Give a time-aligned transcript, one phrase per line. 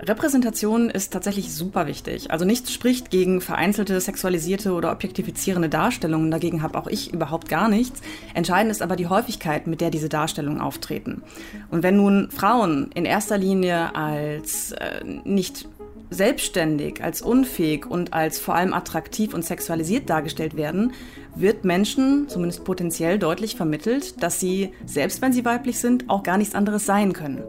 [0.00, 2.30] Repräsentation ist tatsächlich super wichtig.
[2.30, 6.30] Also nichts spricht gegen vereinzelte sexualisierte oder objektifizierende Darstellungen.
[6.30, 8.00] Dagegen habe auch ich überhaupt gar nichts.
[8.32, 11.22] Entscheidend ist aber die Häufigkeit, mit der diese Darstellungen auftreten.
[11.70, 15.68] Und wenn nun Frauen in erster Linie als äh, nicht
[16.10, 20.92] selbstständig, als unfähig und als vor allem attraktiv und sexualisiert dargestellt werden,
[21.40, 26.38] wird Menschen zumindest potenziell deutlich vermittelt, dass sie, selbst wenn sie weiblich sind, auch gar
[26.38, 27.42] nichts anderes sein können.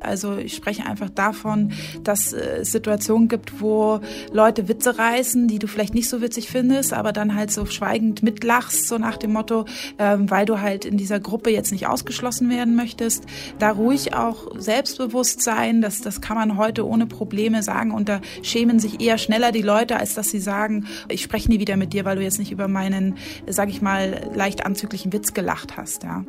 [0.00, 1.72] Also ich spreche einfach davon,
[2.02, 4.00] dass es Situationen gibt, wo
[4.32, 8.22] Leute Witze reißen, die du vielleicht nicht so witzig findest, aber dann halt so schweigend
[8.22, 9.66] mitlachst, so nach dem Motto,
[9.98, 13.24] ähm, weil du halt in dieser Gruppe jetzt nicht ausgeschlossen werden möchtest.
[13.58, 18.20] Da ruhig auch selbstbewusst sein, das, das kann man heute ohne Probleme sagen und da
[18.42, 21.92] schämen sich eher schneller die Leute, als dass sie sagen, ich spreche nie wieder mit
[21.92, 26.04] dir, weil du jetzt nicht über meinen, sag ich mal, leicht anzüglichen Witz gelacht hast,
[26.04, 26.24] ja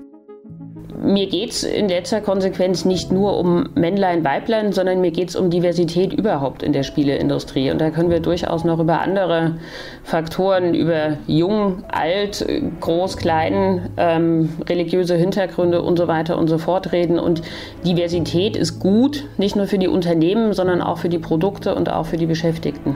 [1.03, 5.35] mir geht es in letzter Konsequenz nicht nur um Männlein, Weiblein, sondern mir geht es
[5.35, 7.71] um Diversität überhaupt in der Spieleindustrie.
[7.71, 9.55] Und da können wir durchaus noch über andere
[10.03, 12.45] Faktoren, über jung, alt,
[12.79, 17.19] groß, klein, ähm, religiöse Hintergründe und so weiter und so fort reden.
[17.19, 17.41] Und
[17.85, 22.05] Diversität ist gut, nicht nur für die Unternehmen, sondern auch für die Produkte und auch
[22.05, 22.95] für die Beschäftigten.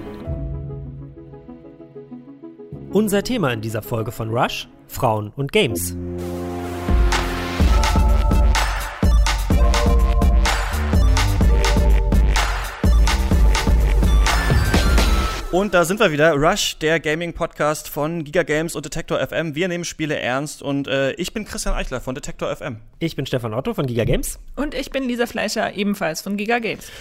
[2.92, 5.98] Unser Thema in dieser Folge von Rush: Frauen und Games.
[15.56, 16.34] Und da sind wir wieder.
[16.34, 19.56] Rush, der Gaming-Podcast von Giga Games und Detektor FM.
[19.56, 22.82] Wir nehmen Spiele ernst und äh, ich bin Christian Eichler von Detektor FM.
[23.00, 24.38] Ich bin Stefan Otto von Giga Games.
[24.58, 26.92] Und ich bin Lisa Fleischer, ebenfalls von Giga Games.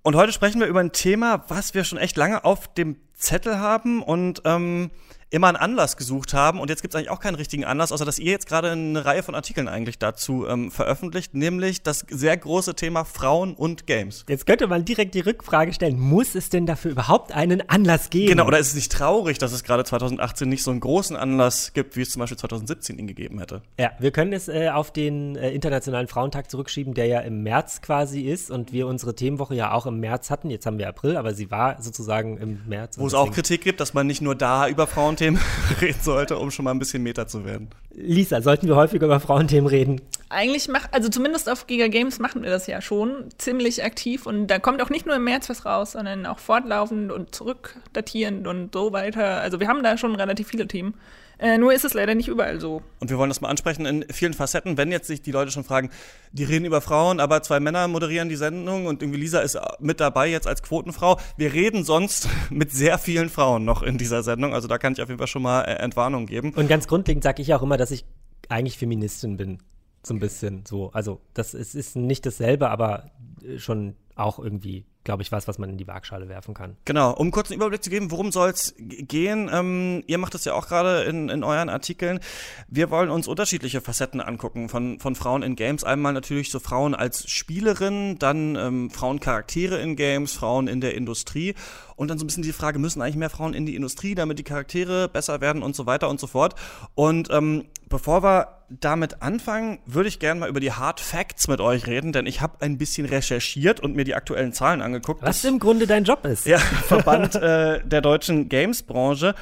[0.00, 3.58] Und heute sprechen wir über ein Thema, was wir schon echt lange auf dem Zettel
[3.58, 4.90] haben und ähm,
[5.30, 6.60] immer einen Anlass gesucht haben.
[6.60, 9.04] Und jetzt gibt es eigentlich auch keinen richtigen Anlass, außer dass ihr jetzt gerade eine
[9.04, 14.24] Reihe von Artikeln eigentlich dazu ähm, veröffentlicht, nämlich das sehr große Thema Frauen und Games.
[14.28, 18.28] Jetzt könnte man direkt die Rückfrage stellen, muss es denn dafür überhaupt einen Anlass geben?
[18.28, 21.72] Genau, oder ist es nicht traurig, dass es gerade 2018 nicht so einen großen Anlass
[21.74, 23.62] gibt, wie es zum Beispiel 2017 ihn gegeben hätte?
[23.78, 27.82] Ja, wir können es äh, auf den äh, Internationalen Frauentag zurückschieben, der ja im März
[27.82, 30.48] quasi ist und wir unsere Themenwoche ja auch im März hatten.
[30.48, 32.98] Jetzt haben wir April, aber sie war sozusagen im März.
[32.98, 35.40] Wo es auch Kritik gibt, dass man nicht nur da über Frauen Frauenthemen
[35.80, 37.68] reden sollte, um schon mal ein bisschen Meta zu werden.
[37.90, 40.00] Lisa, sollten wir häufiger über Frauenthemen reden?
[40.28, 44.46] Eigentlich macht, also zumindest auf Giga Games machen wir das ja schon ziemlich aktiv und
[44.46, 48.72] da kommt auch nicht nur im März was raus, sondern auch fortlaufend und zurückdatierend und
[48.72, 49.40] so weiter.
[49.40, 50.94] Also wir haben da schon relativ viele Themen.
[51.38, 52.82] Äh, nur ist es leider nicht überall so.
[52.98, 54.76] Und wir wollen das mal ansprechen in vielen Facetten.
[54.76, 55.90] Wenn jetzt sich die Leute schon fragen,
[56.32, 60.00] die reden über Frauen, aber zwei Männer moderieren die Sendung und irgendwie Lisa ist mit
[60.00, 61.18] dabei jetzt als Quotenfrau.
[61.36, 64.52] Wir reden sonst mit sehr vielen Frauen noch in dieser Sendung.
[64.52, 66.52] Also da kann ich auf jeden Fall schon mal äh, Entwarnung geben.
[66.54, 68.04] Und ganz grundlegend sage ich auch immer, dass ich
[68.48, 69.58] eigentlich Feministin bin.
[70.02, 70.90] So ein bisschen so.
[70.92, 73.10] Also das ist, ist nicht dasselbe, aber
[73.58, 76.76] schon auch irgendwie glaube ich, was, was man in die Waagschale werfen kann.
[76.84, 79.48] Genau, um kurz einen Überblick zu geben, worum soll es gehen?
[79.52, 82.20] Ähm, ihr macht es ja auch gerade in, in euren Artikeln.
[82.68, 85.84] Wir wollen uns unterschiedliche Facetten angucken von, von Frauen in Games.
[85.84, 91.54] Einmal natürlich so Frauen als Spielerinnen, dann ähm, Frauencharaktere in Games, Frauen in der Industrie
[91.98, 94.38] und dann so ein bisschen die Frage, müssen eigentlich mehr Frauen in die Industrie, damit
[94.38, 96.54] die Charaktere besser werden und so weiter und so fort.
[96.94, 101.60] Und ähm, bevor wir damit anfangen, würde ich gerne mal über die Hard Facts mit
[101.60, 105.22] euch reden, denn ich habe ein bisschen recherchiert und mir die aktuellen Zahlen angeguckt.
[105.22, 106.46] Was im Grunde dein Job ist.
[106.46, 109.34] Ja, Verband äh, der deutschen Games-Branche.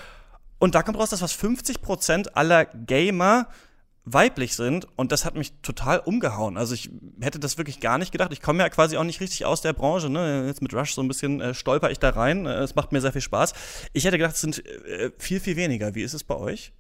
[0.59, 3.49] Und da kommt raus, dass fast 50 Prozent aller Gamer
[4.07, 6.57] weiblich sind und das hat mich total umgehauen.
[6.57, 6.91] Also ich
[7.21, 8.33] hätte das wirklich gar nicht gedacht.
[8.33, 10.09] Ich komme ja quasi auch nicht richtig aus der Branche.
[10.09, 10.47] Ne?
[10.47, 12.47] Jetzt mit Rush so ein bisschen äh, stolper ich da rein.
[12.47, 13.53] Äh, es macht mir sehr viel Spaß.
[13.93, 15.97] Ich hätte gedacht, es sind äh, viel, viel weniger.
[15.97, 16.73] Wie ist es bei euch?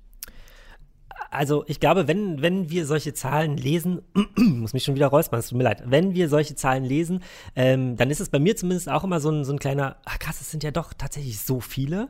[1.31, 4.03] Also ich glaube, wenn, wenn wir solche Zahlen lesen,
[4.37, 7.22] muss mich schon wieder räuspern, es tut mir leid, wenn wir solche Zahlen lesen,
[7.54, 10.19] ähm, dann ist es bei mir zumindest auch immer so ein, so ein kleiner, ach
[10.19, 12.09] krass, es sind ja doch tatsächlich so viele.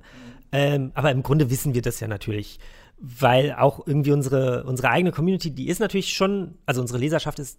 [0.53, 2.59] Ähm, aber im Grunde wissen wir das ja natürlich,
[2.99, 7.59] weil auch irgendwie unsere, unsere eigene Community, die ist natürlich schon, also unsere Leserschaft ist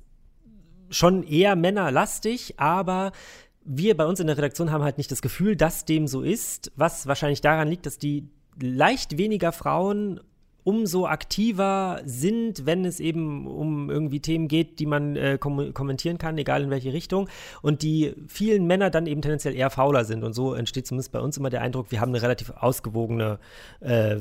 [0.90, 3.12] schon eher männerlastig, aber
[3.64, 6.72] wir bei uns in der Redaktion haben halt nicht das Gefühl, dass dem so ist,
[6.76, 10.22] was wahrscheinlich daran liegt, dass die leicht weniger Frauen
[10.68, 16.18] umso aktiver sind, wenn es eben um irgendwie Themen geht, die man äh, kom kommentieren
[16.18, 17.30] kann, egal in welche Richtung.
[17.62, 20.26] Und die vielen Männer dann eben tendenziell eher fauler sind.
[20.26, 23.40] Und so entsteht zumindest bei uns immer der Eindruck, wir haben eine relativ ausgewogene
[23.80, 24.18] äh,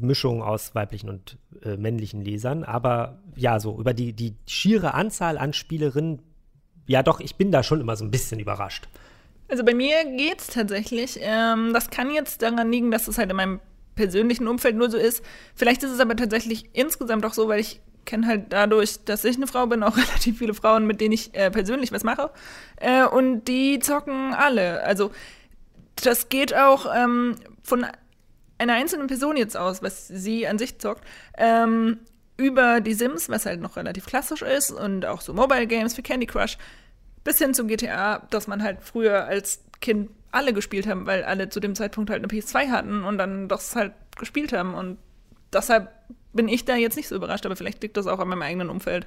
[0.00, 2.64] Mischung aus weiblichen und äh, männlichen Lesern.
[2.64, 6.22] Aber ja, so über die, die schiere Anzahl an Spielerinnen,
[6.86, 8.88] ja doch, ich bin da schon immer so ein bisschen überrascht.
[9.48, 11.18] Also bei mir geht es tatsächlich.
[11.20, 13.60] Ähm, das kann jetzt daran liegen, dass es halt in meinem
[13.94, 15.22] persönlichen Umfeld nur so ist.
[15.54, 19.36] Vielleicht ist es aber tatsächlich insgesamt auch so, weil ich kenne halt dadurch, dass ich
[19.36, 22.30] eine Frau bin, auch relativ viele Frauen, mit denen ich äh, persönlich was mache.
[22.76, 24.82] Äh, und die zocken alle.
[24.82, 25.10] Also
[26.02, 27.86] das geht auch ähm, von
[28.58, 31.04] einer einzelnen Person jetzt aus, was sie an sich zockt.
[31.36, 31.98] Ähm,
[32.36, 36.02] über die Sims, was halt noch relativ klassisch ist, und auch so Mobile Games wie
[36.02, 36.58] Candy Crush,
[37.22, 41.48] bis hin zum GTA, dass man halt früher als Kind alle gespielt haben, weil alle
[41.48, 44.74] zu dem Zeitpunkt halt eine PS2 hatten und dann das halt gespielt haben.
[44.74, 44.98] Und
[45.52, 45.90] deshalb
[46.32, 48.70] bin ich da jetzt nicht so überrascht, aber vielleicht liegt das auch an meinem eigenen
[48.70, 49.06] Umfeld.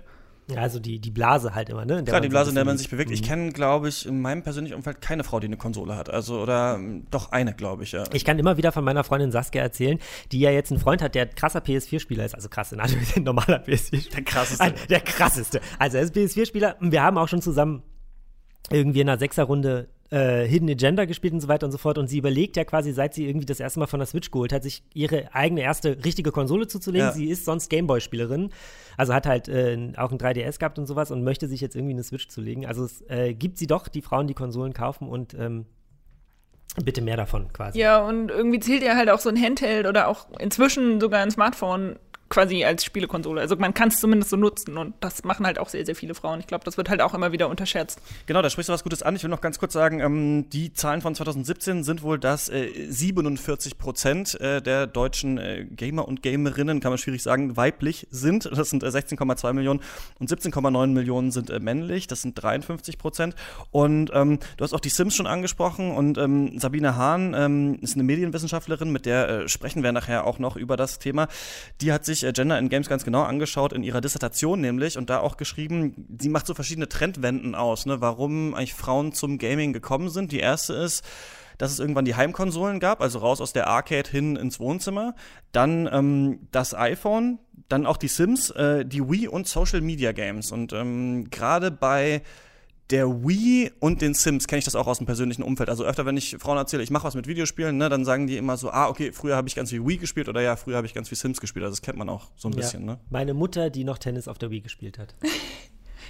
[0.49, 2.01] Ja, also die, die Blase halt immer, ne?
[2.05, 3.11] Klar, die Blase, in der man sich bewegt.
[3.11, 3.25] Ich mhm.
[3.25, 6.09] kenne, glaube ich, in meinem persönlichen Umfeld keine Frau, die eine Konsole hat.
[6.09, 8.05] Also, oder ähm, doch eine, glaube ich, ja.
[8.13, 9.99] Ich kann immer wieder von meiner Freundin Saskia erzählen,
[10.31, 12.33] die ja jetzt einen Freund hat, der krasser PS4-Spieler ist.
[12.33, 12.89] Also krass, in ein
[13.23, 14.15] normaler PS4-Spieler.
[14.15, 14.73] Der krasseste.
[14.89, 15.61] Der krasseste.
[15.79, 16.77] Also er ist PS4-Spieler.
[16.79, 17.83] Wir haben auch schon zusammen
[18.69, 21.97] irgendwie in einer Sechserrunde äh, Hidden Agenda gespielt und so weiter und so fort.
[21.97, 24.53] Und sie überlegt ja quasi, seit sie irgendwie das erste Mal von der Switch geholt
[24.53, 27.07] hat, sich ihre eigene erste richtige Konsole zuzulegen.
[27.07, 27.13] Ja.
[27.13, 28.49] Sie ist sonst Gameboy-Spielerin.
[28.95, 31.93] Also hat halt äh, auch ein 3DS gehabt und sowas und möchte sich jetzt irgendwie
[31.93, 32.65] eine Switch zulegen.
[32.65, 35.65] Also es äh, gibt sie doch, die Frauen, die Konsolen kaufen und ähm,
[36.83, 37.79] bitte mehr davon quasi.
[37.79, 41.31] Ja, und irgendwie zählt ja halt auch so ein Handheld oder auch inzwischen sogar ein
[41.31, 41.97] Smartphone
[42.29, 43.41] quasi als Spielekonsole.
[43.41, 46.15] Also man kann es zumindest so nutzen und das machen halt auch sehr, sehr viele
[46.15, 46.39] Frauen.
[46.39, 47.99] Ich glaube, das wird halt auch immer wieder unterschätzt.
[48.25, 49.15] Genau, da sprichst du was Gutes an.
[49.15, 52.69] Ich will noch ganz kurz sagen, ähm, die Zahlen von 2017 sind wohl, dass äh,
[52.89, 58.45] 47 Prozent äh, der deutschen äh, Gamer und Gamerinnen, kann man schwierig sagen, weiblich sind.
[58.45, 59.81] Das sind 16,2 äh, Millionen
[60.19, 62.07] und 17,9 Millionen sind äh, männlich.
[62.07, 63.35] Das sind 53 Prozent.
[63.71, 67.95] Und ähm, du hast auch die Sims schon angesprochen und ähm, Sabine Hahn ähm, ist
[67.95, 71.27] eine Medienwissenschaftlerin, mit der äh, sprechen wir nachher auch noch über das Thema.
[71.81, 74.97] Die hat sich sich äh, Gender in Games ganz genau angeschaut, in ihrer Dissertation nämlich,
[74.97, 79.37] und da auch geschrieben, sie macht so verschiedene Trendwenden aus, ne, warum eigentlich Frauen zum
[79.37, 80.31] Gaming gekommen sind.
[80.31, 81.03] Die erste ist,
[81.57, 85.15] dass es irgendwann die Heimkonsolen gab, also raus aus der Arcade hin ins Wohnzimmer.
[85.51, 90.51] Dann ähm, das iPhone, dann auch die Sims, äh, die Wii und Social Media Games.
[90.51, 92.21] Und ähm, gerade bei
[92.89, 95.69] der Wii und den Sims kenne ich das auch aus dem persönlichen Umfeld.
[95.69, 98.37] Also öfter, wenn ich Frauen erzähle, ich mache was mit Videospielen, ne, dann sagen die
[98.37, 100.87] immer so, ah, okay, früher habe ich ganz viel Wii gespielt oder ja, früher habe
[100.87, 101.65] ich ganz viel Sims gespielt.
[101.65, 102.57] Also das kennt man auch so ein ja.
[102.57, 102.99] bisschen, ne?
[103.09, 105.15] Meine Mutter, die noch Tennis auf der Wii gespielt hat.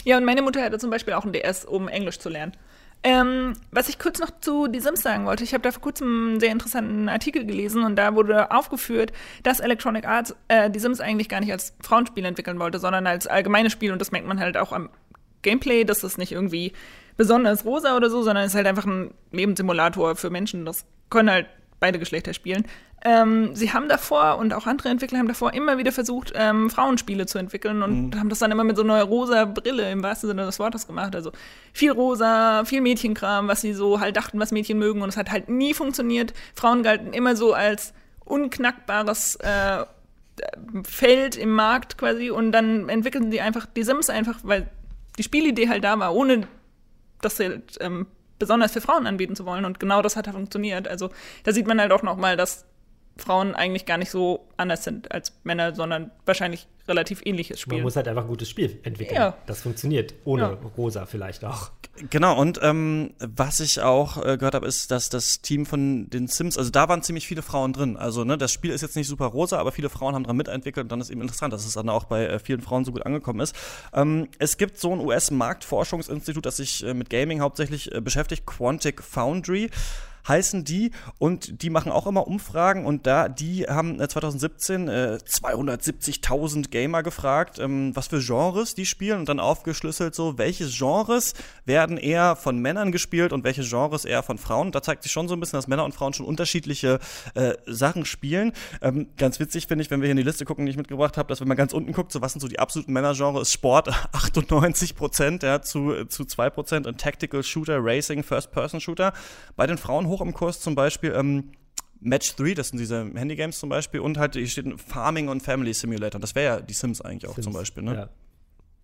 [0.03, 2.53] ja, und meine Mutter hatte zum Beispiel auch ein DS, um Englisch zu lernen.
[3.03, 6.29] Ähm, was ich kurz noch zu die Sims sagen wollte, ich habe da vor kurzem
[6.29, 9.13] einen sehr interessanten Artikel gelesen und da wurde aufgeführt,
[9.43, 13.27] dass Electronic Arts äh, die Sims eigentlich gar nicht als Frauenspiel entwickeln wollte, sondern als
[13.27, 14.89] allgemeines Spiel und das merkt man halt auch am
[15.47, 16.73] Gameplay, das ist nicht irgendwie
[17.15, 20.65] besonders rosa oder so, sondern es ist halt einfach ein Lebenssimulator für Menschen.
[20.65, 21.47] Das können halt
[21.79, 22.65] beide Geschlechter spielen.
[23.05, 27.27] Ähm, sie haben davor und auch andere Entwickler haben davor immer wieder versucht, ähm, Frauenspiele
[27.27, 28.19] zu entwickeln und mhm.
[28.19, 31.15] haben das dann immer mit so einer rosa Brille im wahrsten Sinne des Wortes gemacht.
[31.15, 31.31] Also
[31.73, 35.29] viel rosa, viel Mädchenkram, was sie so halt dachten, was Mädchen mögen und es hat
[35.29, 36.33] halt nie funktioniert.
[36.55, 37.93] Frauen galten immer so als
[38.25, 39.85] unknackbares äh,
[40.83, 44.69] Feld im Markt quasi und dann entwickelten sie einfach die Sims einfach, weil
[45.17, 46.47] die Spielidee halt da war, ohne
[47.21, 48.07] das halt, ähm,
[48.39, 49.65] besonders für Frauen anbieten zu wollen.
[49.65, 50.87] Und genau das hat ja funktioniert.
[50.87, 51.09] Also
[51.43, 52.65] da sieht man halt auch noch mal, dass
[53.17, 57.77] Frauen eigentlich gar nicht so anders sind als Männer, sondern wahrscheinlich relativ ähnliches Spiel.
[57.77, 59.15] Man muss halt einfach ein gutes Spiel entwickeln.
[59.15, 59.37] Ja.
[59.45, 60.13] Das funktioniert.
[60.25, 60.57] Ohne ja.
[60.77, 61.71] Rosa vielleicht auch.
[62.09, 66.27] Genau, und ähm, was ich auch äh, gehört habe, ist, dass das Team von den
[66.27, 67.97] Sims, also da waren ziemlich viele Frauen drin.
[67.97, 70.85] Also, ne, das Spiel ist jetzt nicht super rosa, aber viele Frauen haben dran mitentwickelt
[70.85, 73.05] und dann ist eben interessant, dass es dann auch bei äh, vielen Frauen so gut
[73.05, 73.55] angekommen ist.
[73.93, 79.01] Ähm, es gibt so ein US-Marktforschungsinstitut, das sich äh, mit Gaming hauptsächlich äh, beschäftigt, Quantic
[79.01, 79.71] Foundry
[80.27, 86.59] heißen die und die machen auch immer Umfragen und da, die haben 2017 äh, 270.000
[86.59, 91.33] äh, Gamer gefragt, ähm, was für Genres die spielen und dann aufgeschlüsselt so, welche Genres
[91.65, 94.71] werden eher von Männern gespielt und welche Genres eher von Frauen.
[94.71, 96.99] Da zeigt sich schon so ein bisschen, dass Männer und Frauen schon unterschiedliche
[97.35, 98.53] äh, Sachen spielen.
[98.81, 101.17] Ähm, ganz witzig finde ich, wenn wir hier in die Liste gucken, die ich mitgebracht
[101.17, 103.53] habe, dass wenn man ganz unten guckt, so was sind so die absoluten Männergenres, ist
[103.53, 109.13] Sport 98 Prozent, ja, zu, zu 2 Prozent und Tactical Shooter, Racing, First-Person-Shooter.
[109.55, 111.51] Bei den Frauen hoch im Kurs zum Beispiel ähm,
[111.99, 115.73] Match 3, das sind diese Handygames zum Beispiel, und halt hier steht Farming und Family
[115.73, 116.19] Simulator.
[116.19, 117.95] Das wäre ja die Sims eigentlich auch Sims, zum Beispiel, ne?
[117.95, 118.09] Ja.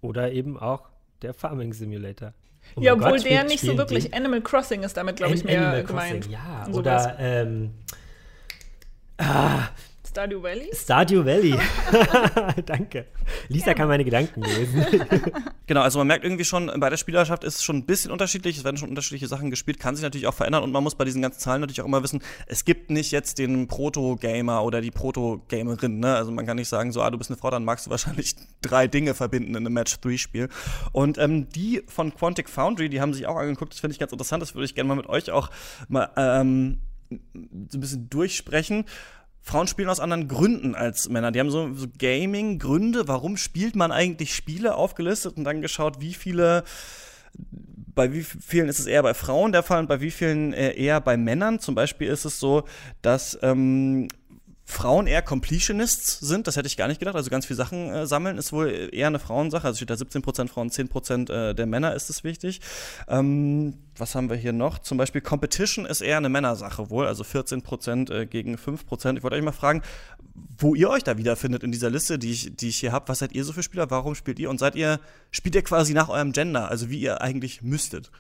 [0.02, 0.90] Oder eben auch
[1.22, 2.34] der Farming Simulator.
[2.76, 4.14] Oh ja, obwohl Gott, der nicht so wirklich?
[4.14, 6.26] Animal Crossing ist damit, glaube ich, mehr Animal gemeint.
[6.26, 7.72] Crossing, ja, oder ähm,
[9.18, 9.68] ah,
[10.14, 10.70] Stardew Valley?
[10.76, 11.56] Stardew Valley.
[12.68, 13.08] Danke.
[13.48, 13.74] Lisa ja.
[13.74, 14.86] kann meine Gedanken lesen.
[15.66, 18.58] genau, also man merkt irgendwie schon, bei der Spielerschaft ist es schon ein bisschen unterschiedlich.
[18.58, 20.62] Es werden schon unterschiedliche Sachen gespielt, kann sich natürlich auch verändern.
[20.62, 23.40] Und man muss bei diesen ganzen Zahlen natürlich auch immer wissen, es gibt nicht jetzt
[23.40, 26.00] den Proto-Gamer oder die Proto-Gamerin.
[26.00, 26.16] Ne?
[26.16, 28.36] Also man kann nicht sagen, so, ah, du bist eine Frau, dann magst du wahrscheinlich
[28.62, 30.50] drei Dinge verbinden in einem Match-3-Spiel.
[30.92, 34.12] Und ähm, die von Quantic Foundry, die haben sich auch angeguckt, das finde ich ganz
[34.12, 34.44] interessant.
[34.44, 35.50] Das würde ich gerne mal mit euch auch
[35.88, 38.86] mal ähm, so ein bisschen durchsprechen
[39.44, 41.32] Frauen spielen aus anderen Gründen als Männer.
[41.32, 43.08] Die haben so, so Gaming-Gründe.
[43.10, 46.64] Warum spielt man eigentlich Spiele aufgelistet und dann geschaut, wie viele
[47.96, 50.72] bei wie vielen ist es eher bei Frauen der Fall und bei wie vielen äh,
[50.72, 51.60] eher bei Männern?
[51.60, 52.64] Zum Beispiel ist es so,
[53.02, 54.08] dass ähm,
[54.66, 57.16] Frauen eher Completionists sind, das hätte ich gar nicht gedacht.
[57.16, 59.68] Also ganz viele Sachen äh, sammeln ist wohl eher eine Frauensache.
[59.68, 62.62] Also steht da 17% Frauen, 10% äh, der Männer ist es wichtig.
[63.10, 64.80] Ähm, was haben wir hier noch?
[64.80, 69.18] Zum Beispiel Competition ist eher eine Männersache wohl, also 14% äh, gegen 5%.
[69.18, 69.82] Ich wollte euch mal fragen,
[70.58, 73.10] wo ihr euch da wiederfindet in dieser Liste, die ich, die ich hier habe.
[73.10, 73.92] Was seid ihr so für Spieler?
[73.92, 74.50] Warum spielt ihr?
[74.50, 75.02] Und seid ihr,
[75.32, 78.12] spielt ihr quasi nach eurem Gender, also wie ihr eigentlich müsstet?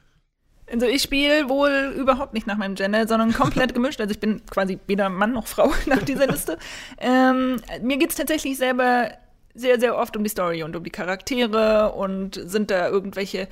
[0.73, 4.01] Also ich spiele wohl überhaupt nicht nach meinem Gender, sondern komplett gemischt.
[4.01, 6.57] Also ich bin quasi weder Mann noch Frau nach dieser Liste.
[6.99, 9.11] Ähm, mir geht es tatsächlich selber
[9.53, 13.47] sehr, sehr oft um die Story und um die Charaktere und sind da irgendwelche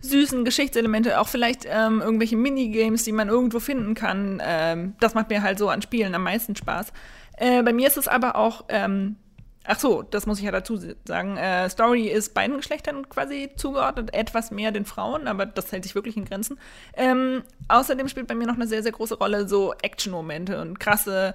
[0.00, 4.40] süßen Geschichtselemente, auch vielleicht ähm, irgendwelche Minigames, die man irgendwo finden kann.
[4.42, 6.92] Ähm, das macht mir halt so an Spielen am meisten Spaß.
[7.36, 9.16] Äh, bei mir ist es aber auch ähm,
[9.64, 11.36] Ach so, das muss ich ja dazu sagen.
[11.36, 15.94] Äh, Story ist beiden Geschlechtern quasi zugeordnet, etwas mehr den Frauen, aber das hält sich
[15.94, 16.58] wirklich in Grenzen.
[16.94, 21.34] Ähm, außerdem spielt bei mir noch eine sehr, sehr große Rolle so Action-Momente und krasse,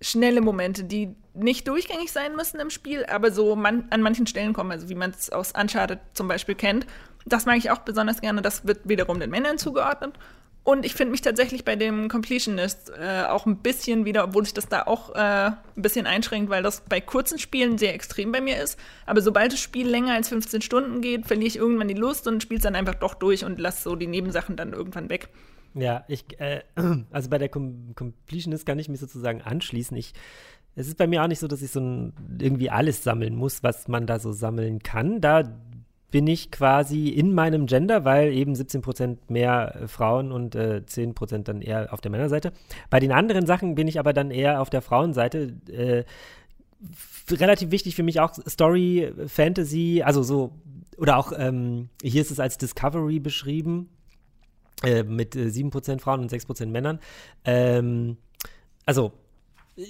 [0.00, 4.52] schnelle Momente, die nicht durchgängig sein müssen im Spiel, aber so man an manchen Stellen
[4.52, 6.86] kommen, also wie man es aus Uncharted zum Beispiel kennt.
[7.26, 8.40] Das mag ich auch besonders gerne.
[8.40, 10.14] Das wird wiederum den Männern zugeordnet.
[10.68, 14.52] Und ich finde mich tatsächlich bei dem Completionist äh, auch ein bisschen wieder, obwohl sich
[14.52, 18.42] das da auch äh, ein bisschen einschränkt, weil das bei kurzen Spielen sehr extrem bei
[18.42, 18.78] mir ist.
[19.06, 22.42] Aber sobald das Spiel länger als 15 Stunden geht, verliere ich irgendwann die Lust und
[22.42, 25.30] spiele es dann einfach doch durch und lasse so die Nebensachen dann irgendwann weg.
[25.72, 26.60] Ja, ich, äh,
[27.10, 29.96] also bei der Com Completionist kann ich mich sozusagen anschließen.
[29.96, 30.12] Ich,
[30.74, 33.62] es ist bei mir auch nicht so, dass ich so ein, irgendwie alles sammeln muss,
[33.62, 35.22] was man da so sammeln kann.
[35.22, 35.44] Da
[36.10, 40.84] bin ich quasi in meinem Gender, weil eben 17 Prozent mehr äh, Frauen und äh,
[40.84, 42.52] 10 Prozent dann eher auf der Männerseite.
[42.88, 45.54] Bei den anderen Sachen bin ich aber dann eher auf der Frauenseite.
[45.70, 46.04] Äh,
[47.30, 50.52] relativ wichtig für mich auch Story, Fantasy, also so,
[50.96, 53.90] oder auch, ähm, hier ist es als Discovery beschrieben,
[54.82, 57.00] äh, mit äh, 7% Frauen und 6% Männern.
[57.44, 58.16] Ähm,
[58.86, 59.12] also,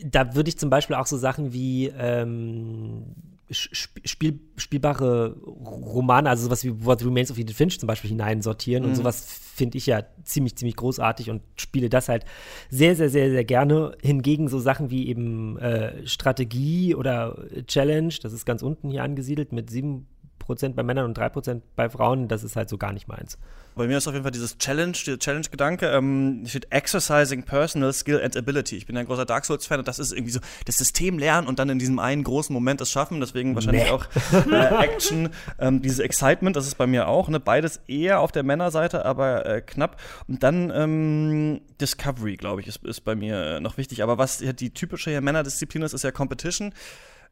[0.04, 3.04] da würde ich zum Beispiel auch so Sachen wie ähm,
[3.50, 8.90] spiel, spielbare Romane, also sowas wie What Remains of Edith Finch zum Beispiel hineinsortieren mhm.
[8.90, 12.24] und sowas finde ich ja ziemlich, ziemlich großartig und spiele das halt
[12.70, 13.96] sehr, sehr, sehr, sehr gerne.
[14.02, 19.52] Hingegen so Sachen wie eben äh, Strategie oder Challenge, das ist ganz unten hier angesiedelt
[19.52, 20.06] mit sieben
[20.48, 23.36] Prozent bei Männern und 3% bei Frauen, das ist halt so gar nicht meins.
[23.74, 28.20] Bei mir ist auf jeden Fall dieses Challenge, dieser Challenge-Gedanke, ähm, steht Exercising Personal Skill
[28.24, 28.76] and Ability.
[28.76, 31.58] Ich bin ein großer Dark Souls-Fan und das ist irgendwie so das System lernen und
[31.58, 33.20] dann in diesem einen großen Moment es schaffen.
[33.20, 33.90] Deswegen wahrscheinlich nee.
[33.90, 34.06] auch
[34.50, 35.28] äh, Action,
[35.60, 37.28] ähm, dieses Excitement, das ist bei mir auch.
[37.28, 37.40] Ne?
[37.40, 40.00] Beides eher auf der Männerseite, aber äh, knapp.
[40.26, 44.02] Und dann ähm, Discovery, glaube ich, ist, ist bei mir äh, noch wichtig.
[44.02, 46.72] Aber was ja die typische Männerdisziplin ist, ist ja Competition.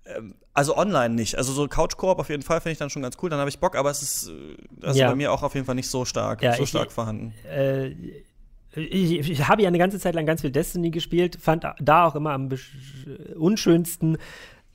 [0.07, 1.37] Ähm, also online nicht.
[1.37, 3.31] Also so Couch-Koop auf jeden Fall finde ich dann schon ganz cool.
[3.31, 4.33] Dann habe ich Bock, aber es ist
[4.81, 5.09] also ja.
[5.11, 7.35] bei mir auch auf jeden Fall nicht so stark, ja, so ich, stark vorhanden.
[7.45, 7.91] Äh,
[8.75, 12.15] ich, ich, habe ja eine ganze Zeit lang ganz viel Destiny gespielt, fand da auch
[12.15, 12.51] immer am
[13.37, 14.19] unschönsten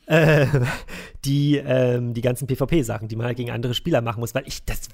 [0.08, 0.48] äh,
[1.26, 4.66] die, ähm, die ganzen PvP-Sachen, die man halt gegen andere Spieler machen muss, weil ich
[4.66, 4.90] das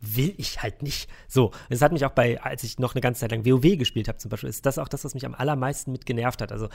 [0.00, 1.10] will ich halt nicht.
[1.26, 4.08] So, das hat mich auch bei, als ich noch eine ganze Zeit lang WoW gespielt
[4.08, 6.52] habe zum Beispiel, ist das auch das, was mich am allermeisten mit genervt hat.
[6.52, 6.68] Also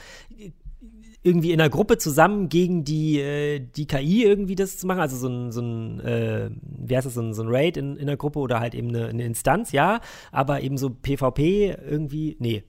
[1.23, 5.15] irgendwie in einer Gruppe zusammen gegen die, äh, die KI irgendwie das zu machen, also
[5.15, 8.07] so ein, so ein äh, wie heißt das, so ein, so ein Raid in, in
[8.07, 10.01] einer Gruppe oder halt eben eine, eine Instanz, ja,
[10.31, 12.63] aber eben so PvP irgendwie, nee.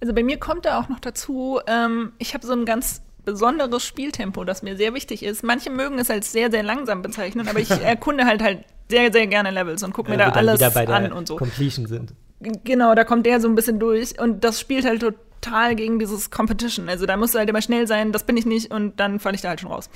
[0.00, 3.84] Also bei mir kommt da auch noch dazu, ähm, ich habe so ein ganz besonderes
[3.84, 5.42] Spieltempo, das mir sehr wichtig ist.
[5.42, 9.26] Manche mögen es als sehr, sehr langsam bezeichnen, aber ich erkunde halt halt sehr, sehr
[9.26, 11.36] gerne Levels und gucke mir ja, da alles an und so.
[11.36, 12.14] Completion sind.
[12.40, 16.30] Genau, da kommt der so ein bisschen durch und das spielt halt total gegen dieses
[16.30, 16.88] Competition.
[16.88, 19.34] Also da musst du halt immer schnell sein, das bin ich nicht und dann falle
[19.34, 19.90] ich da halt schon raus.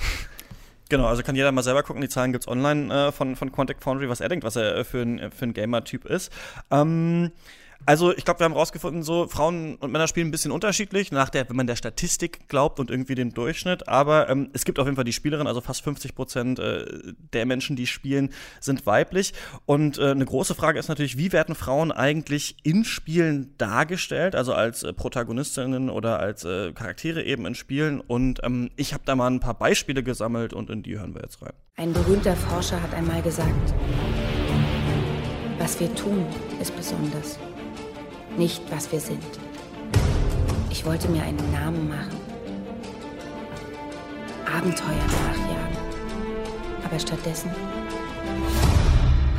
[0.89, 3.51] Genau, also kann jeder mal selber gucken, die Zahlen gibt es online äh, von, von
[3.51, 6.31] Quantic Foundry, was er denkt, was er äh, für ein, für ein Gamer-Typ ist.
[6.69, 7.31] Ähm,
[7.85, 11.29] also, ich glaube, wir haben rausgefunden, so Frauen und Männer spielen ein bisschen unterschiedlich, nach
[11.29, 13.87] der, wenn man der Statistik glaubt und irgendwie dem Durchschnitt.
[13.87, 16.85] Aber ähm, es gibt auf jeden Fall die Spielerin, also fast 50 Prozent äh,
[17.33, 19.33] der Menschen, die spielen, sind weiblich.
[19.65, 24.53] Und äh, eine große Frage ist natürlich, wie werden Frauen eigentlich in Spielen dargestellt, also
[24.53, 28.01] als äh, Protagonistinnen oder als äh, Charaktere eben in Spielen?
[28.01, 31.21] Und ähm, ich habe da mal ein paar Beispiele gesammelt und in die hören wir
[31.21, 31.53] jetzt rein.
[31.77, 33.73] Ein berühmter Forscher hat einmal gesagt,
[35.59, 36.25] was wir tun,
[36.61, 37.37] ist besonders
[38.37, 39.23] nicht was wir sind.
[40.69, 42.19] Ich wollte mir einen Namen machen.
[44.45, 45.77] Abenteuer nachjagen.
[46.83, 47.51] Aber stattdessen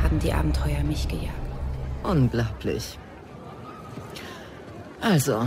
[0.03, 1.33] haben die Abenteuer mich gejagt.
[2.03, 2.97] Unglaublich.
[5.01, 5.45] Also,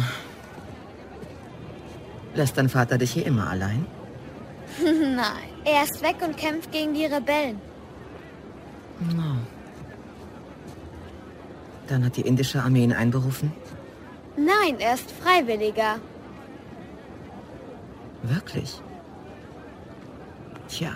[2.34, 3.86] Lässt dein Vater dich hier immer allein?
[4.84, 7.60] Nein, er ist weg und kämpft gegen die Rebellen.
[9.00, 9.39] Oh.
[11.90, 13.50] Dann hat die indische Armee ihn einberufen?
[14.36, 15.98] Nein, er ist Freiwilliger.
[18.22, 18.80] Wirklich?
[20.68, 20.92] Tja.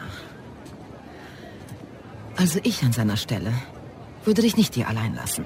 [2.36, 3.52] Also ich an seiner Stelle
[4.24, 5.44] würde dich nicht hier allein lassen.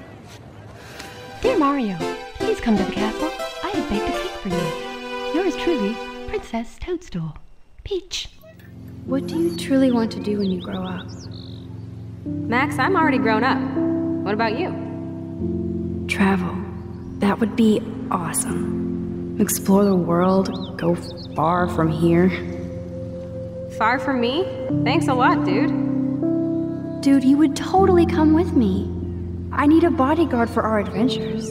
[1.41, 1.95] Dear Mario,
[2.37, 3.29] please come to the castle.
[3.63, 5.33] I have baked a cake for you.
[5.33, 5.95] Yours truly,
[6.27, 7.33] Princess Toadstool.
[7.83, 8.29] Peach.
[9.07, 11.07] What do you truly want to do when you grow up?
[12.25, 13.59] Max, I'm already grown up.
[14.23, 14.88] What about you?
[16.07, 16.55] Travel.
[17.19, 17.81] That would be
[18.11, 19.37] awesome.
[19.39, 20.95] Explore the world, go
[21.35, 22.29] far from here.
[23.77, 24.43] Far from me?
[24.83, 25.71] Thanks a lot, dude.
[27.01, 28.89] Dude, you would totally come with me.
[29.51, 31.49] I need a bodyguard for our adventures.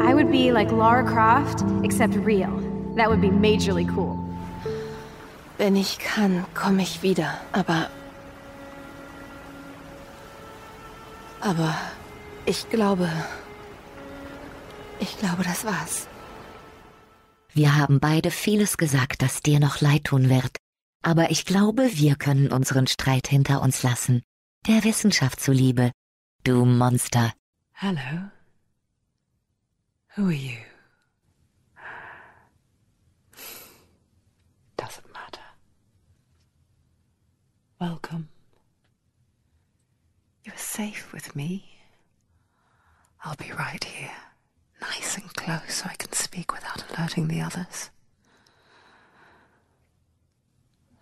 [0.00, 2.52] I would be like Lara Croft, except real.
[2.96, 4.16] That would be majorly cool.
[5.58, 7.40] Wenn ich kann, komme ich wieder.
[7.52, 7.88] Aber.
[11.40, 11.74] Aber
[12.46, 13.10] ich glaube.
[15.00, 16.08] Ich glaube, das war's.
[17.52, 20.56] Wir haben beide vieles gesagt, das dir noch leid tun wird.
[21.02, 24.22] Aber ich glaube, wir können unseren Streit hinter uns lassen.
[24.66, 25.92] Der Wissenschaft zuliebe.
[26.44, 27.32] Du Monster.
[27.72, 28.30] Hello.
[30.16, 30.56] Who are you?
[34.76, 35.44] Doesn't matter.
[37.78, 38.28] Welcome.
[40.44, 41.75] You're safe with me.
[43.26, 44.12] I'll be right here,
[44.80, 47.90] nice and close so I can speak without alerting the others.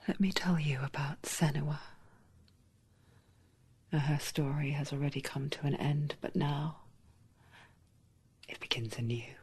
[0.09, 1.81] Let me tell you about Senua.
[3.93, 6.79] Her story has already come to an end, but now
[8.49, 9.35] it begins anew.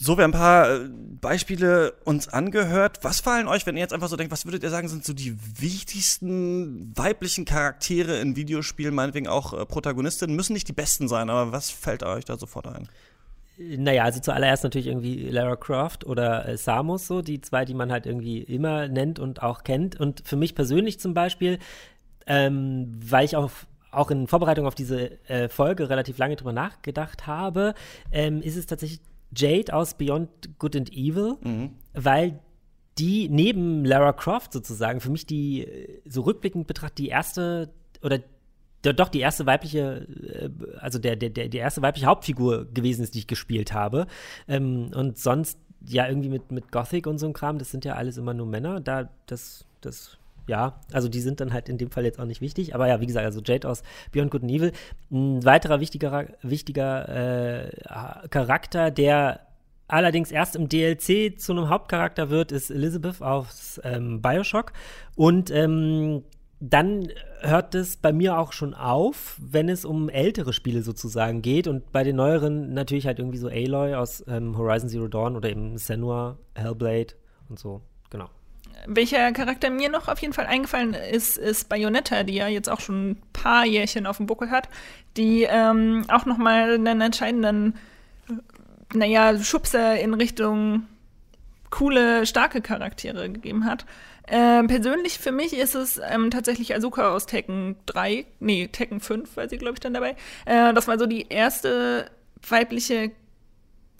[0.00, 0.88] So, wir haben ein paar äh,
[1.20, 3.00] Beispiele uns angehört.
[3.02, 5.12] Was fallen euch, wenn ihr jetzt einfach so denkt, was würdet ihr sagen, sind so
[5.12, 10.36] die wichtigsten weiblichen Charaktere in Videospielen, meinetwegen auch äh, Protagonistinnen?
[10.36, 12.88] Müssen nicht die besten sein, aber was fällt euch da sofort ein?
[13.58, 17.90] Naja, also zuallererst natürlich irgendwie Lara Croft oder äh, Samus, so die zwei, die man
[17.90, 19.98] halt irgendwie immer nennt und auch kennt.
[19.98, 21.58] Und für mich persönlich zum Beispiel,
[22.28, 23.50] ähm, weil ich auch
[23.90, 27.74] auch in Vorbereitung auf diese äh, Folge relativ lange drüber nachgedacht habe,
[28.12, 29.00] ähm, ist es tatsächlich
[29.36, 31.70] Jade aus Beyond Good and Evil, mhm.
[31.92, 32.40] weil
[32.98, 37.70] die neben Lara Croft sozusagen für mich die, äh, so rückblickend betrachtet, die erste
[38.02, 38.20] oder
[38.82, 43.14] doch die erste weibliche, äh, also der, der, der, die erste weibliche Hauptfigur gewesen ist,
[43.14, 44.06] die ich gespielt habe.
[44.46, 47.94] Ähm, und sonst ja irgendwie mit, mit Gothic und so ein Kram, das sind ja
[47.94, 48.80] alles immer nur Männer.
[48.80, 52.40] Da, das, das ja, also die sind dann halt in dem Fall jetzt auch nicht
[52.40, 52.74] wichtig.
[52.74, 54.72] Aber ja, wie gesagt, also Jade aus Beyond Good and Evil.
[55.12, 59.40] Ein weiterer wichtiger, wichtiger äh, Charakter, der
[59.86, 64.72] allerdings erst im DLC zu einem Hauptcharakter wird, ist Elizabeth aus ähm, Bioshock.
[65.16, 66.24] Und ähm,
[66.60, 67.08] dann
[67.40, 71.68] hört es bei mir auch schon auf, wenn es um ältere Spiele sozusagen geht.
[71.68, 75.50] Und bei den neueren natürlich halt irgendwie so Aloy aus ähm, Horizon Zero Dawn oder
[75.50, 77.14] eben Senua, Hellblade
[77.50, 77.82] und so.
[78.86, 82.80] Welcher Charakter mir noch auf jeden Fall eingefallen ist, ist Bayonetta, die ja jetzt auch
[82.80, 84.68] schon ein paar Jährchen auf dem Buckel hat,
[85.16, 87.74] die ähm, auch noch mal einen entscheidenden,
[88.94, 90.86] naja, Schubser in Richtung
[91.70, 93.84] coole, starke Charaktere gegeben hat.
[94.26, 99.36] Äh, persönlich für mich ist es ähm, tatsächlich Asuka aus Tekken 3, nee, Tekken 5
[99.36, 100.16] war sie, glaube ich, dann dabei.
[100.44, 102.10] Äh, das war so die erste
[102.46, 103.10] weibliche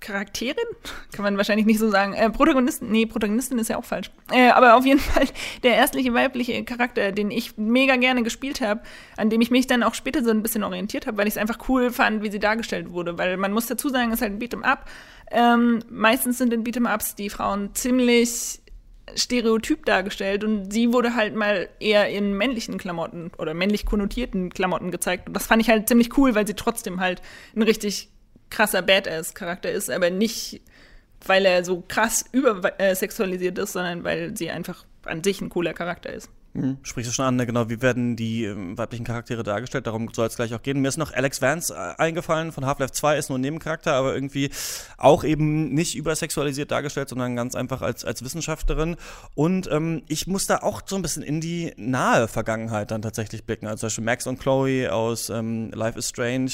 [0.01, 0.57] Charakterin,
[1.13, 2.15] kann man wahrscheinlich nicht so sagen.
[2.15, 4.11] Äh, Protagonisten, nee, Protagonistin ist ja auch falsch.
[4.33, 5.27] Äh, aber auf jeden Fall
[5.63, 8.83] der erstliche weibliche Charakter, den ich mega gerne gespielt habe,
[9.17, 11.39] an dem ich mich dann auch später so ein bisschen orientiert habe, weil ich es
[11.39, 13.19] einfach cool fand, wie sie dargestellt wurde.
[13.19, 14.89] Weil man muss dazu sagen, es ist halt ein Beat'em Up.
[15.31, 18.61] Ähm, meistens sind in Beat'em Ups die Frauen ziemlich
[19.17, 24.91] stereotyp dargestellt und sie wurde halt mal eher in männlichen Klamotten oder männlich konnotierten Klamotten
[24.91, 25.29] gezeigt.
[25.29, 27.23] Und das fand ich halt ziemlich cool, weil sie trotzdem halt
[27.57, 28.11] ein richtig
[28.51, 30.61] krasser Badass-Charakter ist, aber nicht,
[31.27, 36.13] weil er so krass übersexualisiert ist, sondern weil sie einfach an sich ein cooler Charakter
[36.13, 36.31] ist.
[36.55, 36.79] Mhm.
[36.83, 37.47] Sprichst du schon an, ne?
[37.47, 39.87] genau, wie werden die ähm, weiblichen Charaktere dargestellt?
[39.87, 40.81] Darum soll es gleich auch gehen.
[40.81, 44.15] Mir ist noch Alex Vance äh, eingefallen von Half-Life 2, ist nur ein Nebencharakter, aber
[44.15, 44.51] irgendwie
[44.97, 48.97] auch eben nicht übersexualisiert dargestellt, sondern ganz einfach als, als Wissenschaftlerin.
[49.35, 53.45] Und ähm, ich muss da auch so ein bisschen in die nahe Vergangenheit dann tatsächlich
[53.45, 53.67] blicken.
[53.67, 56.53] Also zum Beispiel Max und Chloe aus ähm, Life is Strange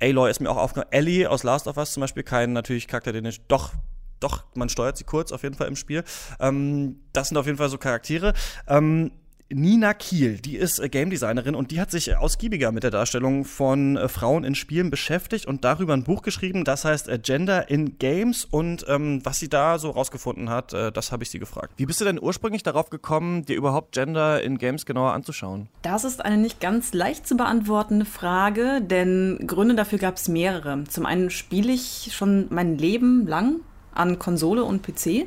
[0.00, 0.92] Aloy ist mir auch aufgenommen.
[0.92, 3.72] Ellie aus Last of Us zum Beispiel, kein natürlich Charakter, den ich doch
[4.20, 6.04] doch, man steuert sie kurz auf jeden Fall im Spiel.
[6.40, 8.34] Ähm, das sind auf jeden Fall so Charaktere.
[8.66, 9.12] Ähm,
[9.50, 10.38] Nina Kiel.
[10.38, 14.08] Die ist äh, Game Designerin und die hat sich ausgiebiger mit der Darstellung von äh,
[14.08, 18.44] Frauen in Spielen beschäftigt und darüber ein Buch geschrieben, das heißt äh, Gender in Games.
[18.44, 21.72] Und ähm, was sie da so rausgefunden hat, äh, das habe ich sie gefragt.
[21.78, 25.68] Wie bist du denn ursprünglich darauf gekommen, dir überhaupt Gender in Games genauer anzuschauen?
[25.80, 30.84] Das ist eine nicht ganz leicht zu beantwortende Frage, denn Gründe dafür gab es mehrere.
[30.84, 33.60] Zum einen spiele ich schon mein Leben lang
[33.94, 35.26] an Konsole und PC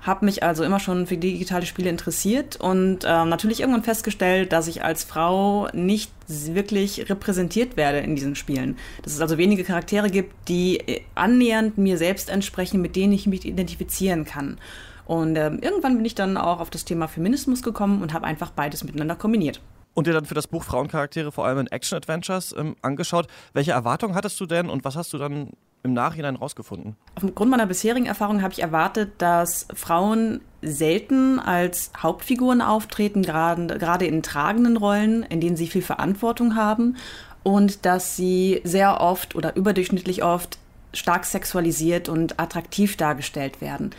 [0.00, 4.68] habe mich also immer schon für digitale Spiele interessiert und äh, natürlich irgendwann festgestellt, dass
[4.68, 8.76] ich als Frau nicht wirklich repräsentiert werde in diesen Spielen.
[9.02, 13.26] Dass es also wenige Charaktere gibt, die äh, annähernd mir selbst entsprechen, mit denen ich
[13.26, 14.58] mich identifizieren kann.
[15.04, 18.50] Und äh, irgendwann bin ich dann auch auf das Thema Feminismus gekommen und habe einfach
[18.50, 19.60] beides miteinander kombiniert
[19.98, 23.26] und dir dann für das Buch Frauencharaktere vor allem in Action-Adventures ähm, angeschaut.
[23.52, 25.50] Welche Erwartungen hattest du denn und was hast du dann
[25.82, 26.96] im Nachhinein rausgefunden?
[27.14, 34.22] Aufgrund meiner bisherigen Erfahrung habe ich erwartet, dass Frauen selten als Hauptfiguren auftreten, gerade in
[34.22, 36.96] tragenden Rollen, in denen sie viel Verantwortung haben
[37.42, 40.58] und dass sie sehr oft oder überdurchschnittlich oft
[40.92, 43.90] stark sexualisiert und attraktiv dargestellt werden.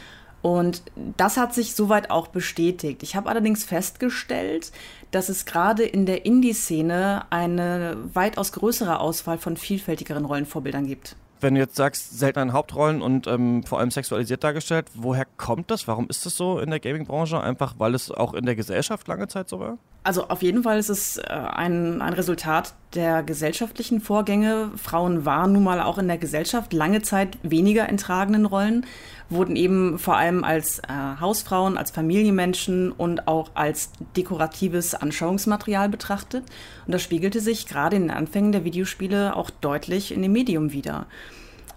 [0.42, 0.84] Und
[1.18, 3.04] das hat sich soweit auch bestätigt.
[3.04, 4.72] Ich habe allerdings festgestellt,
[5.12, 11.56] dass es gerade in der Indie-Szene eine weitaus größere Auswahl von vielfältigeren Rollenvorbildern gibt wenn
[11.56, 15.88] du jetzt sagst, selten in Hauptrollen und ähm, vor allem sexualisiert dargestellt, woher kommt das?
[15.88, 17.40] Warum ist das so in der Gaming-Branche?
[17.40, 19.78] Einfach, weil es auch in der Gesellschaft lange Zeit so war?
[20.02, 24.72] Also auf jeden Fall ist es äh, ein, ein Resultat der gesellschaftlichen Vorgänge.
[24.78, 28.86] Frauen waren nun mal auch in der Gesellschaft lange Zeit weniger in tragenden Rollen,
[29.30, 30.84] wurden eben vor allem als äh,
[31.20, 36.46] Hausfrauen, als Familienmenschen und auch als dekoratives Anschauungsmaterial betrachtet.
[36.88, 40.72] Und das spiegelte sich gerade in den Anfängen der Videospiele auch deutlich in dem Medium
[40.72, 41.08] wider.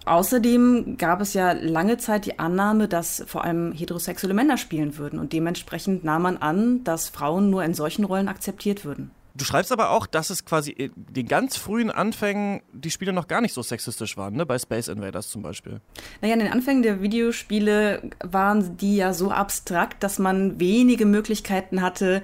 [0.05, 5.19] Außerdem gab es ja lange Zeit die Annahme, dass vor allem heterosexuelle Männer spielen würden
[5.19, 9.11] und dementsprechend nahm man an, dass Frauen nur in solchen Rollen akzeptiert würden.
[9.35, 13.27] Du schreibst aber auch, dass es quasi in den ganz frühen Anfängen die Spiele noch
[13.27, 14.45] gar nicht so sexistisch waren, ne?
[14.45, 15.81] bei Space Invaders zum Beispiel.
[16.21, 21.81] Naja, in den Anfängen der Videospiele waren die ja so abstrakt, dass man wenige Möglichkeiten
[21.81, 22.21] hatte,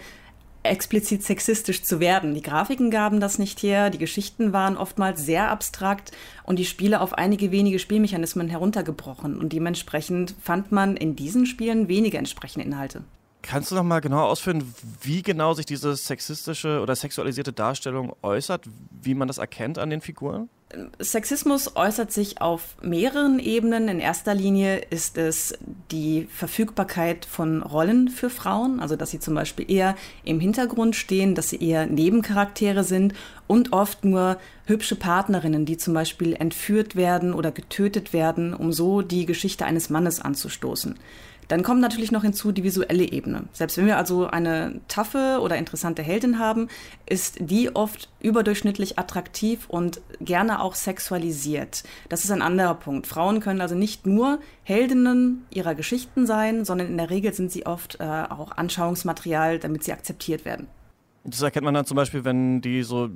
[0.63, 2.33] explizit sexistisch zu werden.
[2.33, 6.11] Die Grafiken gaben das nicht her, die Geschichten waren oftmals sehr abstrakt
[6.43, 11.87] und die Spiele auf einige wenige Spielmechanismen heruntergebrochen und dementsprechend fand man in diesen Spielen
[11.87, 13.03] wenige entsprechende Inhalte.
[13.41, 18.65] Kannst du noch mal genau ausführen, wie genau sich diese sexistische oder sexualisierte Darstellung äußert,
[19.01, 20.49] wie man das erkennt an den Figuren?
[20.99, 23.87] Sexismus äußert sich auf mehreren Ebenen.
[23.87, 25.57] In erster Linie ist es
[25.89, 31.33] die Verfügbarkeit von Rollen für Frauen, also dass sie zum Beispiel eher im Hintergrund stehen,
[31.33, 33.15] dass sie eher Nebencharaktere sind
[33.47, 39.01] und oft nur hübsche Partnerinnen, die zum Beispiel entführt werden oder getötet werden, um so
[39.01, 40.99] die Geschichte eines Mannes anzustoßen.
[41.49, 43.45] Dann kommt natürlich noch hinzu die visuelle Ebene.
[43.53, 46.67] Selbst wenn wir also eine taffe oder interessante Heldin haben,
[47.07, 51.83] ist die oft überdurchschnittlich attraktiv und gerne auch sexualisiert.
[52.07, 53.07] Das ist ein anderer Punkt.
[53.07, 57.65] Frauen können also nicht nur Heldinnen ihrer Geschichten sein, sondern in der Regel sind sie
[57.65, 60.67] oft äh, auch Anschauungsmaterial, damit sie akzeptiert werden.
[61.23, 63.09] Das erkennt man dann zum Beispiel, wenn die so äh,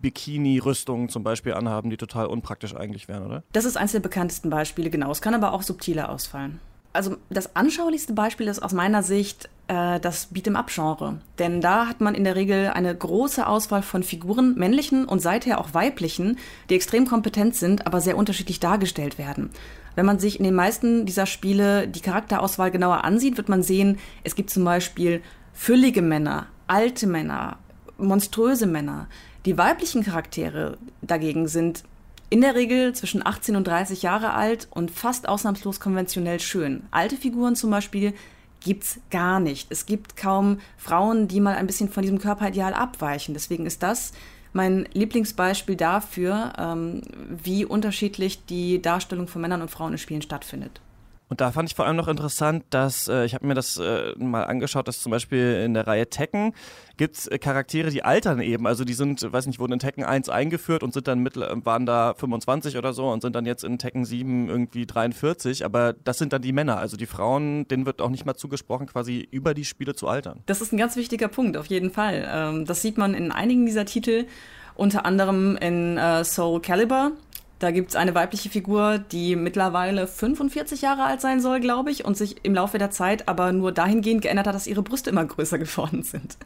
[0.00, 3.42] Bikini-Rüstungen zum Beispiel anhaben, die total unpraktisch eigentlich wären, oder?
[3.52, 5.10] Das ist eines der bekanntesten Beispiele, genau.
[5.10, 6.60] Es kann aber auch subtiler ausfallen
[6.98, 11.20] also das anschaulichste Beispiel ist aus meiner Sicht äh, das Beat'em-up-Genre.
[11.38, 15.60] Denn da hat man in der Regel eine große Auswahl von Figuren, männlichen und seither
[15.60, 19.50] auch weiblichen, die extrem kompetent sind, aber sehr unterschiedlich dargestellt werden.
[19.94, 23.98] Wenn man sich in den meisten dieser Spiele die Charakterauswahl genauer ansieht, wird man sehen,
[24.24, 27.58] es gibt zum Beispiel füllige Männer, alte Männer,
[27.96, 29.06] monströse Männer.
[29.46, 31.84] Die weiblichen Charaktere dagegen sind
[32.30, 36.82] in der Regel zwischen 18 und 30 Jahre alt und fast ausnahmslos konventionell schön.
[36.90, 38.12] Alte Figuren zum Beispiel
[38.60, 39.70] gibt's gar nicht.
[39.70, 43.34] Es gibt kaum Frauen, die mal ein bisschen von diesem Körperideal abweichen.
[43.34, 44.12] Deswegen ist das
[44.52, 50.80] mein Lieblingsbeispiel dafür, ähm, wie unterschiedlich die Darstellung von Männern und Frauen in Spielen stattfindet.
[51.28, 54.14] Und da fand ich vor allem noch interessant, dass äh, ich habe mir das äh,
[54.16, 56.54] mal angeschaut, dass zum Beispiel in der Reihe Tekken
[56.96, 58.66] gibt es äh, Charaktere, die altern eben.
[58.66, 61.84] Also die sind, weiß nicht, wurden in Tekken 1 eingeführt und sind dann mittel, waren
[61.84, 65.64] da 25 oder so und sind dann jetzt in Tekken 7 irgendwie 43.
[65.64, 66.78] Aber das sind dann die Männer.
[66.78, 70.40] Also die Frauen, denen wird auch nicht mal zugesprochen, quasi über die Spiele zu altern.
[70.46, 72.26] Das ist ein ganz wichtiger Punkt, auf jeden Fall.
[72.30, 74.26] Ähm, das sieht man in einigen dieser Titel,
[74.74, 77.12] unter anderem in äh, Soul Calibur
[77.58, 82.16] da gibt's eine weibliche Figur, die mittlerweile 45 Jahre alt sein soll, glaube ich, und
[82.16, 85.58] sich im Laufe der Zeit aber nur dahingehend geändert hat, dass ihre Brüste immer größer
[85.58, 86.36] geworden sind.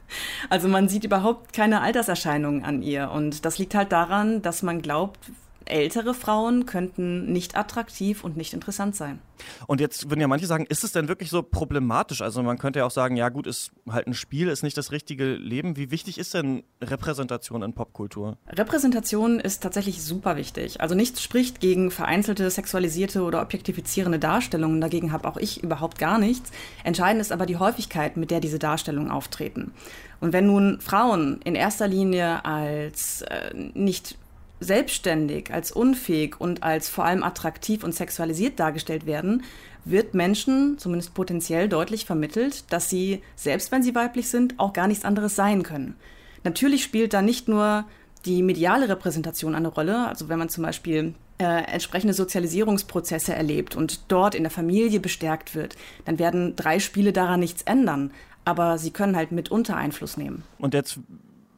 [0.48, 3.11] Also man sieht überhaupt keine Alterserscheinungen an ihr.
[3.11, 5.18] Und das liegt halt daran, dass man glaubt,
[5.66, 9.18] ältere Frauen könnten nicht attraktiv und nicht interessant sein.
[9.66, 12.22] Und jetzt würden ja manche sagen, ist es denn wirklich so problematisch?
[12.22, 14.92] Also man könnte ja auch sagen, ja gut, ist halt ein Spiel, ist nicht das
[14.92, 15.77] richtige Leben.
[15.77, 18.38] Wie wichtig ist denn Repräsentation in Popkultur?
[18.48, 20.81] Repräsentation ist tatsächlich super wichtig.
[20.81, 24.81] Also nichts spricht gegen vereinzelte sexualisierte oder objektifizierende Darstellungen.
[24.81, 26.51] Dagegen habe auch ich überhaupt gar nichts.
[26.85, 29.72] Entscheidend ist aber die Häufigkeit, mit der diese Darstellungen auftreten.
[30.20, 34.16] Und wenn nun Frauen in erster Linie als äh, nicht
[34.62, 39.42] selbstständig, als unfähig und als vor allem attraktiv und sexualisiert dargestellt werden,
[39.85, 44.87] wird Menschen zumindest potenziell deutlich vermittelt, dass sie, selbst wenn sie weiblich sind, auch gar
[44.87, 45.96] nichts anderes sein können.
[46.44, 47.85] Natürlich spielt da nicht nur
[48.25, 54.01] die mediale Repräsentation eine Rolle, also wenn man zum Beispiel äh, entsprechende Sozialisierungsprozesse erlebt und
[54.09, 58.12] dort in der Familie bestärkt wird, dann werden drei Spiele daran nichts ändern.
[58.44, 60.42] Aber sie können halt mitunter Einfluss nehmen.
[60.59, 60.98] Und jetzt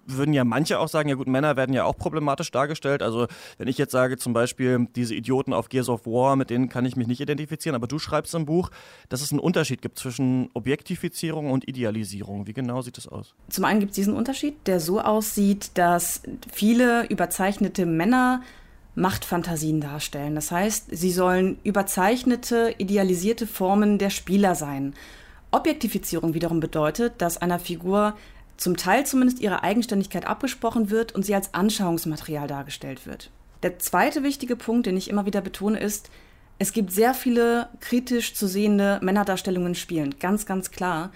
[0.07, 3.03] würden ja manche auch sagen, ja gut, Männer werden ja auch problematisch dargestellt.
[3.03, 3.27] Also
[3.59, 6.85] wenn ich jetzt sage zum Beispiel, diese Idioten auf Gears of War, mit denen kann
[6.85, 8.71] ich mich nicht identifizieren, aber du schreibst im Buch,
[9.09, 12.47] dass es einen Unterschied gibt zwischen Objektifizierung und Idealisierung.
[12.47, 13.35] Wie genau sieht das aus?
[13.49, 18.43] Zum einen gibt es diesen Unterschied, der so aussieht, dass viele überzeichnete Männer
[18.97, 20.35] Machtfantasien darstellen.
[20.35, 24.95] Das heißt, sie sollen überzeichnete, idealisierte Formen der Spieler sein.
[25.51, 28.15] Objektifizierung wiederum bedeutet, dass einer Figur
[28.57, 33.31] zum Teil zumindest ihre Eigenständigkeit abgesprochen wird und sie als Anschauungsmaterial dargestellt wird.
[33.63, 36.11] Der zweite wichtige Punkt, den ich immer wieder betone, ist,
[36.59, 41.11] es gibt sehr viele kritisch zu sehende Männerdarstellungen in Spielen, ganz, ganz klar.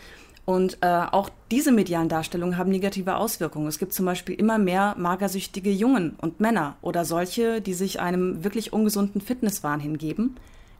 [0.44, 3.66] Und äh, auch diese medialen Darstellungen haben negative Auswirkungen.
[3.66, 8.42] Es gibt zum Beispiel immer mehr magersüchtige Jungen und Männer oder solche, die sich einem
[8.44, 10.36] wirklich ungesunden Fitnesswahn hingeben.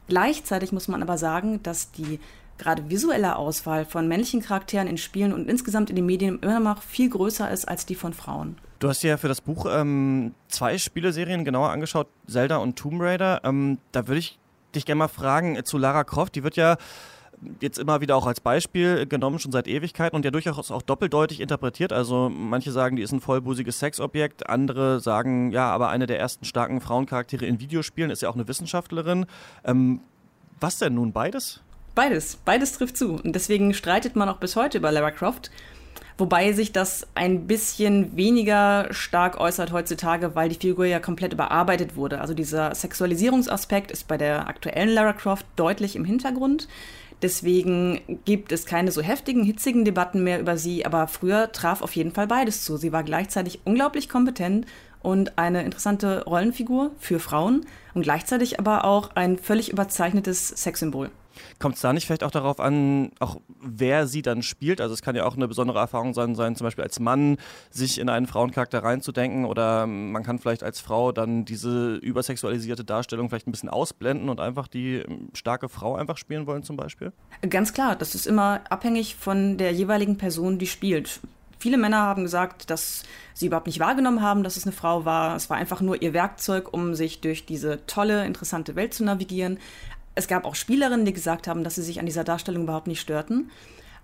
[0.09, 2.19] Gleichzeitig muss man aber sagen, dass die
[2.59, 6.83] gerade visuelle Auswahl von männlichen Charakteren in Spielen und insgesamt in den Medien immer noch
[6.83, 8.57] viel größer ist als die von Frauen.
[8.79, 13.41] Du hast ja für das Buch ähm, zwei Spieleserien genauer angeschaut, Zelda und Tomb Raider.
[13.45, 14.39] Ähm, da würde ich
[14.75, 16.35] dich gerne mal fragen äh, zu Lara Croft.
[16.35, 16.77] Die wird ja
[17.61, 21.41] jetzt immer wieder auch als Beispiel genommen, schon seit Ewigkeiten und ja durchaus auch doppeldeutig
[21.41, 21.93] interpretiert.
[21.93, 26.45] Also manche sagen, die ist ein vollbusiges Sexobjekt, andere sagen, ja, aber eine der ersten
[26.45, 29.27] starken Frauencharaktere in Videospielen ist ja auch eine Wissenschaftlerin.
[29.65, 30.01] Ähm,
[30.61, 31.63] was denn nun beides?
[31.99, 33.15] Beides, beides trifft zu.
[33.15, 35.51] Und deswegen streitet man auch bis heute über Lara Croft.
[36.17, 41.97] Wobei sich das ein bisschen weniger stark äußert heutzutage, weil die Figur ja komplett überarbeitet
[41.97, 42.21] wurde.
[42.21, 46.69] Also dieser Sexualisierungsaspekt ist bei der aktuellen Lara Croft deutlich im Hintergrund.
[47.21, 51.97] Deswegen gibt es keine so heftigen, hitzigen Debatten mehr über sie, aber früher traf auf
[51.97, 52.77] jeden Fall beides zu.
[52.77, 54.67] Sie war gleichzeitig unglaublich kompetent
[55.03, 61.11] und eine interessante Rollenfigur für Frauen und gleichzeitig aber auch ein völlig überzeichnetes Sexsymbol.
[61.59, 64.81] Kommt es da nicht vielleicht auch darauf an, auch wer sie dann spielt?
[64.81, 67.39] Also es kann ja auch eine besondere Erfahrung sein, sein, zum Beispiel als Mann
[67.71, 73.29] sich in einen Frauencharakter reinzudenken oder man kann vielleicht als Frau dann diese übersexualisierte Darstellung
[73.29, 77.13] vielleicht ein bisschen ausblenden und einfach die ähm, starke Frau einfach spielen wollen zum Beispiel?
[77.49, 81.21] Ganz klar, das ist immer abhängig von der jeweiligen Person, die spielt.
[81.59, 83.03] Viele Männer haben gesagt, dass
[83.35, 85.35] sie überhaupt nicht wahrgenommen haben, dass es eine Frau war.
[85.35, 89.59] Es war einfach nur ihr Werkzeug, um sich durch diese tolle, interessante Welt zu navigieren.
[90.19, 93.01] Es gab auch Spielerinnen, die gesagt haben, dass sie sich an dieser Darstellung überhaupt nicht
[93.01, 93.53] störten.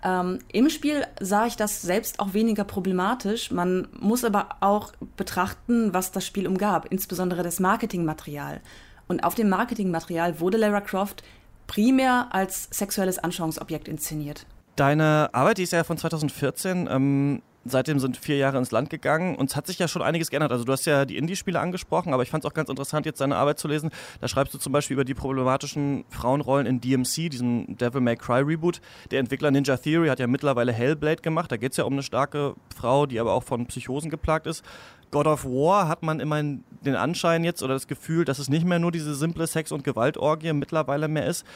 [0.05, 3.51] Ähm, Im Spiel sah ich das selbst auch weniger problematisch.
[3.51, 8.61] Man muss aber auch betrachten, was das Spiel umgab, insbesondere das Marketingmaterial.
[9.09, 11.25] Und auf dem Marketingmaterial wurde Lara Croft
[11.67, 14.47] primär als sexuelles Anschauungsobjekt inszeniert.
[14.77, 16.89] Deine Arbeit, die ist ja von 2014.
[16.89, 20.31] Ähm, seitdem sind vier Jahre ins Land gegangen und es hat sich ja schon einiges
[20.31, 20.53] geändert.
[20.53, 23.21] Also du hast ja die Indie-Spiele angesprochen, aber ich fand es auch ganz interessant, jetzt
[23.21, 23.91] deine Arbeit zu lesen.
[24.21, 28.41] Da schreibst du zum Beispiel über die problematischen Frauenrollen in DMC, diesem Devil May Cry
[28.41, 28.81] Reboot.
[29.11, 31.51] Der Entwickler Ninja Theory hat ja mittlerweile Hellblade gemacht.
[31.51, 34.65] Da geht es ja um eine starke Frau, die aber auch von Psychosen geplagt ist.
[35.11, 38.67] God of War hat man immer den Anschein jetzt oder das Gefühl, dass es nicht
[38.67, 41.47] mehr nur diese simple Sex- und Gewaltorgie mittlerweile mehr ist.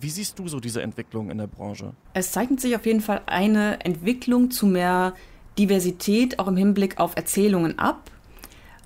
[0.00, 1.92] Wie siehst du so diese Entwicklung in der Branche?
[2.14, 5.14] Es zeichnet sich auf jeden Fall eine Entwicklung zu mehr
[5.58, 8.10] Diversität auch im Hinblick auf Erzählungen ab.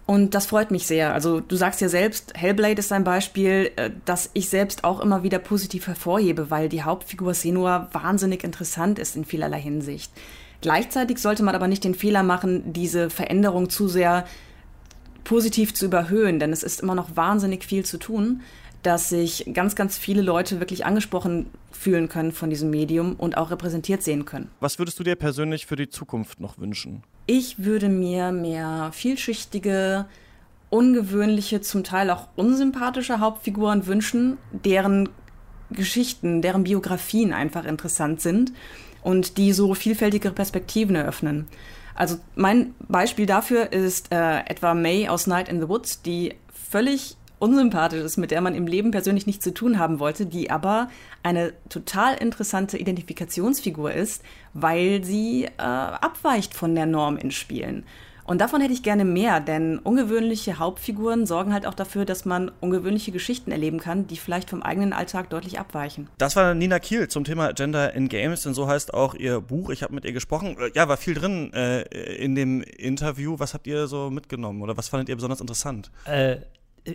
[0.06, 1.12] Und das freut mich sehr.
[1.12, 5.22] Also du sagst ja selbst, Hellblade ist ein Beispiel, äh, das ich selbst auch immer
[5.22, 10.10] wieder positiv hervorhebe, weil die Hauptfigur Senua wahnsinnig interessant ist in vielerlei Hinsicht.
[10.62, 14.24] Gleichzeitig sollte man aber nicht den Fehler machen, diese Veränderung zu sehr
[15.24, 18.40] positiv zu überhöhen, denn es ist immer noch wahnsinnig viel zu tun
[18.82, 21.46] dass sich ganz, ganz viele Leute wirklich angesprochen
[21.78, 24.50] fühlen können von diesem Medium und auch repräsentiert sehen können.
[24.60, 27.04] Was würdest du dir persönlich für die Zukunft noch wünschen?
[27.26, 30.06] Ich würde mir mehr vielschichtige,
[30.70, 35.08] ungewöhnliche, zum Teil auch unsympathische Hauptfiguren wünschen, deren
[35.70, 38.52] Geschichten, deren Biografien einfach interessant sind
[39.02, 41.46] und die so vielfältige Perspektiven eröffnen.
[41.94, 46.34] Also mein Beispiel dafür ist äh, etwa May aus Night in the Woods, die
[46.70, 50.50] völlig unsympathisch ist, mit der man im Leben persönlich nichts zu tun haben wollte, die
[50.50, 50.88] aber
[51.22, 54.22] eine total interessante Identifikationsfigur ist,
[54.54, 57.84] weil sie äh, abweicht von der Norm in Spielen.
[58.28, 62.50] Und davon hätte ich gerne mehr, denn ungewöhnliche Hauptfiguren sorgen halt auch dafür, dass man
[62.60, 66.10] ungewöhnliche Geschichten erleben kann, die vielleicht vom eigenen Alltag deutlich abweichen.
[66.18, 69.70] Das war Nina Kiel zum Thema Gender in Games, denn so heißt auch ihr Buch.
[69.70, 70.58] Ich habe mit ihr gesprochen.
[70.60, 71.84] Äh, ja, war viel drin äh,
[72.16, 73.36] in dem Interview.
[73.38, 75.90] Was habt ihr so mitgenommen oder was fandet ihr besonders interessant?
[76.04, 76.36] Äh,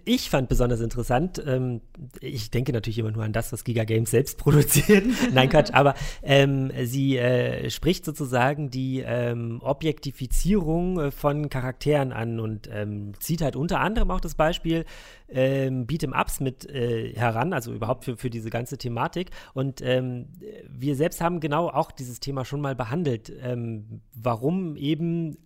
[0.05, 1.81] ich fand besonders interessant, ähm,
[2.19, 5.05] ich denke natürlich immer nur an das, was Giga Games selbst produziert.
[5.33, 12.39] Nein, Quatsch, aber ähm, sie äh, spricht sozusagen die ähm, Objektifizierung äh, von Charakteren an
[12.39, 14.85] und ähm, zieht halt unter anderem auch das Beispiel
[15.29, 19.31] ähm, Beat'em-Ups mit äh, heran, also überhaupt für, für diese ganze Thematik.
[19.53, 20.27] Und ähm,
[20.69, 25.37] wir selbst haben genau auch dieses Thema schon mal behandelt, ähm, warum eben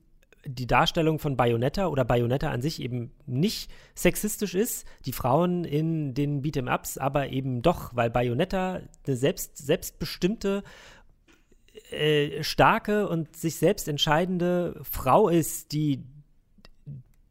[0.48, 6.14] die Darstellung von Bayonetta oder Bayonetta an sich eben nicht sexistisch ist, die Frauen in
[6.14, 10.64] den Beat'em-Ups aber eben doch, weil Bayonetta eine selbst, selbstbestimmte,
[11.92, 16.04] äh, starke und sich selbst entscheidende Frau ist, die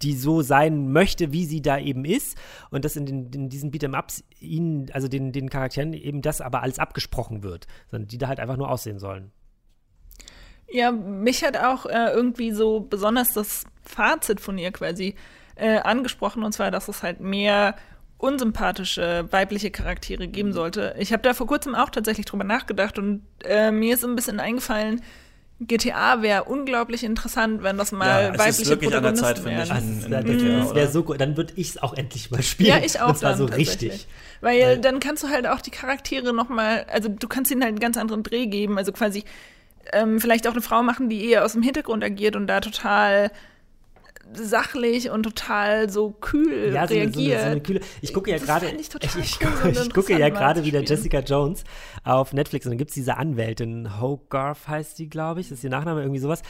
[0.03, 2.37] die so sein möchte, wie sie da eben ist
[2.71, 6.63] und dass in, den, in diesen Beat'em-Ups ihnen, also den, den Charakteren eben das aber
[6.63, 9.33] alles abgesprochen wird, sondern die da halt einfach nur aussehen sollen.
[10.69, 15.15] Ja, mich hat auch äh, irgendwie so besonders das Fazit von ihr quasi
[15.55, 17.77] äh, angesprochen, und zwar, dass es halt mehr
[18.19, 20.95] unsympathische weibliche Charaktere geben sollte.
[20.99, 24.41] Ich habe da vor kurzem auch tatsächlich drüber nachgedacht und äh, mir ist ein bisschen
[24.41, 25.03] eingefallen,
[25.61, 29.71] GTA wäre unglaublich interessant, wenn das mal ja, weibliche Protagonisten wären.
[29.71, 31.19] Also, das wäre so gut.
[31.19, 32.69] Dann würde ich es auch endlich mal spielen.
[32.69, 33.09] Ja, ich auch.
[33.09, 34.07] Das war so richtig.
[34.43, 37.63] Weil, Weil, dann kannst du halt auch die Charaktere noch mal, also du kannst ihnen
[37.63, 38.77] halt einen ganz anderen Dreh geben.
[38.77, 39.25] Also quasi
[39.93, 43.31] ähm, vielleicht auch eine Frau machen, die eher aus dem Hintergrund agiert und da total
[44.33, 47.39] sachlich und total so kühl ja, so reagiert.
[47.39, 50.29] Eine, so eine kühle, ich gucke ja gerade, ich, ich, ich, gucke, ich gucke ja
[50.29, 51.65] gerade wieder Jessica Jones
[52.05, 55.65] auf Netflix und dann gibt es diese Anwältin, Hogarth heißt die, glaube ich, das ist
[55.65, 56.43] ihr Nachname, irgendwie sowas.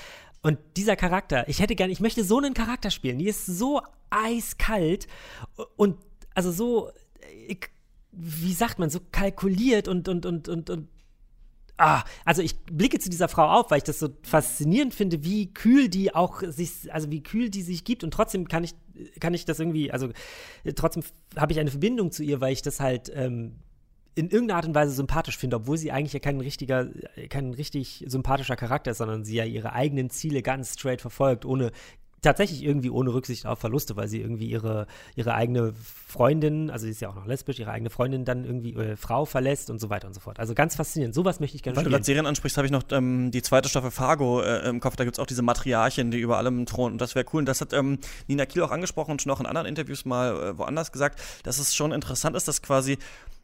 [0.43, 3.83] Und dieser Charakter, ich hätte gerne, ich möchte so einen Charakter spielen, die ist so
[4.11, 5.07] eiskalt
[5.77, 5.99] und
[6.35, 6.91] also so,
[8.13, 10.89] wie sagt man, so kalkuliert und, und, und, und, und
[11.79, 15.53] ah, also ich blicke zu dieser Frau auf, weil ich das so faszinierend finde, wie
[15.53, 18.05] kühl die auch sich, also wie kühl die sich gibt.
[18.05, 18.75] Und trotzdem kann ich,
[19.21, 20.11] kann ich das irgendwie, also
[20.75, 21.03] trotzdem
[21.37, 23.57] habe ich eine Verbindung zu ihr, weil ich das halt ähm,
[24.15, 26.89] in irgendeiner Art und Weise sympathisch finde, obwohl sie eigentlich ja kein richtiger,
[27.29, 31.71] kein richtig sympathischer Charakter ist, sondern sie ja ihre eigenen Ziele ganz straight verfolgt, ohne
[32.27, 35.75] tatsächlich irgendwie ohne Rücksicht auf Verluste, weil sie irgendwie ihre, ihre eigene
[36.09, 39.25] Freundin, also sie ist ja auch noch lesbisch, ihre eigene Freundin dann irgendwie äh, Frau
[39.25, 40.41] verlässt und so weiter und so fort.
[40.41, 41.15] Also ganz faszinierend.
[41.15, 41.93] Sowas möchte ich gerne Weil spielen.
[41.93, 44.97] Du gerade Serien ansprichst, habe ich noch ähm, die zweite Staffel Fargo äh, im Kopf.
[44.97, 46.95] Da gibt es auch diese Matriarchin, die über allem thronen.
[46.95, 47.41] Und das wäre cool.
[47.41, 50.37] Und das hat ähm, Nina Kiel auch angesprochen und schon auch in anderen Interviews mal
[50.37, 52.99] äh, woanders gesagt, dass es schon interessant ist, dass quasi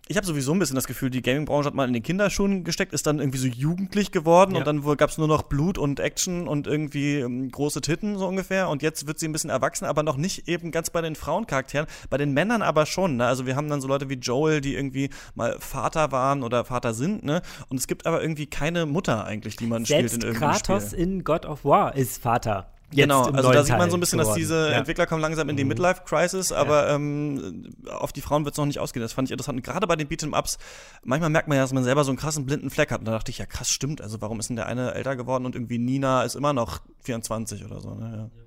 [0.09, 2.93] ich habe sowieso ein bisschen das Gefühl, die Gaming-Branche hat mal in den Kinderschuhen gesteckt,
[2.93, 4.59] ist dann irgendwie so jugendlich geworden ja.
[4.59, 8.27] und dann gab es nur noch Blut und Action und irgendwie ähm, große Titten so
[8.27, 8.69] ungefähr.
[8.69, 11.87] Und jetzt wird sie ein bisschen erwachsen, aber noch nicht eben ganz bei den Frauencharakteren.
[12.11, 13.17] Bei den Männern aber schon.
[13.17, 13.27] Ne?
[13.27, 16.95] Also wir haben dann so Leute wie Joel, die irgendwie mal Vater waren oder Vater
[16.95, 17.25] sind.
[17.25, 17.41] Ne?
[17.69, 20.87] Und es gibt aber irgendwie keine Mutter eigentlich, die man Selbst spielt in irgendeinem Kratos
[20.89, 20.99] Spiel.
[20.99, 22.73] in God of War ist Vater.
[22.93, 24.77] Jetzt genau, also da sieht man so ein bisschen, dass diese ja.
[24.77, 25.69] Entwickler kommen langsam in die mhm.
[25.69, 26.95] Midlife-Crisis, aber ja.
[26.95, 29.03] ähm, auf die Frauen wird es noch nicht ausgehen.
[29.03, 29.63] Das fand ich interessant.
[29.65, 30.59] gerade bei den Beat'em-Ups,
[31.03, 33.01] manchmal merkt man ja, dass man selber so einen krassen blinden Fleck hat.
[33.01, 34.03] Und da dachte ich, ja krass, stimmt.
[34.03, 37.65] Also warum ist denn der eine älter geworden und irgendwie Nina ist immer noch 24
[37.65, 37.95] oder so.
[37.95, 38.31] Ne?
[38.31, 38.43] Ja.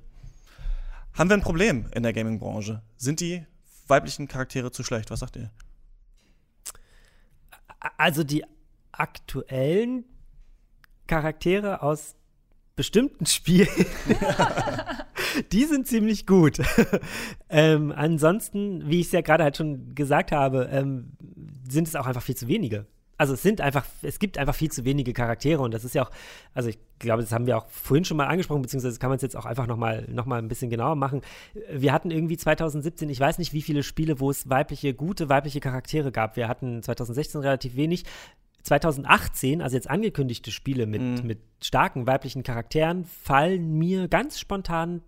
[1.18, 2.84] Haben wir ein Problem in der Gaming-Branche?
[2.98, 3.46] Sind die
[3.88, 5.10] weiblichen Charaktere zu schlecht?
[5.10, 5.50] Was sagt ihr?
[7.98, 8.44] Also die
[8.92, 10.06] aktuellen
[11.08, 12.16] Charaktere aus
[12.76, 13.68] bestimmten Spielen,
[15.52, 16.60] die sind ziemlich gut.
[17.50, 21.14] ähm, ansonsten, wie ich es ja gerade halt schon gesagt habe, ähm,
[21.70, 22.86] sind es auch einfach viel zu wenige.
[23.18, 26.04] Also es sind einfach, es gibt einfach viel zu wenige Charaktere und das ist ja
[26.04, 26.12] auch,
[26.54, 29.22] also ich glaube, das haben wir auch vorhin schon mal angesprochen, beziehungsweise kann man es
[29.22, 31.22] jetzt auch einfach nochmal noch mal ein bisschen genauer machen.
[31.72, 35.62] Wir hatten irgendwie 2017, ich weiß nicht wie viele Spiele, wo es weibliche, gute weibliche
[35.62, 36.36] Charaktere gab.
[36.36, 38.04] Wir hatten 2016 relativ wenig.
[38.66, 41.28] 2018, also jetzt angekündigte Spiele mit, mhm.
[41.28, 45.02] mit starken weiblichen Charakteren, fallen mir ganz spontan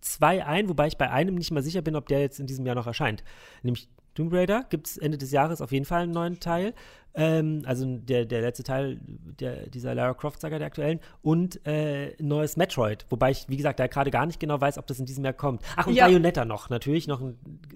[0.00, 2.64] zwei ein, wobei ich bei einem nicht mal sicher bin, ob der jetzt in diesem
[2.64, 3.24] Jahr noch erscheint.
[3.62, 6.74] Nämlich Tomb Raider gibt es Ende des Jahres auf jeden Fall einen neuen Teil.
[7.14, 9.00] Ähm, also der, der letzte Teil
[9.40, 11.00] der, dieser Lara Croft-Saga, der aktuellen.
[11.22, 13.06] Und äh, neues Metroid.
[13.08, 15.32] Wobei ich, wie gesagt, da gerade gar nicht genau weiß, ob das in diesem Jahr
[15.32, 15.62] kommt.
[15.76, 16.06] Ach, und ja.
[16.06, 17.22] Bayonetta noch, natürlich noch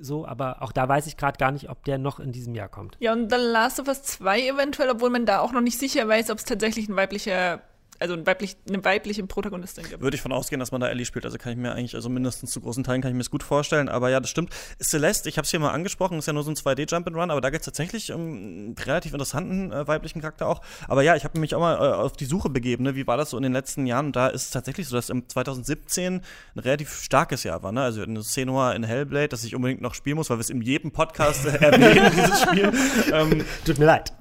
[0.00, 2.68] so, aber auch da weiß ich gerade gar nicht, ob der noch in diesem Jahr
[2.68, 2.96] kommt.
[3.00, 6.06] Ja, und The Last of Us 2 eventuell, obwohl man da auch noch nicht sicher
[6.06, 7.62] weiß, ob es tatsächlich ein weiblicher
[8.00, 10.02] also ein weiblich, eine weibliche Protagonistin gibt.
[10.02, 11.24] Würde ich von ausgehen, dass man da Ellie spielt.
[11.26, 13.42] Also kann ich mir eigentlich, also mindestens zu großen Teilen kann ich mir das gut
[13.42, 13.88] vorstellen.
[13.88, 14.52] Aber ja, das stimmt.
[14.82, 17.50] Celeste, ich habe es hier mal angesprochen, ist ja nur so ein 2D-Jump-and-Run, aber da
[17.50, 20.62] geht es tatsächlich um einen relativ interessanten äh, weiblichen Charakter auch.
[20.88, 22.94] Aber ja, ich habe mich auch mal äh, auf die Suche begeben, ne?
[22.94, 24.06] wie war das so in den letzten Jahren?
[24.06, 26.22] Und da ist es tatsächlich so, dass im 2017
[26.54, 27.72] ein relativ starkes Jahr war.
[27.72, 27.82] Ne?
[27.82, 30.62] Also eine Senua in Hellblade, das ich unbedingt noch spielen muss, weil wir es in
[30.62, 32.72] jedem Podcast erwähnen, dieses Spiel.
[33.12, 34.12] Ähm, Tut mir leid.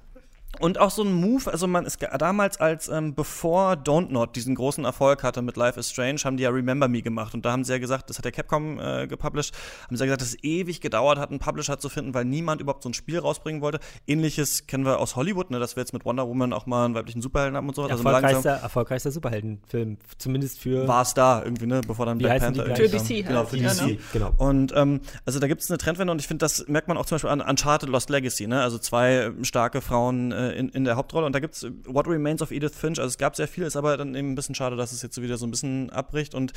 [0.59, 4.55] Und auch so ein Move, also man ist damals als ähm, bevor Don't Not diesen
[4.55, 7.51] großen Erfolg hatte mit Life is Strange, haben die ja Remember Me gemacht und da
[7.51, 9.53] haben sie ja gesagt, das hat der Capcom äh, gepublished,
[9.85, 12.61] haben sie ja gesagt, dass es ewig gedauert hat, einen Publisher zu finden, weil niemand
[12.61, 13.79] überhaupt so ein Spiel rausbringen wollte.
[14.07, 16.95] Ähnliches kennen wir aus Hollywood, ne, dass wir jetzt mit Wonder Woman auch mal einen
[16.95, 17.83] weiblichen Superhelden haben und so.
[17.83, 22.39] Also erfolgreichster, erfolgreichster Superheldenfilm, zumindest für war es da irgendwie, ne, bevor dann Wie Black
[22.39, 22.77] die Panther gleich?
[22.77, 23.81] Für DC Genau, halt, für ja, DC.
[23.85, 23.97] ne?
[24.11, 24.33] Genau.
[24.37, 27.05] Und ähm, also da gibt es eine Trendwende und ich finde, das merkt man auch
[27.05, 28.61] zum Beispiel an Uncharted Lost Legacy, ne?
[28.61, 31.25] Also zwei äh, starke Frauen äh, in, in der Hauptrolle.
[31.25, 32.99] Und da gibt es What Remains of Edith Finch.
[32.99, 35.15] Also es gab sehr viel, ist aber dann eben ein bisschen schade, dass es jetzt
[35.15, 36.33] so wieder so ein bisschen abbricht.
[36.33, 36.53] Und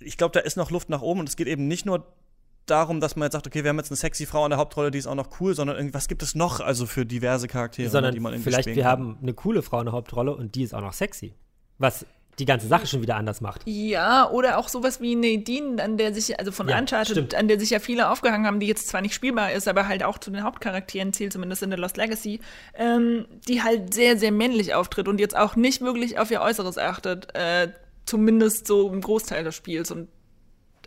[0.00, 2.06] ich glaube, da ist noch Luft nach oben und es geht eben nicht nur
[2.66, 4.90] darum, dass man jetzt sagt, okay, wir haben jetzt eine sexy Frau in der Hauptrolle,
[4.90, 7.90] die ist auch noch cool, sondern irgendwie, was gibt es noch also für diverse Charaktere,
[7.90, 10.62] Sondern die man irgendwie vielleicht wir haben eine coole Frau in der Hauptrolle und die
[10.62, 11.34] ist auch noch sexy.
[11.78, 12.06] Was
[12.38, 13.60] die ganze Sache schon wieder anders macht.
[13.66, 17.34] Ja, oder auch sowas wie Nadine, an der sich, also von Ja, Uncharted, stimmt.
[17.34, 20.02] an der sich ja viele aufgehangen haben, die jetzt zwar nicht spielbar ist, aber halt
[20.02, 22.40] auch zu den Hauptcharakteren zählt, zumindest in der Lost Legacy,
[22.74, 26.78] ähm, die halt sehr, sehr männlich auftritt und jetzt auch nicht wirklich auf ihr Äußeres
[26.78, 27.68] achtet, äh,
[28.06, 29.90] zumindest so im Großteil des Spiels.
[29.90, 30.08] Und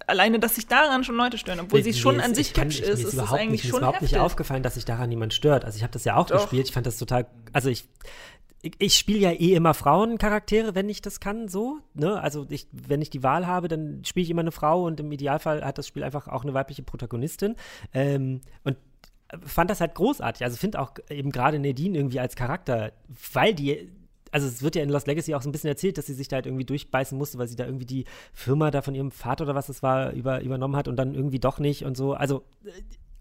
[0.07, 2.57] alleine, dass sich daran schon Leute stören, obwohl sie Nee, schon es- an ich sich
[2.57, 4.11] hübsch ist, ist überhaupt eigentlich nicht, mir ist schon überhaupt heftig.
[4.13, 5.63] nicht aufgefallen, dass sich daran niemand stört.
[5.63, 6.41] Also ich habe das ja auch Doch.
[6.41, 6.67] gespielt.
[6.67, 7.85] Ich fand das total, also ich
[8.65, 11.77] ich, ich spiele ja eh immer Frauencharaktere, wenn ich das kann, so.
[11.93, 12.19] Ne?
[12.19, 15.11] Also ich, wenn ich die Wahl habe, dann spiele ich immer eine Frau und im
[15.11, 17.55] Idealfall hat das Spiel einfach auch eine weibliche Protagonistin.
[17.93, 18.77] Ähm, und
[19.45, 20.43] fand das halt großartig.
[20.43, 22.91] Also finde auch eben gerade Nadine irgendwie als Charakter,
[23.33, 23.91] weil die
[24.31, 26.27] also es wird ja in Lost Legacy auch so ein bisschen erzählt, dass sie sich
[26.27, 28.03] da halt irgendwie durchbeißen musste, weil sie da irgendwie die
[28.33, 31.39] Firma da von ihrem Vater oder was es war über, übernommen hat und dann irgendwie
[31.39, 32.15] doch nicht und so.
[32.15, 32.71] Also äh,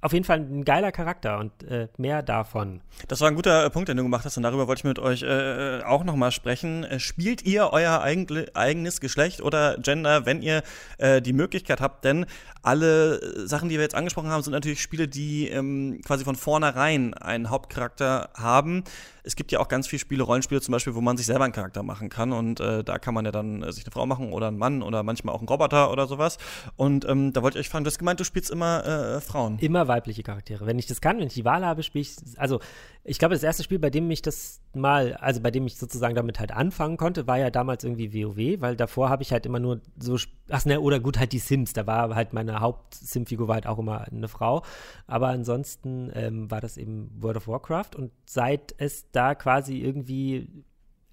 [0.05, 2.83] auf jeden Fall ein geiler Charakter und äh, mehr davon.
[3.09, 4.99] Das war ein guter äh, Punkt, den du gemacht hast und darüber wollte ich mit
[4.99, 6.85] euch äh, auch nochmal sprechen.
[6.85, 10.63] Äh, Spielt ihr euer eigen, eigenes Geschlecht oder Gender, wenn ihr
[10.99, 12.05] äh, die Möglichkeit habt?
[12.05, 12.27] Denn
[12.65, 16.37] alle äh, Sachen, die wir jetzt angesprochen haben, sind natürlich Spiele, die ähm, quasi von
[16.37, 18.85] vornherein einen Hauptcharakter haben.
[19.23, 21.55] Es gibt ja auch ganz viele Spiele, Rollenspiele zum Beispiel, wo man sich selber einen
[21.55, 24.33] Charakter machen kann und äh, da kann man ja dann äh, sich eine Frau machen
[24.33, 26.37] oder einen Mann oder manchmal auch einen Roboter oder sowas.
[26.77, 29.59] Und ähm, da wollte ich euch fragen, du hast gemeint, du spielst immer äh, Frauen.
[29.61, 30.67] Immer weibliche Charaktere.
[30.67, 32.17] Wenn ich das kann, wenn ich die Wahl habe, spiele ich.
[32.37, 32.61] Also,
[33.05, 36.15] ich glaube, das erste Spiel, bei dem ich das mal, also bei dem ich sozusagen
[36.15, 39.61] damit halt anfangen konnte, war ja damals irgendwie WoW, weil davor habe ich halt immer
[39.61, 40.17] nur so.
[40.51, 41.73] Ach ne, oder gut, halt die Sims.
[41.73, 44.63] Da war halt meine Haupt-Sim-Figur halt auch immer eine Frau.
[45.07, 50.65] Aber ansonsten ähm, war das eben World of Warcraft und seit es da quasi irgendwie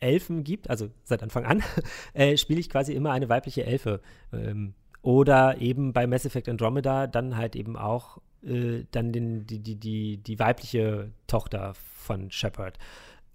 [0.02, 1.64] Elfen gibt, also seit Anfang an,
[2.14, 4.02] äh, spiele ich quasi immer eine weibliche Elfe.
[4.34, 9.60] Ähm, oder eben bei Mass Effect Andromeda dann halt eben auch äh, dann den, die,
[9.60, 12.78] die, die, die weibliche Tochter von Shepard.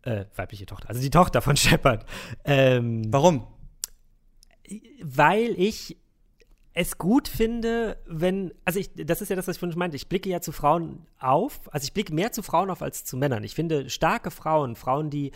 [0.03, 2.07] Äh, weibliche Tochter, also die Tochter von Shepard.
[2.45, 3.47] Ähm, Warum?
[5.03, 5.97] Weil ich
[6.79, 10.09] es gut finde, wenn, also ich, das ist ja das, was ich vorhin meinte, ich
[10.09, 13.45] blicke ja zu Frauen auf, also ich blicke mehr zu Frauen auf als zu Männern.
[13.45, 15.33] Ich finde starke Frauen, Frauen, die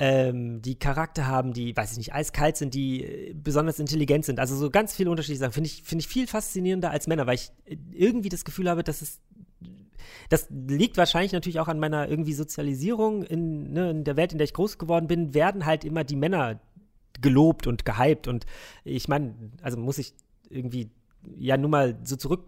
[0.00, 4.38] ähm, die Charakter haben, die, weiß ich nicht, eiskalt sind, die äh, besonders intelligent sind.
[4.38, 5.52] Also so ganz viele unterschiedliche Sachen.
[5.52, 8.84] Finde ich, finde ich viel faszinierender als Männer, weil ich äh, irgendwie das Gefühl habe,
[8.84, 9.20] dass es
[10.28, 14.38] das liegt wahrscheinlich natürlich auch an meiner irgendwie Sozialisierung in, ne, in der Welt, in
[14.38, 16.60] der ich groß geworden bin, werden halt immer die Männer
[17.20, 18.28] gelobt und gehypt.
[18.28, 18.46] Und
[18.84, 20.14] ich meine, also muss ich
[20.48, 20.90] irgendwie
[21.36, 22.44] ja nur mal so zurück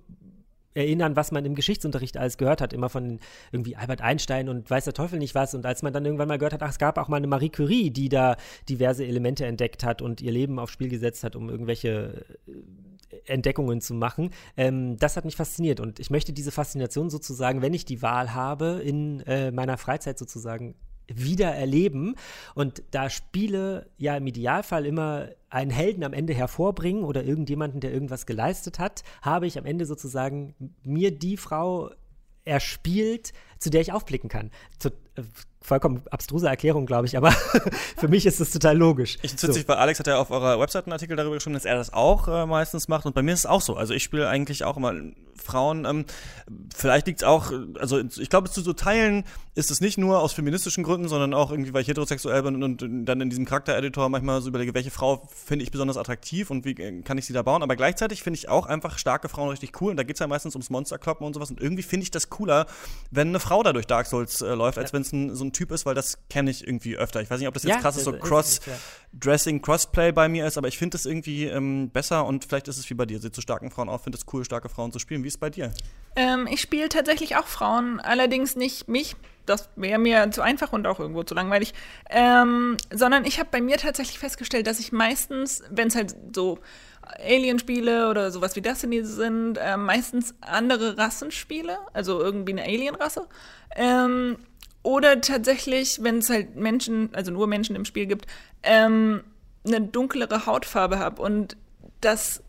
[0.75, 3.19] erinnern, was man im Geschichtsunterricht alles gehört hat, immer von
[3.53, 5.55] irgendwie Albert Einstein und weiß der Teufel nicht was.
[5.55, 7.51] Und als man dann irgendwann mal gehört hat, ach, es gab auch mal eine Marie
[7.51, 8.37] Curie, die da
[8.69, 12.53] diverse Elemente entdeckt hat und ihr Leben aufs Spiel gesetzt hat, um irgendwelche äh,
[13.27, 14.31] Entdeckungen zu machen.
[14.57, 18.35] Ähm, das hat mich fasziniert und ich möchte diese Faszination sozusagen, wenn ich die Wahl
[18.35, 20.75] habe, in äh, meiner Freizeit sozusagen
[21.15, 22.15] wieder erleben.
[22.55, 27.93] Und da Spiele ja im Idealfall immer einen Helden am Ende hervorbringen oder irgendjemanden, der
[27.93, 30.55] irgendwas geleistet hat, habe ich am Ende sozusagen
[30.85, 31.91] mir die Frau
[32.45, 34.51] erspielt, zu der ich aufblicken kann.
[34.79, 35.23] Zu, äh,
[35.63, 37.31] vollkommen abstruse Erklärung, glaube ich, aber
[37.97, 39.19] für mich ist das total logisch.
[39.23, 41.65] Ich finde witzig, weil Alex hat ja auf eurer Website einen Artikel darüber geschrieben, dass
[41.65, 43.07] er das auch äh, meistens macht.
[43.07, 43.77] Und bei mir ist es auch so.
[43.77, 44.95] Also ich spiele eigentlich auch immer
[45.37, 45.85] Frauen.
[45.85, 46.05] Ähm,
[46.75, 50.33] vielleicht liegt es auch, also ich glaube, zu so Teilen ist es nicht nur aus
[50.33, 54.09] feministischen Gründen, sondern auch irgendwie, weil ich heterosexuell bin und, und dann in diesem Charaktereditor
[54.09, 57.33] manchmal so überlege, welche Frau finde ich besonders attraktiv und wie äh, kann ich sie
[57.33, 57.63] da bauen.
[57.63, 59.91] Aber gleichzeitig finde ich auch einfach starke Frauen richtig cool.
[59.91, 61.51] Und da geht es ja meistens ums Monsterkloppen und sowas.
[61.51, 62.67] Und irgendwie finde ich das cooler,
[63.11, 65.53] wenn eine Frau da durch Dark Souls äh, läuft, als wenn es so ein ein
[65.53, 67.21] Typ ist, weil das kenne ich irgendwie öfter.
[67.21, 70.47] Ich weiß nicht, ob das jetzt Ja, krass ist, so das Cross-Dressing, Crossplay bei mir
[70.47, 73.21] ist, aber ich finde es irgendwie ähm, besser und vielleicht ist es wie bei dir.
[73.21, 75.23] Seht zu starken Frauen auf, finde es cool, starke Frauen zu spielen.
[75.23, 75.73] Wie ist es bei dir?
[76.17, 79.17] Ähm, ich spiele tatsächlich auch Frauen, allerdings nicht mich.
[79.47, 81.75] Das wäre mir zu einfach und auch irgendwo zu langweilig.
[82.09, 86.59] Ähm, sondern ich habe bei mir tatsächlich festgestellt, dass ich meistens, wenn es halt so
[87.19, 93.27] Alien-Spiele oder sowas wie Destiny sind, äh, meistens andere Rassen spiele, also irgendwie eine Alien-Rasse.
[93.77, 94.37] Ähm,
[94.83, 98.27] oder tatsächlich, wenn es halt Menschen, also nur Menschen im Spiel gibt,
[98.63, 99.23] ähm,
[99.67, 101.21] eine dunklere Hautfarbe habe.
[101.21, 101.57] Und
[102.01, 102.43] das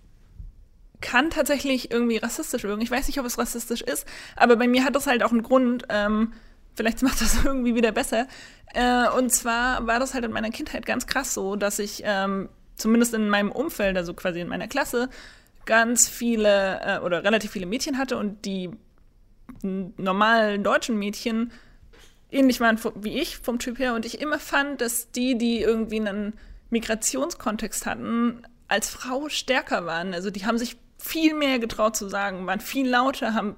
[1.01, 2.81] kann tatsächlich irgendwie rassistisch wirken.
[2.81, 4.05] Ich weiß nicht, ob es rassistisch ist,
[4.35, 5.85] aber bei mir hat das halt auch einen Grund.
[5.89, 6.33] Ähm,
[6.75, 8.27] vielleicht macht das irgendwie wieder besser.
[8.73, 12.49] Äh, und zwar war das halt in meiner Kindheit ganz krass so, dass ich ähm,
[12.75, 15.09] zumindest in meinem Umfeld, also quasi in meiner Klasse,
[15.65, 18.71] ganz viele äh, oder relativ viele Mädchen hatte und die
[19.63, 21.51] normalen deutschen Mädchen
[22.31, 25.99] ähnlich waren wie ich vom Typ her und ich immer fand, dass die, die irgendwie
[25.99, 26.33] einen
[26.69, 30.13] Migrationskontext hatten, als Frau stärker waren.
[30.13, 33.55] Also die haben sich viel mehr getraut zu sagen, waren viel lauter, haben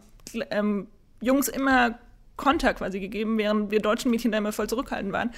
[0.49, 0.87] ähm,
[1.21, 1.99] Jungs immer
[2.35, 5.31] Konter quasi gegeben, während wir deutschen Mädchen da immer voll zurückhaltend waren.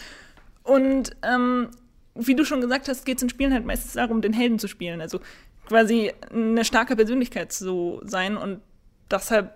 [0.64, 1.70] Und ähm,
[2.16, 4.68] wie du schon gesagt hast, geht es in Spielen halt meistens darum, den Helden zu
[4.68, 5.02] spielen.
[5.02, 5.20] Also
[5.68, 8.38] quasi eine starke Persönlichkeit zu sein.
[8.38, 8.62] Und
[9.12, 9.54] deshalb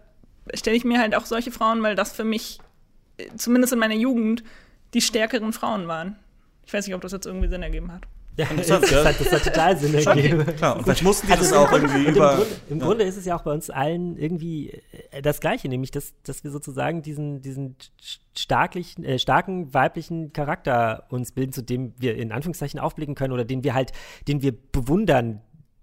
[0.53, 2.59] stelle ich mir halt auch solche Frauen, weil das für mich,
[3.36, 4.43] zumindest in meiner Jugend,
[4.93, 6.17] die stärkeren Frauen waren.
[6.65, 8.03] Ich weiß nicht, ob das jetzt irgendwie Sinn ergeben hat.
[8.38, 9.03] Ja, das, ja.
[9.03, 10.45] hat, das hat total Sinn ergeben.
[10.55, 10.78] klar.
[10.78, 12.86] Und vielleicht mussten die das im auch Grunde- irgendwie und über- Im, Grunde, im ja.
[12.86, 14.80] Grunde ist es ja auch bei uns allen irgendwie
[15.11, 17.76] äh, das Gleiche, nämlich, dass, dass wir sozusagen diesen, diesen
[18.38, 23.43] starklichen, äh, starken weiblichen Charakter uns bilden, zu dem wir in Anführungszeichen aufblicken können oder
[23.45, 23.91] den wir halt,
[24.28, 25.41] den wir bewundern,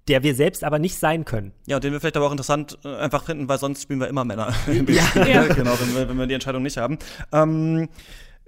[0.09, 1.53] der wir selbst aber nicht sein können.
[1.67, 4.09] Ja, und den wir vielleicht aber auch interessant äh, einfach finden, weil sonst spielen wir
[4.09, 4.55] immer Männer.
[4.67, 5.05] im Ja.
[5.27, 5.45] Ja.
[5.57, 6.99] Genau, wenn wir, wenn wir die Entscheidung nicht haben.
[7.33, 7.89] Ähm,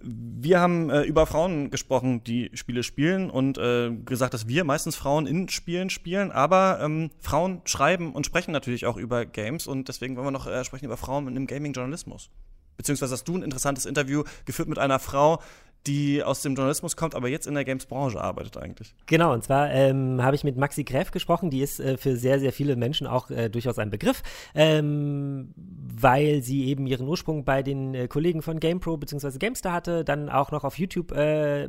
[0.01, 4.95] wir haben äh, über Frauen gesprochen, die Spiele spielen und äh, gesagt, dass wir meistens
[4.95, 9.89] Frauen in Spielen spielen, aber ähm, Frauen schreiben und sprechen natürlich auch über Games und
[9.89, 12.31] deswegen wollen wir noch äh, sprechen über Frauen im Gaming-Journalismus.
[12.77, 15.43] Beziehungsweise hast du ein interessantes Interview geführt mit einer Frau,
[15.87, 18.95] die aus dem Journalismus kommt, aber jetzt in der Games-Branche arbeitet eigentlich.
[19.07, 22.41] Genau, und zwar ähm, habe ich mit Maxi Gräf gesprochen, die ist äh, für sehr,
[22.41, 24.23] sehr viele Menschen auch äh, durchaus ein Begriff,
[24.55, 29.39] ähm, weil sie eben ihren Ursprung bei den äh, Kollegen von GamePro bzw.
[29.39, 31.69] GameStar hatte, dann auch noch auf YouTube äh,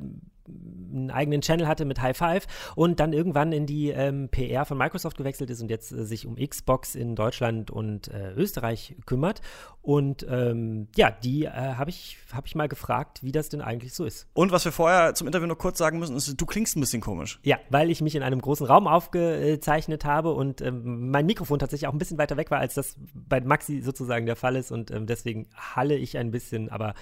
[0.91, 4.77] einen eigenen Channel hatte mit High Five und dann irgendwann in die ähm, PR von
[4.77, 9.41] Microsoft gewechselt ist und jetzt äh, sich um Xbox in Deutschland und äh, Österreich kümmert.
[9.81, 13.93] Und ähm, ja, die äh, habe ich, hab ich mal gefragt, wie das denn eigentlich
[13.93, 14.27] so ist.
[14.33, 17.01] Und was wir vorher zum Interview noch kurz sagen müssen, ist, du klingst ein bisschen
[17.01, 17.39] komisch.
[17.43, 21.87] Ja, weil ich mich in einem großen Raum aufgezeichnet habe und ähm, mein Mikrofon tatsächlich
[21.87, 24.71] auch ein bisschen weiter weg war, als das bei Maxi sozusagen der Fall ist.
[24.71, 26.93] Und ähm, deswegen halle ich ein bisschen, aber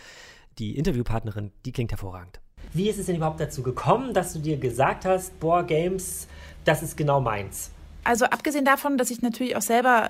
[0.60, 2.40] die Interviewpartnerin, die klingt hervorragend.
[2.74, 6.28] Wie ist es denn überhaupt dazu gekommen, dass du dir gesagt hast, boah, Games,
[6.66, 7.72] das ist genau meins?
[8.04, 10.10] Also abgesehen davon, dass ich natürlich auch selber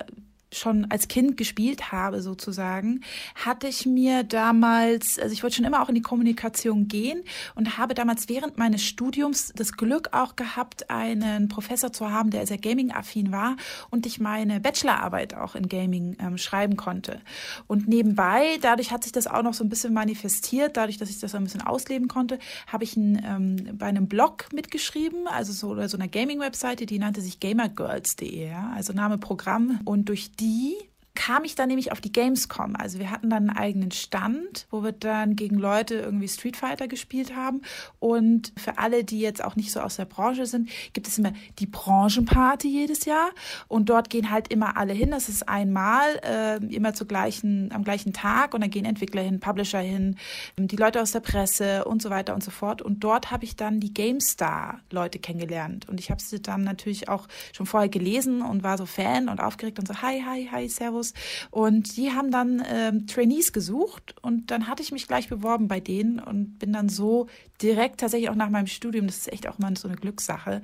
[0.52, 3.02] schon als Kind gespielt habe, sozusagen,
[3.34, 7.22] hatte ich mir damals, also ich wollte schon immer auch in die Kommunikation gehen
[7.54, 12.46] und habe damals während meines Studiums das Glück auch gehabt, einen Professor zu haben, der
[12.46, 13.56] sehr gaming-affin war
[13.90, 17.20] und ich meine Bachelorarbeit auch in Gaming ähm, schreiben konnte.
[17.66, 21.20] Und nebenbei, dadurch hat sich das auch noch so ein bisschen manifestiert, dadurch, dass ich
[21.20, 25.52] das so ein bisschen ausleben konnte, habe ich ein, ähm, bei einem Blog mitgeschrieben, also
[25.52, 29.80] so, so einer Gaming-Webseite, die nannte sich gamergirls.de, ja, also Name Programm.
[29.84, 30.87] Und durch die
[31.18, 32.76] kam ich dann nämlich auf die Gamescom.
[32.76, 36.86] Also wir hatten dann einen eigenen Stand, wo wir dann gegen Leute irgendwie Street Fighter
[36.86, 37.62] gespielt haben.
[37.98, 41.32] Und für alle, die jetzt auch nicht so aus der Branche sind, gibt es immer
[41.58, 43.30] die Branchenparty jedes Jahr.
[43.66, 45.10] Und dort gehen halt immer alle hin.
[45.10, 48.54] Das ist einmal, äh, immer zu gleichen, am gleichen Tag.
[48.54, 50.14] Und dann gehen Entwickler hin, Publisher hin,
[50.56, 52.80] die Leute aus der Presse und so weiter und so fort.
[52.80, 55.88] Und dort habe ich dann die GameStar-Leute kennengelernt.
[55.88, 59.40] Und ich habe sie dann natürlich auch schon vorher gelesen und war so Fan und
[59.40, 61.07] aufgeregt und so, hi, hi, hi, servus.
[61.50, 65.80] Und die haben dann ähm, Trainees gesucht und dann hatte ich mich gleich beworben bei
[65.80, 67.26] denen und bin dann so
[67.62, 70.62] direkt tatsächlich auch nach meinem Studium, das ist echt auch mal so eine Glückssache,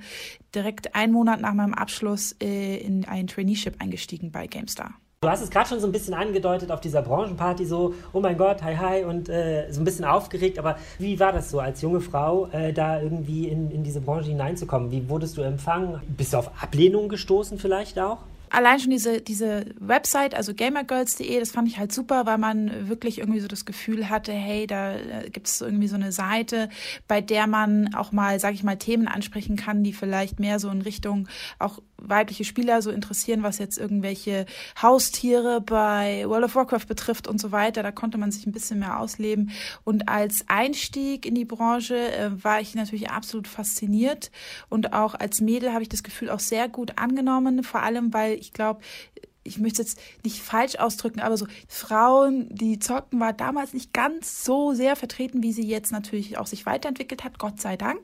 [0.53, 4.95] direkt einen Monat nach meinem Abschluss äh, in ein Traineeship eingestiegen bei GameStar.
[5.25, 8.37] Du hast es gerade schon so ein bisschen angedeutet auf dieser Branchenparty, so, oh mein
[8.37, 10.59] Gott, hi, hi, und äh, so ein bisschen aufgeregt.
[10.59, 14.29] Aber wie war das so als junge Frau, äh, da irgendwie in, in diese Branche
[14.29, 14.91] hineinzukommen?
[14.91, 15.99] Wie wurdest du empfangen?
[16.15, 18.19] Bist du auf Ablehnung gestoßen vielleicht auch?
[18.55, 23.19] Allein schon diese, diese Website, also gamergirls.de, das fand ich halt super, weil man wirklich
[23.19, 24.95] irgendwie so das Gefühl hatte, hey, da
[25.31, 26.69] gibt es irgendwie so eine Seite,
[27.07, 30.69] bei der man auch mal, sag ich mal, Themen ansprechen kann, die vielleicht mehr so
[30.69, 31.27] in Richtung
[31.59, 31.79] auch
[32.09, 34.45] weibliche Spieler so interessieren, was jetzt irgendwelche
[34.81, 37.83] Haustiere bei World of Warcraft betrifft und so weiter.
[37.83, 39.51] Da konnte man sich ein bisschen mehr ausleben.
[39.83, 44.31] Und als Einstieg in die Branche äh, war ich natürlich absolut fasziniert.
[44.69, 48.33] Und auch als Mädel habe ich das Gefühl auch sehr gut angenommen, vor allem weil
[48.33, 48.81] ich glaube,
[49.45, 54.43] ich möchte jetzt nicht falsch ausdrücken, aber so Frauen, die zocken, war damals nicht ganz
[54.43, 57.99] so sehr vertreten, wie sie jetzt natürlich auch sich weiterentwickelt hat, Gott sei Dank.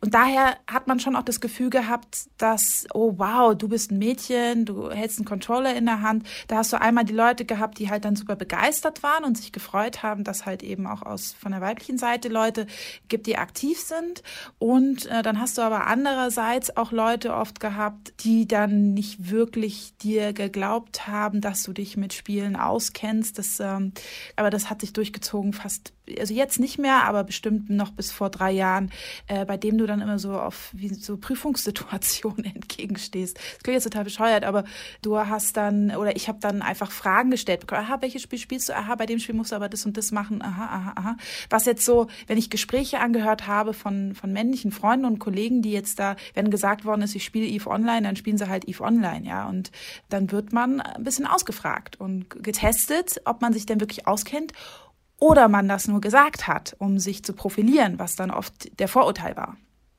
[0.00, 3.98] Und daher hat man schon auch das Gefühl gehabt, dass, oh wow, du bist ein
[3.98, 6.26] Mädchen, du hältst einen Controller in der Hand.
[6.46, 9.50] Da hast du einmal die Leute gehabt, die halt dann super begeistert waren und sich
[9.50, 12.68] gefreut haben, dass halt eben auch aus von der weiblichen Seite Leute
[13.08, 14.22] gibt, die aktiv sind.
[14.60, 19.96] Und äh, dann hast du aber andererseits auch Leute oft gehabt, die dann nicht wirklich
[19.98, 23.38] dir geglaubt geglaubt haben, dass du dich mit Spielen auskennst.
[23.38, 23.92] Das, ähm,
[24.36, 28.30] aber das hat sich durchgezogen fast also jetzt nicht mehr, aber bestimmt noch bis vor
[28.30, 28.90] drei Jahren,
[29.26, 33.36] äh, bei dem du dann immer so auf wie so Prüfungssituationen entgegenstehst.
[33.36, 34.64] Das klingt jetzt total bescheuert, aber
[35.02, 37.70] du hast dann, oder ich habe dann einfach Fragen gestellt.
[37.72, 38.76] Aha, welches Spiel spielst du?
[38.76, 40.42] Aha, bei dem Spiel musst du aber das und das machen.
[40.42, 41.16] Aha, aha, aha.
[41.50, 45.72] Was jetzt so, wenn ich Gespräche angehört habe von, von männlichen Freunden und Kollegen, die
[45.72, 48.82] jetzt da, wenn gesagt worden ist, ich spiele Eve Online, dann spielen sie halt Eve
[48.82, 49.48] Online, ja.
[49.48, 49.70] Und
[50.10, 54.52] dann wird man ein bisschen ausgefragt und getestet, ob man sich denn wirklich auskennt
[55.24, 59.34] oder man das nur gesagt hat, um sich zu profilieren, was dann oft der Vorurteil
[59.38, 59.56] war.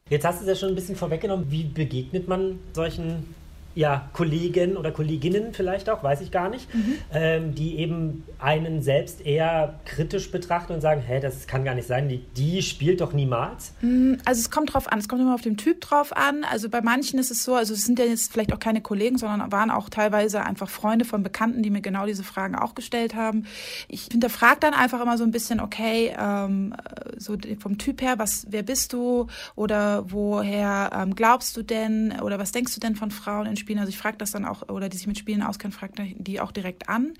[0.07, 1.49] Jetzt hast du es ja schon ein bisschen vorweggenommen.
[1.49, 3.33] Wie begegnet man solchen
[3.75, 6.95] ja, Kollegen oder Kolleginnen vielleicht auch, weiß ich gar nicht, mhm.
[7.13, 11.87] ähm, die eben einen selbst eher kritisch betrachten und sagen, hä, das kann gar nicht
[11.87, 13.73] sein, die, die spielt doch niemals?
[13.81, 16.45] Mm, also es kommt drauf an, es kommt immer auf den Typ drauf an.
[16.45, 19.17] Also bei manchen ist es so, also es sind ja jetzt vielleicht auch keine Kollegen,
[19.17, 23.13] sondern waren auch teilweise einfach Freunde von Bekannten, die mir genau diese Fragen auch gestellt
[23.13, 23.45] haben.
[23.89, 26.73] Ich hinterfrage dann einfach immer so ein bisschen, okay, ähm,
[27.17, 32.39] so vom Typ her, was, wer bist du oder woher ähm, glaubst du denn oder
[32.39, 33.79] was denkst du denn von Frauen in Spielen.
[33.79, 36.51] Also ich frage das dann auch, oder die sich mit Spielen auskennen, frage die auch
[36.51, 37.13] direkt an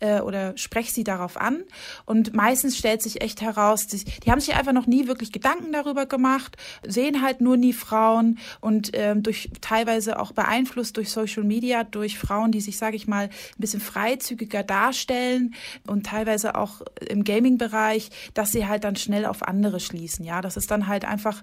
[0.00, 1.62] äh, oder spreche sie darauf an.
[2.04, 5.72] Und meistens stellt sich echt heraus, die, die haben sich einfach noch nie wirklich Gedanken
[5.72, 11.44] darüber gemacht, sehen halt nur nie Frauen und ähm, durch teilweise auch beeinflusst durch Social
[11.44, 15.54] Media, durch Frauen, die sich, sage ich mal, ein bisschen freizügiger darstellen
[15.86, 20.24] und teilweise auch im Gaming-Bereich, dass sie halt dann schnell auf andere schließen.
[20.24, 21.40] Ja, das ist dann halt einfach,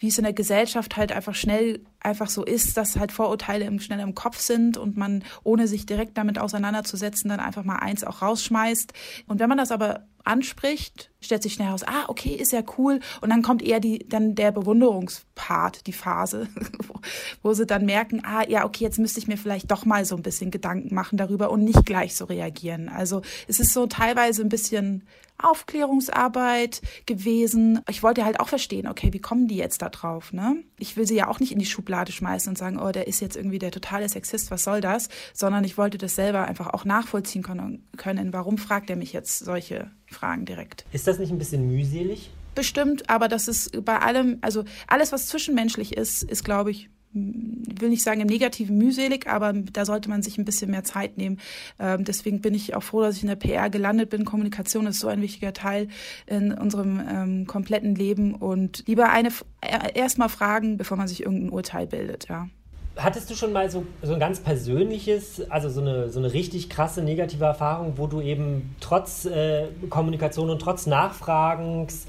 [0.00, 3.80] wie es in der Gesellschaft halt einfach schnell einfach so ist, dass halt Vorurteile im,
[3.80, 8.04] schnell im Kopf sind und man, ohne sich direkt damit auseinanderzusetzen, dann einfach mal eins
[8.04, 8.92] auch rausschmeißt.
[9.26, 13.00] Und wenn man das aber anspricht, stellt sich schnell heraus, ah, okay, ist ja cool.
[13.20, 16.48] Und dann kommt eher die, dann der Bewunderungspart, die Phase,
[16.86, 16.94] wo,
[17.42, 20.16] wo sie dann merken, ah, ja, okay, jetzt müsste ich mir vielleicht doch mal so
[20.16, 22.88] ein bisschen Gedanken machen darüber und nicht gleich so reagieren.
[22.88, 25.04] Also es ist so teilweise ein bisschen
[25.38, 27.80] Aufklärungsarbeit gewesen.
[27.88, 30.62] Ich wollte halt auch verstehen, okay, wie kommen die jetzt da drauf, ne?
[30.78, 33.20] Ich will sie ja auch nicht in die Schublade schmeißen und sagen, oh, der ist
[33.20, 35.08] jetzt irgendwie der totale Sexist, was soll das?
[35.32, 38.32] Sondern ich wollte das selber einfach auch nachvollziehen können.
[38.32, 40.84] Warum fragt er mich jetzt solche Fragen direkt?
[40.92, 42.30] Ist das nicht ein bisschen mühselig?
[42.54, 47.80] Bestimmt, aber das ist bei allem, also alles, was zwischenmenschlich ist, ist, glaube ich, ich
[47.80, 51.18] will nicht sagen im Negativen mühselig, aber da sollte man sich ein bisschen mehr Zeit
[51.18, 51.38] nehmen.
[51.78, 54.24] Ähm, deswegen bin ich auch froh, dass ich in der PR gelandet bin.
[54.24, 55.88] Kommunikation ist so ein wichtiger Teil
[56.26, 59.28] in unserem ähm, kompletten Leben und lieber eine
[59.60, 62.48] äh, erstmal fragen, bevor man sich irgendein Urteil bildet, ja.
[62.96, 66.68] Hattest du schon mal so, so ein ganz persönliches, also so eine, so eine richtig
[66.68, 72.06] krasse negative Erfahrung, wo du eben trotz äh, Kommunikation und trotz Nachfragens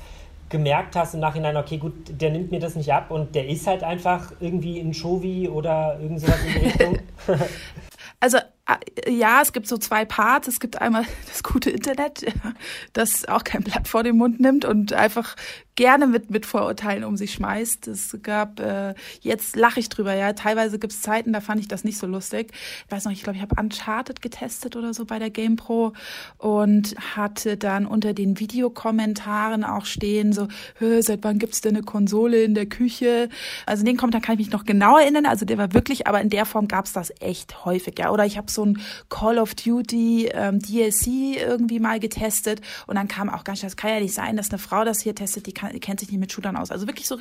[0.50, 3.66] gemerkt hast im Nachhinein, okay, gut, der nimmt mir das nicht ab und der ist
[3.66, 7.00] halt einfach irgendwie ein Shovi oder irgend sowas in die Richtung?
[8.20, 8.38] also
[9.08, 10.48] ja, es gibt so zwei Parts.
[10.48, 12.26] Es gibt einmal das gute Internet,
[12.94, 15.36] das auch kein Blatt vor den Mund nimmt und einfach
[15.76, 17.88] gerne mit, mit Vorurteilen um sich schmeißt.
[17.88, 20.34] Es gab, äh, jetzt lache ich drüber, ja.
[20.34, 22.52] Teilweise gibt es Zeiten, da fand ich das nicht so lustig.
[22.86, 25.94] Ich weiß noch, ich glaube, ich habe Uncharted getestet oder so bei der GamePro
[26.38, 30.48] und hatte dann unter den Videokommentaren auch stehen, so,
[30.80, 33.30] seit wann gibt's denn eine Konsole in der Küche?
[33.66, 35.26] Also den Kommentar kann ich mich noch genau erinnern.
[35.26, 38.12] Also der war wirklich, aber in der Form gab's das echt häufig, ja.
[38.12, 43.08] Oder ich habe so ein Call of Duty ähm, DLC irgendwie mal getestet und dann
[43.08, 45.48] kam auch ganz schön, das kann ja nicht sein, dass eine Frau das hier testet,
[45.48, 46.72] die, kann, die kennt sich nicht mit Shootern aus.
[46.72, 47.18] Also wirklich so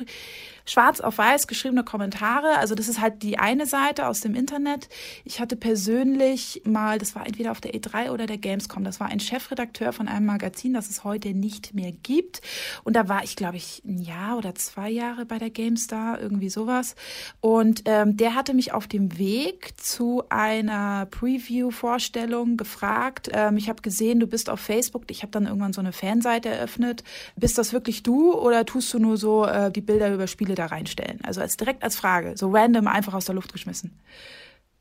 [0.65, 2.57] schwarz auf weiß geschriebene Kommentare.
[2.57, 4.89] Also das ist halt die eine Seite aus dem Internet.
[5.25, 9.07] Ich hatte persönlich mal, das war entweder auf der E3 oder der Gamescom, das war
[9.07, 12.41] ein Chefredakteur von einem Magazin, das es heute nicht mehr gibt.
[12.83, 16.49] Und da war ich, glaube ich, ein Jahr oder zwei Jahre bei der GameStar, irgendwie
[16.49, 16.95] sowas.
[17.41, 23.29] Und ähm, der hatte mich auf dem Weg zu einer Preview-Vorstellung gefragt.
[23.31, 25.03] Ähm, ich habe gesehen, du bist auf Facebook.
[25.07, 27.05] Ich habe dann irgendwann so eine Fanseite eröffnet.
[27.37, 30.65] Bist das wirklich du oder tust du nur so äh, die Bilder über Spiele da
[30.65, 31.19] reinstellen?
[31.23, 33.97] Also als direkt als Frage, so random einfach aus der Luft geschmissen.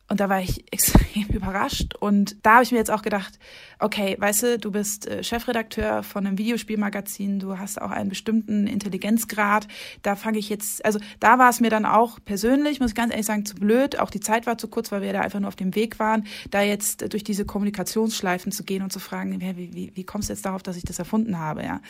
[0.09, 1.95] Und da war ich extrem überrascht.
[1.99, 3.39] Und da habe ich mir jetzt auch gedacht,
[3.79, 8.67] okay, weißt du, du bist äh, Chefredakteur von einem Videospielmagazin, du hast auch einen bestimmten
[8.67, 9.69] Intelligenzgrad.
[10.03, 13.13] Da fange ich jetzt, also da war es mir dann auch persönlich, muss ich ganz
[13.13, 13.99] ehrlich sagen, zu blöd.
[13.99, 16.27] Auch die Zeit war zu kurz, weil wir da einfach nur auf dem Weg waren,
[16.51, 20.33] da jetzt durch diese Kommunikationsschleifen zu gehen und zu fragen, wie, wie, wie kommst du
[20.33, 21.81] jetzt darauf, dass ich das erfunden habe, ja?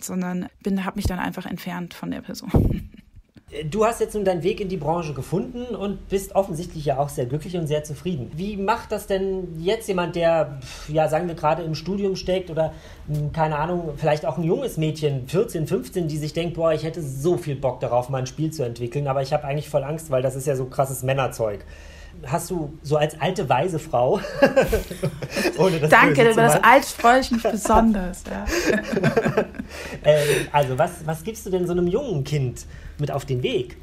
[0.00, 2.90] Sondern bin, habe mich dann einfach entfernt von der Person.
[3.68, 7.08] Du hast jetzt nun deinen Weg in die Branche gefunden und bist offensichtlich ja auch
[7.08, 8.30] sehr glücklich und sehr zufrieden.
[8.36, 12.72] Wie macht das denn jetzt jemand, der, ja, sagen wir gerade im Studium steckt oder,
[13.08, 16.84] hm, keine Ahnung, vielleicht auch ein junges Mädchen, 14, 15, die sich denkt, boah, ich
[16.84, 19.82] hätte so viel Bock darauf, mal ein Spiel zu entwickeln, aber ich habe eigentlich voll
[19.82, 21.64] Angst, weil das ist ja so krasses Männerzeug
[22.26, 24.20] hast du so als alte weise Frau.
[25.88, 28.24] Danke, über das alt freue ich mich besonders.
[28.30, 28.44] Ja.
[30.02, 32.66] äh, also, was, was gibst du denn so einem jungen Kind
[32.98, 33.76] mit auf den Weg?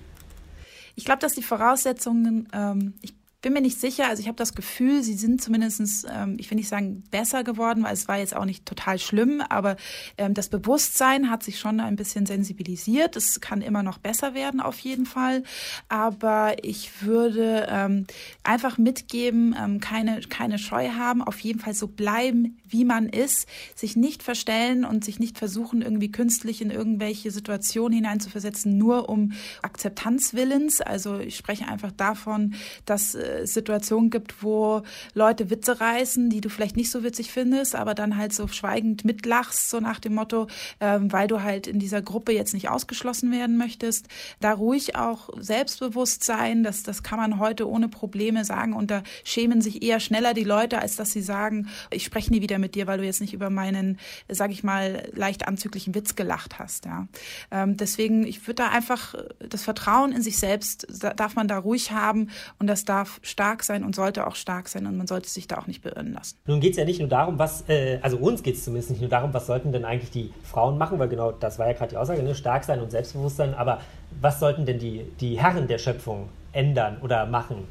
[0.96, 4.56] Ich glaube, dass die Voraussetzungen, ähm, ich bin mir nicht sicher, also ich habe das
[4.56, 8.36] Gefühl, sie sind zumindest, ähm, ich will nicht sagen besser geworden, weil es war jetzt
[8.36, 9.76] auch nicht total schlimm, aber
[10.18, 13.16] ähm, das Bewusstsein hat sich schon ein bisschen sensibilisiert.
[13.16, 15.44] Es kann immer noch besser werden, auf jeden Fall.
[15.88, 18.08] Aber ich würde ähm,
[18.44, 23.47] einfach mitgeben, ähm, keine, keine Scheu haben, auf jeden Fall so bleiben, wie man ist,
[23.76, 29.34] sich nicht verstellen und sich nicht versuchen, irgendwie künstlich in irgendwelche Situationen hineinzuversetzen, nur um
[29.61, 30.82] Akzeptanzwillens.
[30.82, 32.55] Also ich spreche einfach davon,
[32.86, 37.76] dass äh, Situationen gibt, wo Leute Witze reißen, die du vielleicht nicht so witzig findest,
[37.76, 40.47] aber dann halt so schweigend mitlachst, so nach dem Motto,
[40.80, 44.07] ähm, weil du halt in dieser Gruppe jetzt nicht ausgeschlossen werden möchtest.
[44.39, 49.03] Da ruhig auch selbstbewusst sein, das, das kann man heute ohne Probleme sagen und da
[49.24, 52.76] schämen sich eher schneller die Leute, als dass sie sagen, ich spreche nie wieder mit
[52.76, 56.86] dir, weil du jetzt nicht über meinen, sag ich mal, leicht anzüglichen Witz gelacht hast.
[56.86, 57.08] Ja.
[57.51, 61.91] Ähm, deswegen, ich würde da einfach das Vertrauen in sich selbst, darf man da ruhig
[61.91, 62.30] haben
[62.60, 65.58] und das darf stark sein und sollte auch stark sein und man sollte sich da
[65.58, 66.38] auch nicht beirren lassen.
[66.45, 69.01] Nun geht es ja nicht nur darum, was, äh, also uns geht es zumindest nicht
[69.01, 71.91] nur darum, was sollten denn eigentlich die Frauen machen, weil genau das war ja gerade
[71.91, 72.36] die Aussage, ne?
[72.36, 73.82] stark sein und selbstbewusst sein, aber
[74.22, 77.68] was sollten denn die, die Herren der Schöpfung ändern oder machen?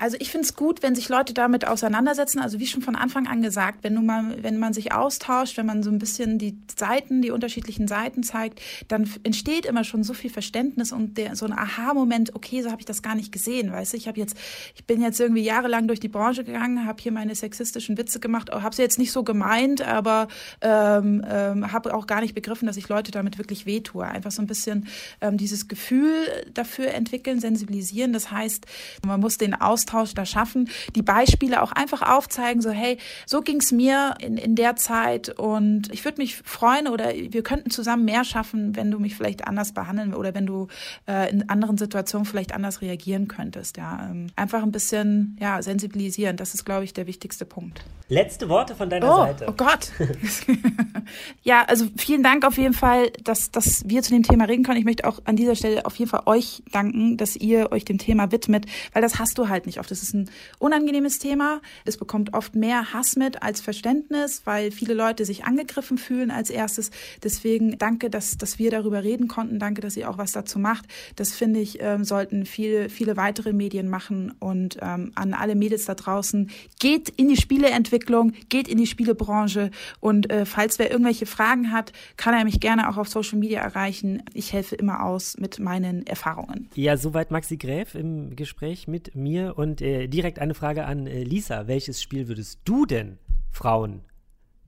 [0.00, 2.38] Also ich finde es gut, wenn sich Leute damit auseinandersetzen.
[2.38, 5.66] Also wie schon von Anfang an gesagt, wenn, du mal, wenn man sich austauscht, wenn
[5.66, 10.14] man so ein bisschen die Seiten, die unterschiedlichen Seiten zeigt, dann entsteht immer schon so
[10.14, 13.72] viel Verständnis und der, so ein Aha-Moment, okay, so habe ich das gar nicht gesehen.
[13.72, 14.36] Weißt du, ich habe jetzt,
[14.76, 18.52] ich bin jetzt irgendwie jahrelang durch die Branche gegangen, habe hier meine sexistischen Witze gemacht,
[18.52, 20.28] habe sie jetzt nicht so gemeint, aber
[20.60, 24.04] ähm, ähm, habe auch gar nicht begriffen, dass ich Leute damit wirklich wehtue.
[24.04, 24.86] Einfach so ein bisschen
[25.20, 26.12] ähm, dieses Gefühl
[26.54, 28.12] dafür entwickeln, sensibilisieren.
[28.12, 28.64] Das heißt,
[29.04, 33.40] man muss den Austausch Austausch da schaffen, die Beispiele auch einfach aufzeigen, so hey, so
[33.40, 38.04] ging's mir in, in der Zeit und ich würde mich freuen oder wir könnten zusammen
[38.04, 40.68] mehr schaffen, wenn du mich vielleicht anders behandeln oder wenn du
[41.06, 43.76] äh, in anderen Situationen vielleicht anders reagieren könntest.
[43.76, 46.36] Ja, ähm, einfach ein bisschen ja sensibilisieren.
[46.36, 47.82] Das ist, glaube ich, der wichtigste Punkt.
[48.10, 49.46] Letzte Worte von deiner oh, Seite.
[49.48, 49.90] Oh Gott.
[51.42, 54.78] ja, also vielen Dank auf jeden Fall, dass, dass wir zu dem Thema reden können.
[54.78, 57.98] Ich möchte auch an dieser Stelle auf jeden Fall euch danken, dass ihr euch dem
[57.98, 59.90] Thema widmet, weil das hast du halt nicht oft.
[59.90, 61.60] Das ist ein unangenehmes Thema.
[61.84, 66.50] Es bekommt oft mehr Hass mit als Verständnis, weil viele Leute sich angegriffen fühlen als
[66.50, 66.90] erstes.
[67.22, 69.58] Deswegen danke, dass, dass wir darüber reden konnten.
[69.58, 70.86] Danke, dass ihr auch was dazu macht.
[71.16, 74.34] Das finde ich, ähm, sollten viele, viele weitere Medien machen.
[74.38, 79.70] Und ähm, an alle Mädels da draußen, geht in die Spieleentwicklung, geht in die Spielebranche.
[80.00, 83.60] Und äh, falls wer irgendwelche Fragen hat, kann er mich gerne auch auf Social Media
[83.60, 84.22] erreichen.
[84.34, 86.68] Ich helfe immer aus mit meinen Erfahrungen.
[86.74, 91.06] Ja, soweit Maxi Gräf im Gespräch mit mir und und äh, direkt eine Frage an
[91.06, 91.66] äh, Lisa.
[91.66, 93.18] Welches Spiel würdest du denn
[93.50, 94.02] Frauen,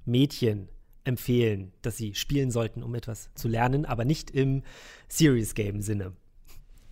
[0.04, 0.68] Mädchen
[1.04, 4.62] empfehlen, dass sie spielen sollten, um etwas zu lernen, aber nicht im
[5.08, 6.12] Serious Game Sinne?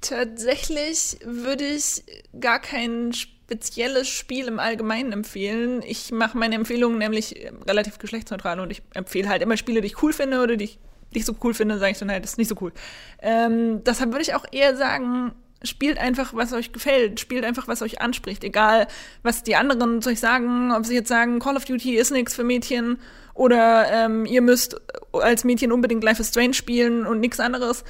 [0.01, 2.05] Tatsächlich würde ich
[2.41, 5.83] gar kein spezielles Spiel im Allgemeinen empfehlen.
[5.83, 10.03] Ich mache meine Empfehlungen nämlich relativ geschlechtsneutral und ich empfehle halt immer Spiele, die ich
[10.03, 10.79] cool finde oder die ich
[11.13, 12.73] nicht so cool finde, sage ich dann halt, das ist nicht so cool.
[13.21, 17.83] Ähm, deshalb würde ich auch eher sagen, spielt einfach, was euch gefällt, spielt einfach, was
[17.83, 18.87] euch anspricht, egal
[19.23, 22.35] was die anderen zu euch sagen, ob sie jetzt sagen, Call of Duty ist nichts
[22.35, 22.99] für Mädchen
[23.35, 24.81] oder ähm, ihr müsst
[25.13, 27.85] als Mädchen unbedingt Life is Strange spielen und nichts anderes.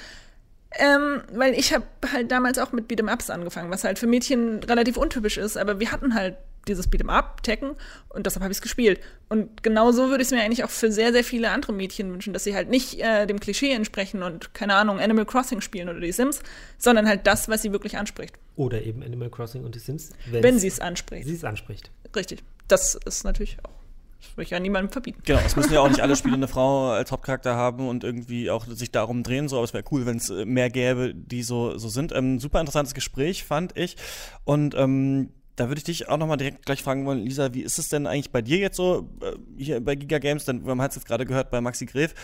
[0.79, 4.63] Ähm, weil ich habe halt damals auch mit Beat'em Ups angefangen, was halt für Mädchen
[4.63, 6.37] relativ untypisch ist, aber wir hatten halt
[6.69, 7.75] dieses Beat'em Up, Tekken,
[8.09, 9.01] und deshalb habe ich es gespielt.
[9.29, 12.13] Und genau so würde ich es mir eigentlich auch für sehr, sehr viele andere Mädchen
[12.13, 15.89] wünschen, dass sie halt nicht äh, dem Klischee entsprechen und, keine Ahnung, Animal Crossing spielen
[15.89, 16.41] oder die Sims,
[16.79, 18.35] sondern halt das, was sie wirklich anspricht.
[18.57, 20.11] Oder eben Animal Crossing und die Sims.
[20.31, 21.27] Wenn sie es anspricht.
[21.27, 21.91] Sie es anspricht.
[22.15, 22.43] Richtig.
[22.69, 23.79] Das ist natürlich auch
[24.21, 25.23] das würde ich ja niemandem verbieten.
[25.25, 28.51] Genau, es müssen ja auch nicht alle Spiele eine Frau als Hauptcharakter haben und irgendwie
[28.51, 31.43] auch sich darum drehen, so, aber es wäre cool, wenn es äh, mehr gäbe, die
[31.43, 32.13] so, so sind.
[32.13, 33.97] Ähm, super interessantes Gespräch, fand ich.
[34.45, 37.79] Und ähm, da würde ich dich auch nochmal direkt gleich fragen wollen, Lisa, wie ist
[37.79, 39.33] es denn eigentlich bei dir jetzt so, äh,
[39.63, 42.15] hier bei Giga Games, denn man hat es jetzt gerade gehört bei Maxi Gref,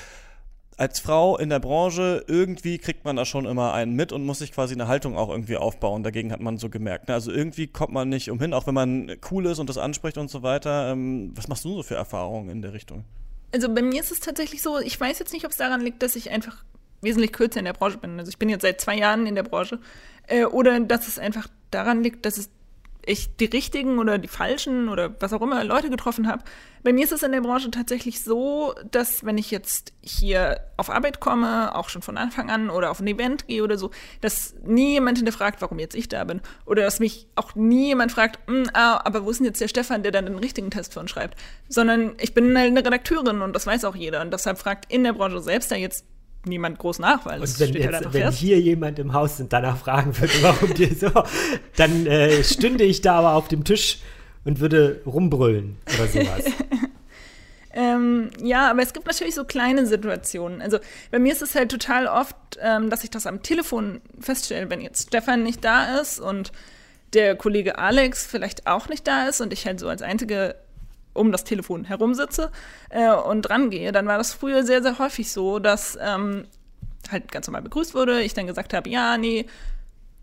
[0.76, 4.40] als Frau in der Branche, irgendwie kriegt man da schon immer einen mit und muss
[4.40, 6.02] sich quasi eine Haltung auch irgendwie aufbauen.
[6.02, 7.08] Dagegen hat man so gemerkt.
[7.08, 7.14] Ne?
[7.14, 10.30] Also irgendwie kommt man nicht umhin, auch wenn man cool ist und das anspricht und
[10.30, 10.90] so weiter.
[10.90, 13.04] Ähm, was machst du so für Erfahrungen in der Richtung?
[13.52, 16.02] Also bei mir ist es tatsächlich so, ich weiß jetzt nicht, ob es daran liegt,
[16.02, 16.64] dass ich einfach
[17.02, 18.18] wesentlich kürzer in der Branche bin.
[18.18, 19.78] Also ich bin jetzt seit zwei Jahren in der Branche.
[20.26, 22.50] Äh, oder dass es einfach daran liegt, dass es
[23.06, 26.44] ich die richtigen oder die falschen oder was auch immer Leute getroffen habe.
[26.82, 30.90] Bei mir ist es in der Branche tatsächlich so, dass wenn ich jetzt hier auf
[30.90, 33.90] Arbeit komme, auch schon von Anfang an oder auf ein Event gehe oder so,
[34.20, 36.42] dass nie jemand hinterfragt, warum jetzt ich da bin.
[36.66, 39.68] Oder dass mich auch nie jemand fragt, hm, ah, aber wo ist denn jetzt der
[39.68, 41.38] Stefan, der dann den richtigen Test für uns schreibt?
[41.68, 44.20] Sondern ich bin halt eine Redakteurin und das weiß auch jeder.
[44.20, 46.04] Und deshalb fragt in der Branche selbst da jetzt
[46.46, 50.18] niemand groß nach, weil und wenn, jetzt, wenn hier jemand im Haus sind, danach fragen
[50.18, 51.10] würde, warum dir so,
[51.76, 53.98] dann äh, stünde ich da aber auf dem Tisch
[54.44, 56.44] und würde rumbrüllen oder sowas.
[57.74, 60.62] ähm, ja, aber es gibt natürlich so kleine Situationen.
[60.62, 60.78] Also
[61.10, 64.80] bei mir ist es halt total oft, ähm, dass ich das am Telefon feststelle, wenn
[64.80, 66.52] jetzt Stefan nicht da ist und
[67.14, 70.56] der Kollege Alex vielleicht auch nicht da ist und ich halt so als einzige
[71.14, 72.50] um das Telefon herum sitze
[72.90, 76.44] äh, und dran gehe, dann war das früher sehr, sehr häufig so, dass ähm,
[77.10, 79.46] halt ganz normal begrüßt wurde, ich dann gesagt habe, ja, nee,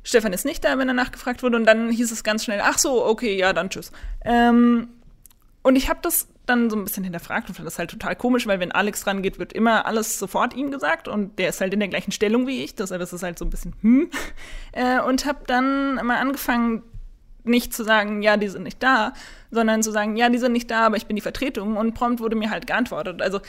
[0.03, 2.77] Stefan ist nicht da, wenn er nachgefragt wurde und dann hieß es ganz schnell, ach
[2.77, 3.91] so, okay, ja, dann tschüss.
[4.25, 4.89] Ähm,
[5.63, 8.47] und ich habe das dann so ein bisschen hinterfragt und fand das halt total komisch,
[8.47, 11.73] weil wenn Alex dran geht, wird immer alles sofort ihm gesagt und der ist halt
[11.73, 14.09] in der gleichen Stellung wie ich, deshalb ist es halt so ein bisschen hm.
[14.71, 16.83] Äh, und habe dann mal angefangen,
[17.43, 19.13] nicht zu sagen, ja, die sind nicht da,
[19.49, 21.77] sondern zu sagen, ja, die sind nicht da, aber ich bin die Vertretung.
[21.77, 23.21] Und prompt wurde mir halt geantwortet.
[23.21, 23.41] Also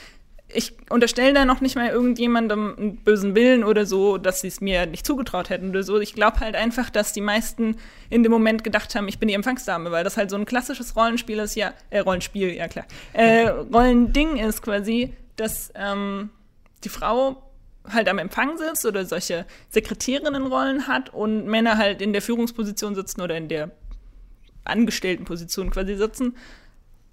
[0.55, 4.61] ich unterstelle da noch nicht mal irgendjemandem einen bösen Willen oder so, dass sie es
[4.61, 5.99] mir nicht zugetraut hätten oder so.
[6.01, 7.77] Ich glaube halt einfach, dass die meisten
[8.11, 10.97] in dem Moment gedacht haben, ich bin die Empfangsdame, weil das halt so ein klassisches
[10.97, 16.31] Rollenspiel ist, ja, äh, Rollenspiel, ja klar, äh, Rollending ist quasi, dass ähm,
[16.85, 17.43] die Frau
[17.91, 23.21] halt am Empfang sitzt oder solche Sekretärinnenrollen hat und Männer halt in der Führungsposition sitzen
[23.21, 23.71] oder in der
[24.65, 26.37] Angestelltenposition quasi sitzen.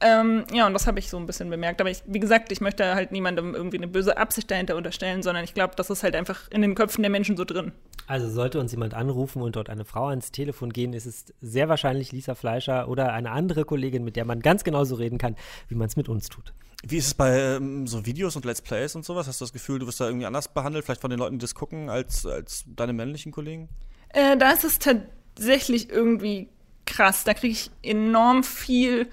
[0.01, 1.81] Ähm, ja, und das habe ich so ein bisschen bemerkt.
[1.81, 5.43] Aber ich, wie gesagt, ich möchte halt niemandem irgendwie eine böse Absicht dahinter unterstellen, sondern
[5.43, 7.73] ich glaube, das ist halt einfach in den Köpfen der Menschen so drin.
[8.07, 11.69] Also sollte uns jemand anrufen und dort eine Frau ans Telefon gehen, ist es sehr
[11.69, 15.35] wahrscheinlich Lisa Fleischer oder eine andere Kollegin, mit der man ganz genauso reden kann,
[15.67, 16.53] wie man es mit uns tut.
[16.81, 19.27] Wie ist es bei ähm, so Videos und Let's Plays und sowas?
[19.27, 21.43] Hast du das Gefühl, du wirst da irgendwie anders behandelt, vielleicht von den Leuten, die
[21.43, 23.67] das gucken, als, als deine männlichen Kollegen?
[24.09, 26.47] Äh, da ist es tatsächlich irgendwie
[26.89, 27.23] krass.
[27.23, 29.07] Da kriege ich enorm viel,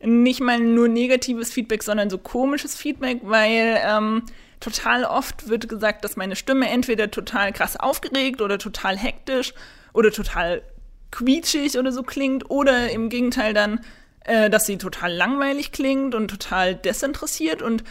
[0.00, 4.22] nicht mal nur negatives Feedback, sondern so komisches Feedback, weil ähm,
[4.60, 9.54] total oft wird gesagt, dass meine Stimme entweder total krass aufgeregt oder total hektisch
[9.92, 10.62] oder total
[11.10, 13.80] quietschig oder so klingt oder im Gegenteil dann,
[14.24, 17.84] äh, dass sie total langweilig klingt und total desinteressiert und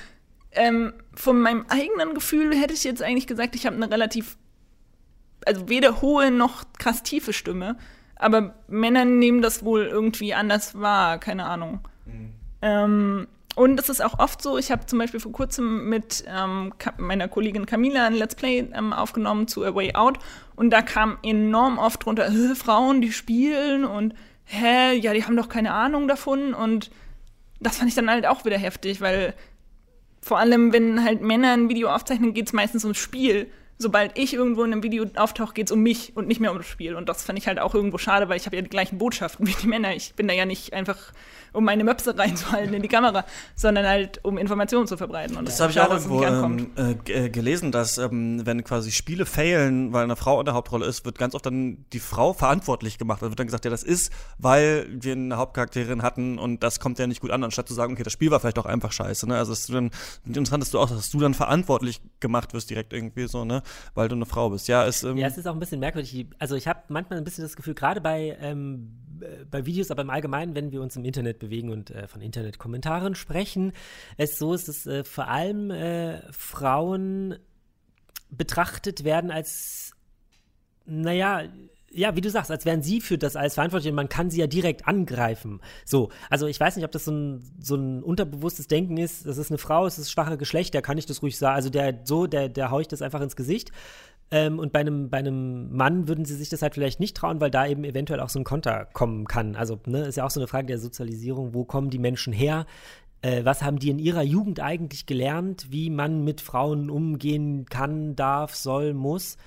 [0.52, 4.38] ähm, von meinem eigenen Gefühl hätte ich jetzt eigentlich gesagt, ich habe eine relativ,
[5.46, 7.78] also weder hohe noch krass tiefe Stimme.
[8.20, 11.80] Aber Männer nehmen das wohl irgendwie anders wahr, keine Ahnung.
[12.06, 12.34] Mhm.
[12.62, 16.74] Ähm, und es ist auch oft so, ich habe zum Beispiel vor kurzem mit ähm,
[16.98, 20.20] meiner Kollegin Camila ein Let's Play ähm, aufgenommen zu A Way Out
[20.56, 24.14] und da kam enorm oft drunter, Frauen, die spielen und
[24.46, 26.92] hä, ja, die haben doch keine Ahnung davon und
[27.60, 29.34] das fand ich dann halt auch wieder heftig, weil
[30.22, 34.34] vor allem, wenn halt Männer ein Video aufzeichnen, geht es meistens ums Spiel sobald ich
[34.34, 36.96] irgendwo in einem Video auftauche, geht es um mich und nicht mehr um das Spiel.
[36.96, 39.46] Und das fand ich halt auch irgendwo schade, weil ich habe ja die gleichen Botschaften
[39.48, 39.96] wie die Männer.
[39.96, 40.98] Ich bin da ja nicht einfach,
[41.54, 43.26] um meine Möpse reinzuhalten in die Kamera,
[43.56, 45.38] sondern halt, um Informationen zu verbreiten.
[45.38, 49.26] Und das, habe ich auch irgendwo ähm, äh, äh, gelesen, dass ähm, wenn quasi Spiele
[49.26, 52.98] failen, weil eine Frau in der Hauptrolle ist, wird ganz oft dann die Frau verantwortlich
[52.98, 53.22] gemacht.
[53.22, 57.00] Da wird dann gesagt, ja, das ist, weil wir eine Hauptcharakterin hatten und das kommt
[57.00, 59.28] ja nicht gut an, anstatt zu sagen, okay, das Spiel war vielleicht auch einfach scheiße.
[59.28, 59.38] Ne?
[59.38, 59.92] Also es ist dann
[60.26, 63.64] interessant, dass du auch, dass du dann verantwortlich gemacht wirst direkt irgendwie so, ne?
[63.94, 64.68] weil du eine Frau bist.
[64.68, 66.28] Ja, es, ähm ja, es ist auch ein bisschen merkwürdig.
[66.40, 68.98] Also ich habe manchmal ein bisschen das Gefühl, gerade bei, ähm,
[69.50, 73.16] bei Videos, aber im Allgemeinen, wenn wir uns im Internet bewegen und äh, von Internetkommentaren
[73.16, 73.74] sprechen,
[74.18, 77.38] es so ist, dass äh, vor allem äh, Frauen
[78.30, 79.94] betrachtet werden als,
[80.86, 81.44] naja,
[81.90, 84.40] ja, wie du sagst, als wären sie für das alles verantwortlich und man kann sie
[84.40, 85.62] ja direkt angreifen.
[85.86, 89.38] So, also ich weiß nicht, ob das so ein, so ein unterbewusstes Denken ist, das
[89.38, 91.56] ist eine Frau, es ist schwache Geschlecht, da kann ich das ruhig sagen.
[91.56, 93.72] Also der, so, der, der haue ich das einfach ins Gesicht.
[94.30, 97.40] Ähm, und bei einem, bei einem Mann würden sie sich das halt vielleicht nicht trauen,
[97.40, 99.56] weil da eben eventuell auch so ein Konter kommen kann.
[99.56, 102.66] Also, ne, ist ja auch so eine Frage der Sozialisierung, wo kommen die Menschen her?
[103.22, 108.16] Äh, was haben die in ihrer Jugend eigentlich gelernt, wie man mit Frauen umgehen kann,
[108.16, 109.38] darf, soll, muss?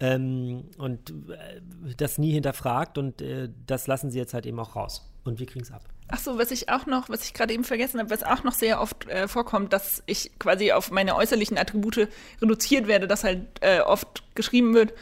[0.00, 1.60] ähm, und äh,
[1.96, 5.10] das nie hinterfragt und äh, das lassen sie jetzt halt eben auch raus.
[5.24, 5.82] Und wir kriegen es ab.
[6.08, 8.52] Ach so, was ich auch noch, was ich gerade eben vergessen habe, was auch noch
[8.52, 12.08] sehr oft äh, vorkommt, dass ich quasi auf meine äußerlichen Attribute
[12.40, 14.94] reduziert werde, dass halt äh, oft geschrieben wird,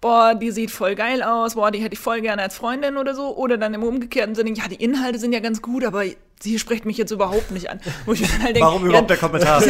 [0.00, 3.14] boah, die sieht voll geil aus, boah, die hätte ich voll gerne als Freundin oder
[3.14, 3.36] so.
[3.36, 6.04] Oder dann im umgekehrten Sinne, ja, die Inhalte sind ja ganz gut, aber
[6.42, 7.80] sie spricht mich jetzt überhaupt nicht an.
[8.06, 9.62] Halt denk, Warum überhaupt ja, der Kommentar?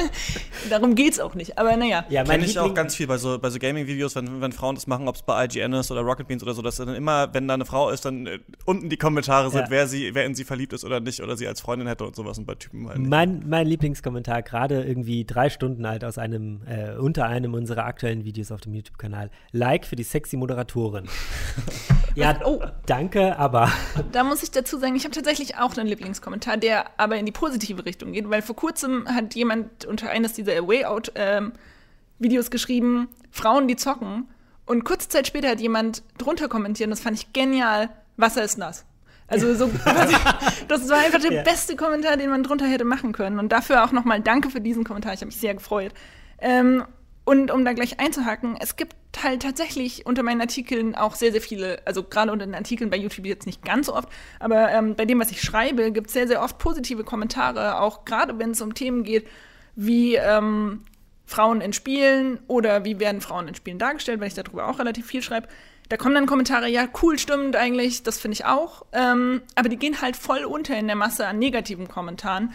[0.70, 1.58] darum geht's auch nicht.
[1.58, 2.04] Aber naja.
[2.08, 4.86] Ja, kenne ich auch ganz viel bei so, bei so Gaming-Videos, wenn, wenn Frauen das
[4.86, 7.48] machen, ob es bei IGN ist oder Rocket Beans oder so, dass dann immer, wenn
[7.48, 9.70] da eine Frau ist, dann äh, unten die Kommentare sind, ja.
[9.70, 12.16] wer, sie, wer in sie verliebt ist oder nicht oder sie als Freundin hätte und
[12.16, 16.62] sowas und bei Typen halt Mein, mein Lieblingskommentar, gerade irgendwie drei Stunden alt aus einem,
[16.66, 19.30] äh, unter einem unserer aktuellen Videos auf dem YouTube-Kanal.
[19.52, 21.08] Like für die sexy Moderatorin.
[22.14, 22.60] ja, oh.
[22.86, 23.70] danke, aber.
[24.12, 25.99] Da muss ich dazu sagen, ich habe tatsächlich auch einen Lieblingskommentar,
[26.56, 30.66] der aber in die positive Richtung geht, weil vor kurzem hat jemand unter eines dieser
[30.66, 34.28] Way-Out-Videos ähm, geschrieben, Frauen, die zocken.
[34.66, 38.84] Und kurze Zeit später hat jemand drunter kommentiert, das fand ich genial, Wasser ist nass.
[39.26, 39.68] Also so,
[40.68, 41.42] das war einfach der ja.
[41.42, 43.38] beste Kommentar, den man drunter hätte machen können.
[43.38, 45.12] Und dafür auch nochmal danke für diesen Kommentar.
[45.12, 45.92] Ich habe mich sehr gefreut.
[46.40, 46.84] Ähm,
[47.30, 51.40] und um da gleich einzuhaken, es gibt halt tatsächlich unter meinen Artikeln auch sehr, sehr
[51.40, 54.08] viele, also gerade unter den Artikeln bei YouTube jetzt nicht ganz so oft,
[54.40, 58.04] aber ähm, bei dem, was ich schreibe, gibt es sehr, sehr oft positive Kommentare, auch
[58.04, 59.28] gerade wenn es um Themen geht,
[59.76, 60.82] wie ähm,
[61.24, 65.06] Frauen in Spielen oder wie werden Frauen in Spielen dargestellt, weil ich darüber auch relativ
[65.06, 65.46] viel schreibe.
[65.88, 68.86] Da kommen dann Kommentare, ja, cool, stimmt eigentlich, das finde ich auch.
[68.90, 72.52] Ähm, aber die gehen halt voll unter in der Masse an negativen Kommentaren,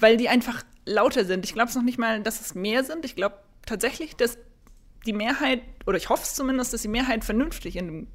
[0.00, 1.44] weil die einfach lauter sind.
[1.44, 3.04] Ich glaube es noch nicht mal, dass es mehr sind.
[3.04, 4.38] Ich glaube tatsächlich, dass
[5.04, 8.06] die Mehrheit, oder ich hoffe es zumindest, dass die Mehrheit vernünftig in dem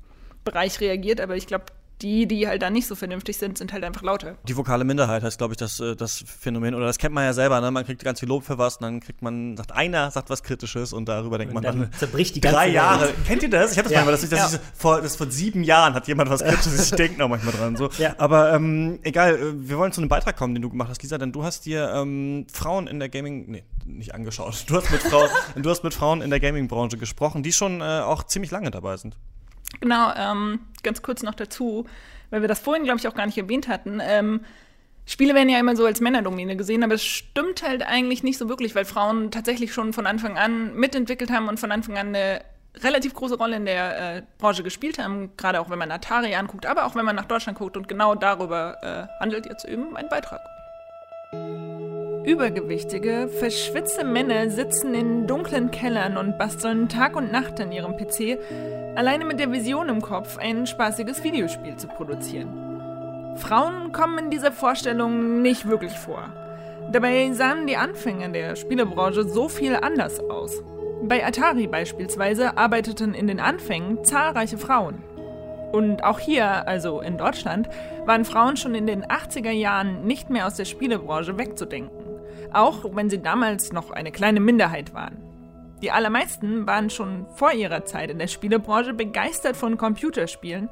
[0.43, 1.65] Bereich reagiert, aber ich glaube,
[2.01, 4.35] die, die halt da nicht so vernünftig sind, sind halt einfach lauter.
[4.47, 6.75] Die vokale Minderheit heißt, glaube ich, das, äh, das Phänomen.
[6.75, 7.71] Oder das kennt man ja selber, ne?
[7.71, 10.43] Man kriegt ganz viel Lob für was und dann kriegt man, sagt einer, sagt was
[10.43, 13.05] Kritisches und darüber denkt man dann, dann zerbricht die ganze drei Jahre.
[13.05, 13.15] Welt.
[13.25, 13.73] Kennt ihr das?
[13.73, 13.99] Ich habe das ja.
[13.99, 14.57] manchmal, das, das, ja.
[14.57, 16.91] ist, vor, das vor sieben Jahren hat jemand was Kritisches.
[16.91, 17.75] ich denke noch manchmal dran.
[17.75, 17.89] So.
[17.97, 18.15] Ja.
[18.17, 21.17] Aber ähm, egal, äh, wir wollen zu einem Beitrag kommen, den du gemacht hast, Lisa,
[21.17, 24.65] denn du hast dir ähm, Frauen in der Gaming, nee, nicht angeschaut.
[24.67, 28.01] Du hast mit, Frau, du hast mit Frauen in der Gaming-Branche gesprochen, die schon äh,
[28.01, 29.15] auch ziemlich lange dabei sind.
[29.79, 31.87] Genau, ähm, ganz kurz noch dazu
[32.31, 34.01] weil wir das vorhin, glaube ich, auch gar nicht erwähnt hatten.
[34.01, 34.41] Ähm,
[35.05, 38.49] Spiele werden ja immer so als Männerdomäne gesehen, aber es stimmt halt eigentlich nicht so
[38.49, 42.41] wirklich, weil Frauen tatsächlich schon von Anfang an mitentwickelt haben und von Anfang an eine
[42.77, 46.65] relativ große Rolle in der äh, Branche gespielt haben, gerade auch wenn man Atari anguckt,
[46.65, 50.07] aber auch wenn man nach Deutschland guckt und genau darüber äh, handelt jetzt eben mein
[50.07, 50.39] Beitrag.
[52.23, 58.37] Übergewichtige, verschwitzte Männer sitzen in dunklen Kellern und basteln Tag und Nacht an ihrem PC,
[58.95, 63.33] alleine mit der Vision im Kopf, ein spaßiges Videospiel zu produzieren.
[63.37, 66.31] Frauen kommen in dieser Vorstellung nicht wirklich vor.
[66.91, 70.61] Dabei sahen die Anfänge der Spielebranche so viel anders aus.
[71.01, 75.01] Bei Atari beispielsweise arbeiteten in den Anfängen zahlreiche Frauen.
[75.71, 77.67] Und auch hier, also in Deutschland,
[78.05, 82.00] waren Frauen schon in den 80er Jahren nicht mehr aus der Spielebranche wegzudenken.
[82.53, 85.17] Auch wenn sie damals noch eine kleine Minderheit waren.
[85.81, 90.69] Die allermeisten waren schon vor ihrer Zeit in der Spielebranche begeistert von Computerspielen,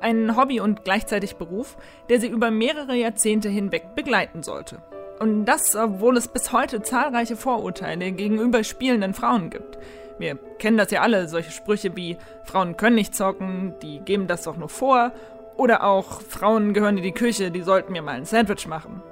[0.00, 1.76] ein Hobby und gleichzeitig Beruf,
[2.08, 4.82] der sie über mehrere Jahrzehnte hinweg begleiten sollte.
[5.18, 9.78] Und das, obwohl es bis heute zahlreiche Vorurteile gegenüber spielenden Frauen gibt.
[10.18, 14.42] Wir kennen das ja alle, solche Sprüche wie Frauen können nicht zocken, die geben das
[14.42, 15.12] doch nur vor,
[15.56, 19.02] oder auch Frauen gehören in die Küche, die sollten mir mal ein Sandwich machen.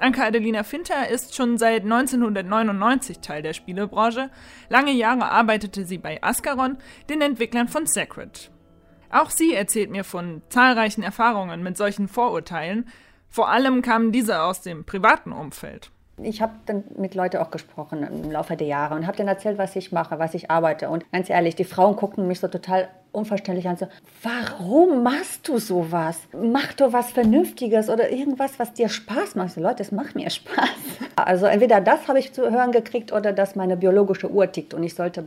[0.00, 4.30] Anka Adelina Finter ist schon seit 1999 Teil der Spielebranche.
[4.70, 6.78] Lange Jahre arbeitete sie bei Ascaron,
[7.10, 8.50] den Entwicklern von Sacred.
[9.10, 12.88] Auch sie erzählt mir von zahlreichen Erfahrungen mit solchen Vorurteilen.
[13.28, 15.90] Vor allem kamen diese aus dem privaten Umfeld
[16.22, 19.58] ich habe dann mit Leuten auch gesprochen im Laufe der Jahre und habe dann erzählt,
[19.58, 20.90] was ich mache, was ich arbeite.
[20.90, 23.88] Und ganz ehrlich, die Frauen gucken mich so total unverständlich an, so,
[24.22, 26.20] warum machst du sowas?
[26.32, 29.52] Mach doch was Vernünftiges oder irgendwas, was dir Spaß macht.
[29.52, 30.68] So, Leute, das macht mir Spaß.
[31.16, 34.82] Also entweder das habe ich zu hören gekriegt oder dass meine biologische Uhr tickt und
[34.82, 35.24] ich sollte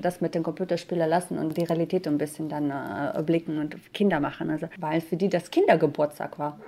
[0.00, 4.20] das mit den Computerspielen lassen und die Realität ein bisschen dann äh, blicken und Kinder
[4.20, 4.50] machen.
[4.50, 6.58] Also, weil für die das Kindergeburtstag war.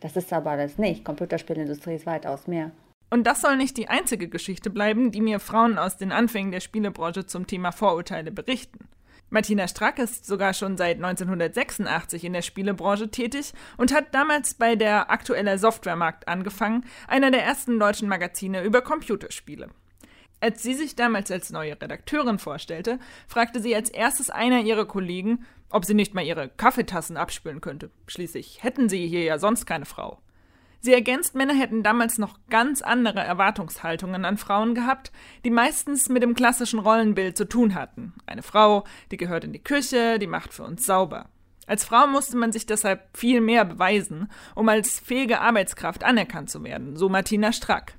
[0.00, 1.04] Das ist aber das nicht.
[1.04, 2.70] Computerspielindustrie ist weitaus mehr.
[3.10, 6.60] Und das soll nicht die einzige Geschichte bleiben, die mir Frauen aus den Anfängen der
[6.60, 8.88] Spielebranche zum Thema Vorurteile berichten.
[9.30, 14.74] Martina Strack ist sogar schon seit 1986 in der Spielebranche tätig und hat damals bei
[14.74, 19.68] der Aktueller Softwaremarkt angefangen, einer der ersten deutschen Magazine über Computerspiele.
[20.40, 25.44] Als sie sich damals als neue Redakteurin vorstellte, fragte sie als erstes einer ihrer Kollegen,
[25.68, 27.90] ob sie nicht mal ihre Kaffeetassen abspülen könnte.
[28.06, 30.20] Schließlich hätten sie hier ja sonst keine Frau.
[30.80, 35.10] Sie ergänzt, Männer hätten damals noch ganz andere Erwartungshaltungen an Frauen gehabt,
[35.44, 38.14] die meistens mit dem klassischen Rollenbild zu tun hatten.
[38.26, 41.30] Eine Frau, die gehört in die Küche, die macht für uns sauber.
[41.66, 46.62] Als Frau musste man sich deshalb viel mehr beweisen, um als fähige Arbeitskraft anerkannt zu
[46.62, 47.94] werden, so Martina Strack.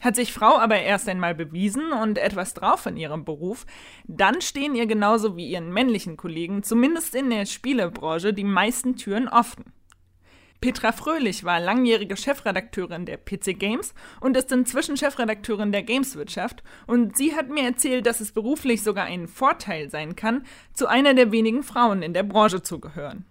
[0.00, 3.66] Hat sich Frau aber erst einmal bewiesen und etwas drauf in ihrem Beruf,
[4.06, 9.28] dann stehen ihr genauso wie ihren männlichen Kollegen, zumindest in der Spielebranche, die meisten Türen
[9.28, 9.72] offen.
[10.60, 17.16] Petra Fröhlich war langjährige Chefredakteurin der PC Games und ist inzwischen Chefredakteurin der Gameswirtschaft und
[17.16, 21.32] sie hat mir erzählt, dass es beruflich sogar ein Vorteil sein kann, zu einer der
[21.32, 23.24] wenigen Frauen in der Branche zu gehören.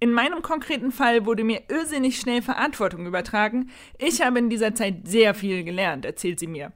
[0.00, 3.70] In meinem konkreten Fall wurde mir irrsinnig schnell Verantwortung übertragen.
[3.98, 6.72] Ich habe in dieser Zeit sehr viel gelernt, erzählt sie mir.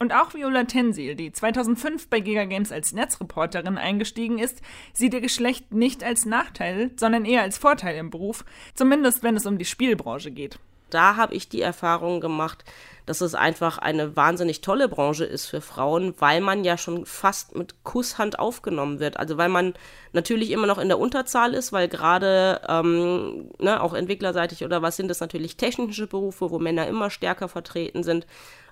[0.00, 4.60] Und auch Viola Tensil, die 2005 bei Giga Games als Netzreporterin eingestiegen ist,
[4.92, 9.46] sieht ihr Geschlecht nicht als Nachteil, sondern eher als Vorteil im Beruf, zumindest wenn es
[9.46, 10.58] um die Spielbranche geht.
[10.90, 12.64] Da habe ich die Erfahrung gemacht,
[13.06, 17.54] dass es einfach eine wahnsinnig tolle Branche ist für Frauen, weil man ja schon fast
[17.54, 19.16] mit Kusshand aufgenommen wird.
[19.18, 19.74] Also weil man
[20.12, 24.96] natürlich immer noch in der Unterzahl ist, weil gerade ähm, ne, auch entwicklerseitig oder was
[24.96, 28.26] sind das natürlich technische Berufe, wo Männer immer stärker vertreten sind.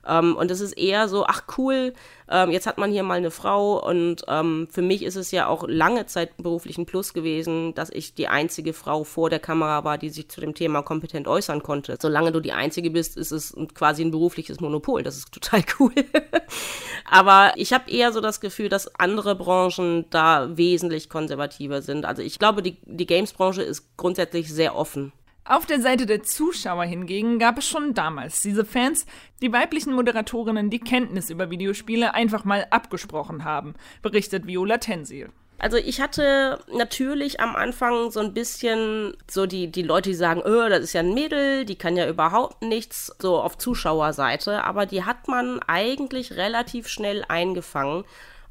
[0.07, 1.92] Ähm, und es ist eher so, ach cool,
[2.28, 3.84] ähm, jetzt hat man hier mal eine Frau.
[3.86, 7.90] Und ähm, für mich ist es ja auch lange Zeit beruflich ein Plus gewesen, dass
[7.90, 11.62] ich die einzige Frau vor der Kamera war, die sich zu dem Thema kompetent äußern
[11.62, 11.96] konnte.
[12.00, 15.03] Solange du die einzige bist, ist es quasi ein berufliches Monopol.
[15.03, 15.92] Das ist total cool.
[17.05, 22.05] Aber ich habe eher so das Gefühl, dass andere Branchen da wesentlich konservativer sind.
[22.05, 25.12] Also ich glaube, die, die Games-Branche ist grundsätzlich sehr offen.
[25.45, 29.07] Auf der Seite der Zuschauer hingegen gab es schon damals diese Fans,
[29.40, 35.30] die weiblichen Moderatorinnen die Kenntnis über Videospiele einfach mal abgesprochen haben, berichtet Viola Tensil.
[35.59, 40.43] Also ich hatte natürlich am Anfang so ein bisschen so die, die Leute, die sagen,
[40.45, 44.86] oh, das ist ja ein Mädel, die kann ja überhaupt nichts, so auf Zuschauerseite, aber
[44.86, 48.05] die hat man eigentlich relativ schnell eingefangen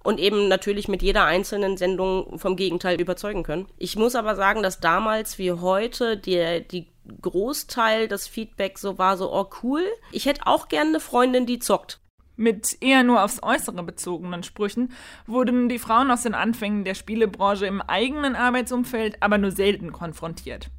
[0.04, 3.68] und eben natürlich mit jeder einzelnen Sendung vom Gegenteil überzeugen können.
[3.78, 6.88] Ich muss aber sagen, dass damals wie heute die, die
[7.22, 11.60] Großteil des Feedbacks so war, so, oh cool, ich hätte auch gerne eine Freundin, die
[11.60, 12.00] zockt.
[12.38, 14.94] Mit eher nur aufs Äußere bezogenen Sprüchen
[15.28, 20.70] wurden die Frauen aus den Anfängen der Spielebranche im eigenen Arbeitsumfeld aber nur selten konfrontiert.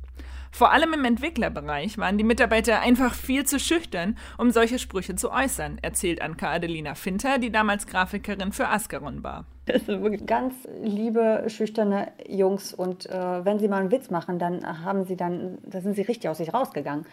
[0.55, 5.33] Vor allem im Entwicklerbereich waren die Mitarbeiter einfach viel zu schüchtern, um solche Sprüche zu
[5.33, 9.47] äußern, erzählt Anka Adelina Finter, die damals Grafikerin für Ascaron war.
[9.65, 14.39] Das sind wirklich ganz liebe, schüchterne Jungs und äh, wenn sie mal einen Witz machen,
[14.39, 17.07] dann haben sie dann, da sind sie richtig aus sich rausgegangen.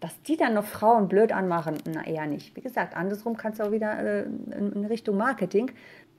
[0.00, 2.54] Dass die dann noch Frauen blöd anmachen, na eher nicht.
[2.54, 5.70] Wie gesagt, andersrum kannst du auch wieder äh, in Richtung Marketing.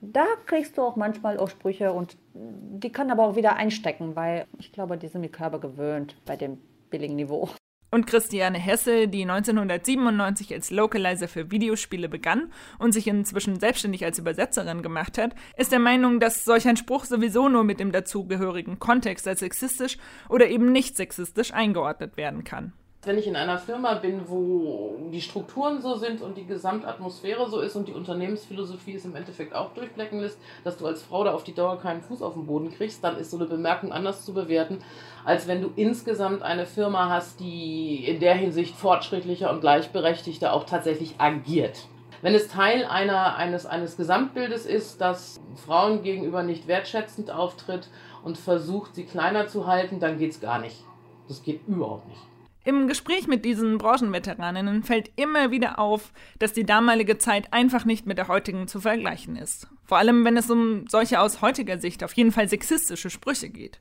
[0.02, 4.46] Da kriegst du auch manchmal auch Sprüche und die können aber auch wieder einstecken, weil
[4.60, 6.60] ich glaube, die sind die Körper gewöhnt bei dem
[6.90, 7.50] billigen Niveau.
[7.90, 14.20] Und Christiane Hesse, die 1997 als Localizer für Videospiele begann und sich inzwischen selbstständig als
[14.20, 18.80] Übersetzerin gemacht hat, ist der Meinung, dass solch ein Spruch sowieso nur mit dem dazugehörigen
[18.80, 22.74] Kontext als sexistisch oder eben nicht sexistisch eingeordnet werden kann
[23.08, 27.62] wenn ich in einer Firma bin, wo die Strukturen so sind und die Gesamtatmosphäre so
[27.62, 31.34] ist und die Unternehmensphilosophie es im Endeffekt auch durchblecken lässt, dass du als Frau da
[31.34, 34.26] auf die Dauer keinen Fuß auf den Boden kriegst, dann ist so eine Bemerkung anders
[34.26, 34.80] zu bewerten,
[35.24, 40.66] als wenn du insgesamt eine Firma hast, die in der Hinsicht fortschrittlicher und gleichberechtigter auch
[40.66, 41.88] tatsächlich agiert.
[42.22, 47.90] Wenn es Teil einer, eines, eines Gesamtbildes ist, das Frauen gegenüber nicht wertschätzend auftritt
[48.24, 50.84] und versucht, sie kleiner zu halten, dann geht es gar nicht.
[51.28, 52.27] Das geht überhaupt nicht.
[52.68, 58.06] Im Gespräch mit diesen Branchenveteraninnen fällt immer wieder auf, dass die damalige Zeit einfach nicht
[58.06, 59.70] mit der heutigen zu vergleichen ist.
[59.86, 63.80] Vor allem, wenn es um solche aus heutiger Sicht auf jeden Fall sexistische Sprüche geht.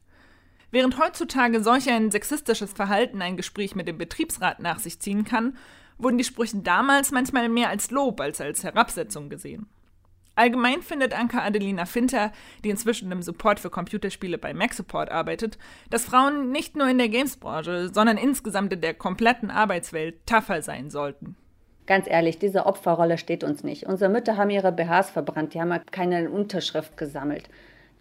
[0.71, 5.57] Während heutzutage solch ein sexistisches Verhalten ein Gespräch mit dem Betriebsrat nach sich ziehen kann,
[5.99, 9.67] wurden die Sprüche damals manchmal mehr als Lob als als Herabsetzung gesehen.
[10.39, 12.31] Allgemein findet Anka Adelina Finter,
[12.63, 15.57] die inzwischen im Support für Computerspiele bei Mac Support arbeitet,
[15.89, 20.91] dass Frauen nicht nur in der Gamesbranche, sondern insgesamt in der kompletten Arbeitswelt tougher sein
[20.91, 21.37] sollten.
[21.87, 23.87] Ganz ehrlich, diese Opferrolle steht uns nicht.
[23.87, 27.49] Unsere Mütter haben ihre BHs verbrannt, die haben keine Unterschrift gesammelt.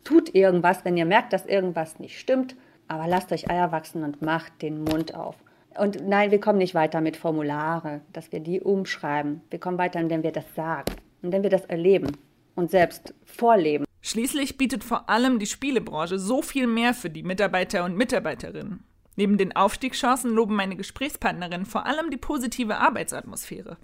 [0.04, 2.58] Tut irgendwas, wenn ihr merkt, dass irgendwas nicht stimmt,
[2.90, 5.38] aber lasst euch Eier wachsen und macht den Mund auf.
[5.80, 9.42] Und nein, wir kommen nicht weiter mit Formulare, dass wir die umschreiben.
[9.50, 10.92] Wir kommen weiter, indem wir das sagen,
[11.22, 12.18] indem wir das erleben
[12.56, 13.86] und selbst vorleben.
[14.02, 18.84] Schließlich bietet vor allem die Spielebranche so viel mehr für die Mitarbeiter und Mitarbeiterinnen.
[19.16, 23.78] Neben den Aufstiegschancen loben meine Gesprächspartnerinnen vor allem die positive Arbeitsatmosphäre.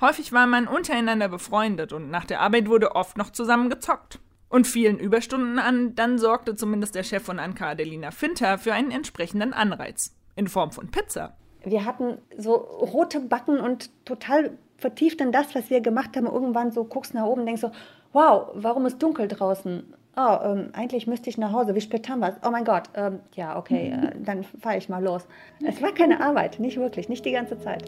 [0.00, 4.20] Häufig war man untereinander befreundet und nach der Arbeit wurde oft noch zusammen gezockt.
[4.48, 8.90] Und vielen Überstunden an, dann sorgte zumindest der Chef von Anka Adelina Finter für einen
[8.90, 10.14] entsprechenden Anreiz.
[10.36, 11.34] In Form von Pizza.
[11.64, 16.26] wir hatten so rote Backen und total vertieft in das, was wir gemacht haben.
[16.26, 17.70] Irgendwann so guckst nach oben und denkst so,
[18.16, 19.84] wow, warum ist dunkel draußen?
[20.18, 21.74] Oh, ähm, eigentlich müsste ich nach Hause.
[21.74, 22.36] Wie spät haben wir es?
[22.42, 22.84] Oh mein Gott.
[22.94, 25.26] Ähm, ja, okay, äh, dann fahre ich mal los.
[25.62, 27.84] Es war keine Arbeit, nicht wirklich, nicht die ganze Zeit.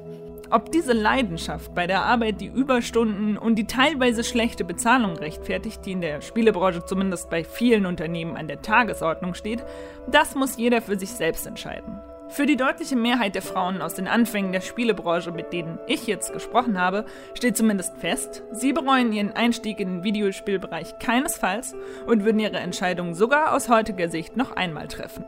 [0.51, 5.93] Ob diese Leidenschaft bei der Arbeit die Überstunden und die teilweise schlechte Bezahlung rechtfertigt, die
[5.93, 9.65] in der Spielebranche zumindest bei vielen Unternehmen an der Tagesordnung steht,
[10.11, 11.99] das muss jeder für sich selbst entscheiden.
[12.31, 16.33] Für die deutliche Mehrheit der Frauen aus den Anfängen der Spielebranche, mit denen ich jetzt
[16.33, 21.75] gesprochen habe, steht zumindest fest, sie bereuen ihren Einstieg in den Videospielbereich keinesfalls
[22.07, 25.25] und würden ihre Entscheidung sogar aus heutiger Sicht noch einmal treffen.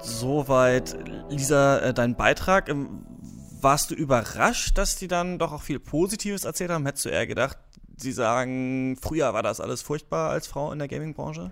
[0.00, 0.96] Soweit,
[1.28, 2.70] Lisa, äh, dein Beitrag.
[2.70, 3.04] Ähm,
[3.60, 6.86] warst du überrascht, dass die dann doch auch viel Positives erzählt haben?
[6.86, 7.58] Hättest du eher gedacht,
[7.96, 11.50] sie sagen, früher war das alles furchtbar als Frau in der Gaming-Branche?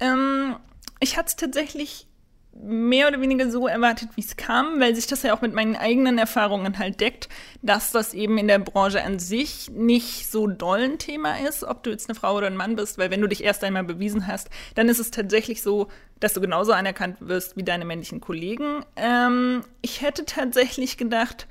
[0.00, 0.56] Ähm,
[1.00, 2.06] ich hatte es tatsächlich
[2.62, 5.76] mehr oder weniger so erwartet, wie es kam, weil sich das ja auch mit meinen
[5.76, 7.28] eigenen Erfahrungen halt deckt,
[7.62, 11.82] dass das eben in der Branche an sich nicht so doll ein Thema ist, ob
[11.82, 14.26] du jetzt eine Frau oder ein Mann bist, weil wenn du dich erst einmal bewiesen
[14.26, 15.88] hast, dann ist es tatsächlich so,
[16.20, 18.84] dass du genauso anerkannt wirst wie deine männlichen Kollegen.
[18.96, 21.46] Ähm, ich hätte tatsächlich gedacht,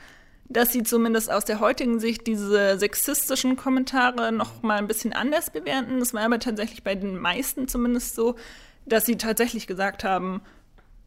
[0.47, 5.49] dass sie zumindest aus der heutigen Sicht diese sexistischen Kommentare noch mal ein bisschen anders
[5.49, 5.99] bewerten.
[5.99, 8.35] Das war aber tatsächlich bei den meisten zumindest so,
[8.85, 10.41] dass sie tatsächlich gesagt haben,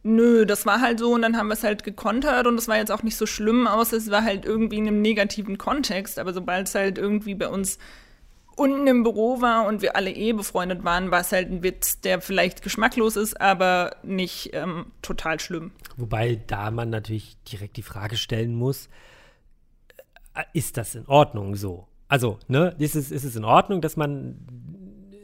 [0.03, 2.77] nö, das war halt so und dann haben wir es halt gekontert und es war
[2.77, 6.33] jetzt auch nicht so schlimm aus, es war halt irgendwie in einem negativen Kontext, aber
[6.33, 7.77] sobald es halt irgendwie bei uns
[8.55, 12.01] unten im Büro war und wir alle eh befreundet waren, war es halt ein Witz,
[12.01, 15.71] der vielleicht geschmacklos ist, aber nicht ähm, total schlimm.
[15.95, 18.89] Wobei da man natürlich direkt die Frage stellen muss,
[20.53, 21.87] ist das in Ordnung so?
[22.07, 24.37] Also, ne, ist es, ist es in Ordnung, dass man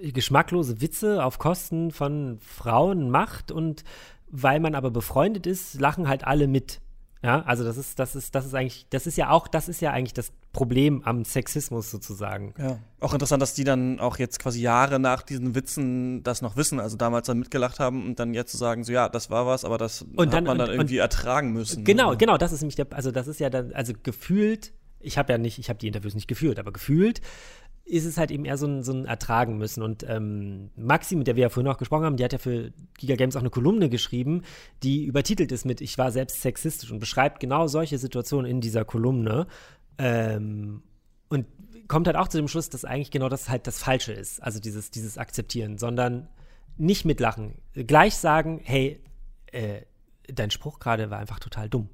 [0.02, 3.84] geschmacklose Witze auf Kosten von Frauen macht und
[4.30, 6.82] weil man aber befreundet ist, lachen halt alle mit.
[7.24, 9.82] Ja, also das ist, das ist, das ist eigentlich, das ist ja auch, das ist
[9.82, 12.54] ja eigentlich das Problem am Sexismus sozusagen.
[12.60, 12.78] Ja.
[13.00, 16.80] Auch interessant, dass die dann auch jetzt quasi Jahre nach diesen Witzen das noch wissen,
[16.80, 19.66] also damals dann mitgelacht haben und dann jetzt zu sagen, so ja, das war was,
[19.66, 21.84] aber das und hat man dann und, irgendwie und, ertragen müssen.
[21.84, 22.18] Genau, ne?
[22.18, 24.72] genau, das ist nämlich der, also das ist ja dann, also gefühlt,
[25.06, 27.22] ich habe ja nicht, ich habe die Interviews nicht geführt, aber gefühlt
[27.86, 29.84] ist es halt eben eher so ein, so ein Ertragen müssen.
[29.84, 32.74] Und ähm, Maxi, mit der wir ja vorhin auch gesprochen haben, die hat ja für
[32.98, 34.42] Giga Games auch eine Kolumne geschrieben,
[34.82, 38.86] die übertitelt ist mit Ich war selbst sexistisch und beschreibt genau solche Situationen in dieser
[38.86, 39.46] Kolumne.
[40.00, 40.82] Ähm,
[41.30, 41.46] und
[41.88, 44.60] kommt halt auch zu dem Schluss, dass eigentlich genau das halt das Falsche ist, also
[44.60, 46.28] dieses, dieses Akzeptieren, sondern
[46.78, 47.56] nicht mitlachen.
[47.74, 49.00] Gleich sagen, hey,
[49.52, 49.82] äh,
[50.28, 51.90] dein Spruch gerade war einfach total dumm.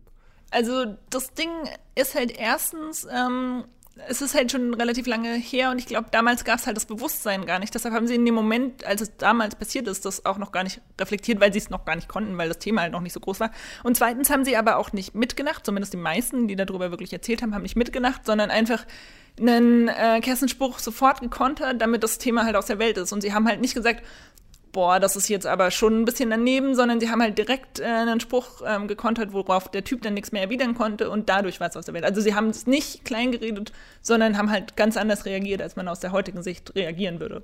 [0.52, 1.50] Also das Ding
[1.96, 3.64] ist halt erstens, ähm,
[4.08, 6.86] es ist halt schon relativ lange her und ich glaube, damals gab es halt das
[6.86, 7.74] Bewusstsein gar nicht.
[7.74, 10.64] Deshalb haben sie in dem Moment, als es damals passiert ist, das auch noch gar
[10.64, 13.14] nicht reflektiert, weil sie es noch gar nicht konnten, weil das Thema halt noch nicht
[13.14, 13.52] so groß war.
[13.84, 17.42] Und zweitens haben sie aber auch nicht mitgedacht, zumindest die meisten, die darüber wirklich erzählt
[17.42, 18.86] haben, haben nicht mitgedacht, sondern einfach
[19.40, 23.12] einen äh, Kessenspruch sofort gekontert, damit das Thema halt aus der Welt ist.
[23.12, 24.04] Und sie haben halt nicht gesagt,
[24.72, 27.86] boah, das ist jetzt aber schon ein bisschen daneben, sondern sie haben halt direkt äh,
[27.86, 31.70] einen Spruch ähm, gekontert, worauf der Typ dann nichts mehr erwidern konnte und dadurch war
[31.70, 32.06] es aus der Welt.
[32.06, 33.72] Also sie haben es nicht klein geredet,
[34.02, 37.44] sondern haben halt ganz anders reagiert, als man aus der heutigen Sicht reagieren würde.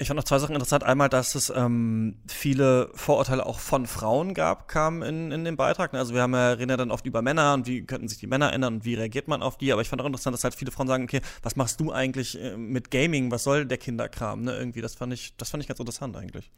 [0.00, 0.82] Ich fand noch zwei Sachen interessant.
[0.82, 5.92] Einmal, dass es ähm, viele Vorurteile auch von Frauen gab, kam in, in dem Beitrag.
[5.92, 8.26] Also wir haben ja, reden ja dann oft über Männer und wie könnten sich die
[8.26, 9.70] Männer ändern und wie reagiert man auf die.
[9.74, 12.40] Aber ich fand auch interessant, dass halt viele Frauen sagen, okay, was machst du eigentlich
[12.40, 13.30] äh, mit Gaming?
[13.30, 14.40] Was soll der Kinderkram?
[14.40, 14.56] Ne?
[14.56, 16.50] Irgendwie, das fand ich, das fand ich ganz interessant eigentlich.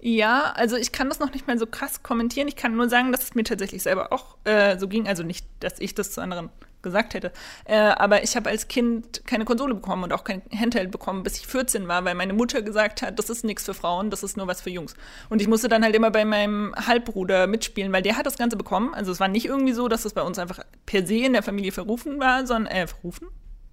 [0.00, 2.48] Ja, also ich kann das noch nicht mal so krass kommentieren.
[2.48, 5.06] Ich kann nur sagen, dass es mir tatsächlich selber auch äh, so ging.
[5.06, 6.50] Also nicht, dass ich das zu anderen
[6.82, 7.32] gesagt hätte.
[7.64, 11.38] Äh, aber ich habe als Kind keine Konsole bekommen und auch kein Handheld bekommen, bis
[11.38, 14.36] ich 14 war, weil meine Mutter gesagt hat, das ist nichts für Frauen, das ist
[14.36, 14.94] nur was für Jungs.
[15.30, 18.56] Und ich musste dann halt immer bei meinem Halbbruder mitspielen, weil der hat das Ganze
[18.56, 18.94] bekommen.
[18.94, 21.42] Also es war nicht irgendwie so, dass es bei uns einfach per se in der
[21.42, 23.28] Familie verrufen war, sondern, äh, verrufen?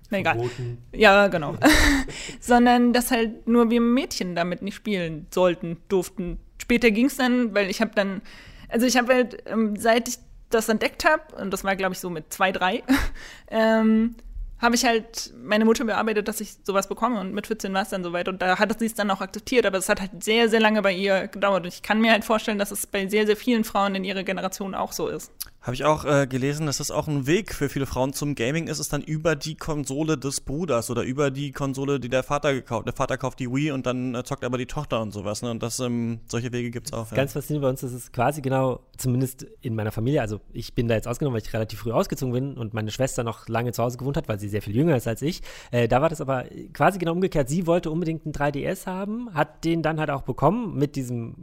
[0.09, 0.35] Na egal.
[0.35, 0.77] Verboten.
[0.93, 1.55] Ja, genau.
[2.39, 6.39] sondern dass halt nur wir Mädchen damit nicht spielen sollten, durften.
[6.61, 8.21] Später ging es dann, weil ich habe dann,
[8.69, 10.17] also ich habe halt, ähm, seit ich
[10.49, 12.83] das entdeckt habe, und das war, glaube ich, so mit zwei, drei,
[13.49, 14.15] ähm,
[14.59, 17.89] habe ich halt meine Mutter bearbeitet, dass ich sowas bekomme und mit 14 war es
[17.89, 20.49] dann soweit und da hat sie es dann auch akzeptiert, aber es hat halt sehr,
[20.49, 23.25] sehr lange bei ihr gedauert und ich kann mir halt vorstellen, dass es bei sehr,
[23.25, 25.31] sehr vielen Frauen in ihrer Generation auch so ist.
[25.69, 28.67] Habe ich auch äh, gelesen, dass das auch ein Weg für viele Frauen zum Gaming
[28.67, 32.55] ist, es dann über die Konsole des Bruders oder über die Konsole, die der Vater
[32.55, 35.43] gekauft Der Vater kauft die Wii und dann äh, zockt aber die Tochter und sowas.
[35.43, 35.51] Ne?
[35.51, 37.11] Und das, ähm, solche Wege gibt es auch.
[37.11, 37.17] Ja.
[37.17, 40.87] Ganz faszinierend bei uns ist es quasi genau, zumindest in meiner Familie, also ich bin
[40.87, 43.83] da jetzt ausgenommen, weil ich relativ früh ausgezogen bin und meine Schwester noch lange zu
[43.83, 45.43] Hause gewohnt hat, weil sie sehr viel jünger ist als ich.
[45.69, 47.47] Äh, da war das aber quasi genau umgekehrt.
[47.47, 51.35] Sie wollte unbedingt einen 3DS haben, hat den dann halt auch bekommen mit diesem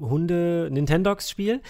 [0.00, 1.60] Hunde-Nintendogs-Spiel.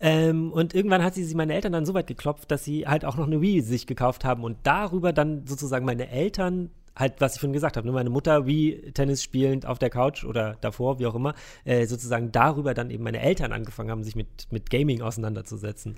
[0.00, 3.04] Ähm, und irgendwann hat sie, sie meine Eltern dann so weit geklopft, dass sie halt
[3.04, 7.34] auch noch eine Wii sich gekauft haben und darüber dann sozusagen meine Eltern halt, was
[7.34, 10.98] ich vorhin gesagt habe, ne, meine Mutter wie Tennis spielend auf der Couch oder davor,
[10.98, 14.70] wie auch immer, äh, sozusagen darüber dann eben meine Eltern angefangen haben, sich mit, mit
[14.70, 15.96] Gaming auseinanderzusetzen.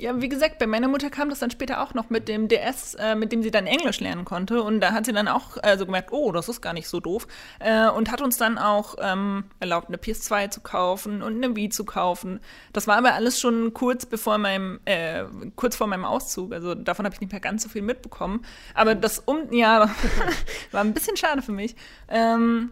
[0.00, 2.94] Ja, wie gesagt, bei meiner Mutter kam das dann später auch noch mit dem DS,
[2.94, 4.62] äh, mit dem sie dann Englisch lernen konnte.
[4.62, 7.00] Und da hat sie dann auch äh, so gemerkt, oh, das ist gar nicht so
[7.00, 7.26] doof.
[7.58, 11.68] Äh, und hat uns dann auch ähm, erlaubt, eine PS2 zu kaufen und eine Wii
[11.68, 12.40] zu kaufen.
[12.72, 15.24] Das war aber alles schon kurz bevor meinem, äh,
[15.54, 16.54] kurz vor meinem Auszug.
[16.54, 18.46] Also davon habe ich nicht mehr ganz so viel mitbekommen.
[18.72, 19.90] Aber das um, ja,
[20.70, 21.76] war ein bisschen schade für mich.
[22.08, 22.70] Ähm,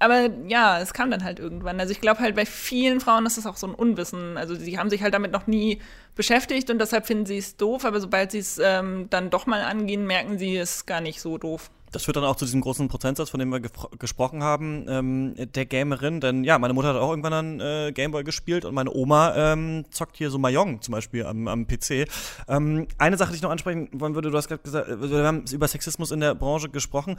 [0.00, 1.78] aber ja, es kam dann halt irgendwann.
[1.78, 4.36] Also ich glaube halt bei vielen Frauen ist das auch so ein Unwissen.
[4.38, 5.78] Also sie haben sich halt damit noch nie
[6.16, 9.62] beschäftigt und deshalb finden sie es doof, aber sobald sie es ähm, dann doch mal
[9.62, 11.70] angehen, merken sie es gar nicht so doof.
[11.92, 15.66] Das führt dann auch zu diesem großen Prozentsatz, von dem wir gesprochen haben, ähm, der
[15.66, 16.20] Gamerin.
[16.20, 19.84] Denn ja, meine Mutter hat auch irgendwann dann äh, Gameboy gespielt und meine Oma ähm,
[19.90, 22.08] zockt hier so Mahjong zum Beispiel am, am PC.
[22.48, 25.44] Ähm, eine Sache, die ich noch ansprechen wollen würde, du hast gerade gesagt, wir haben
[25.50, 27.16] über Sexismus in der Branche gesprochen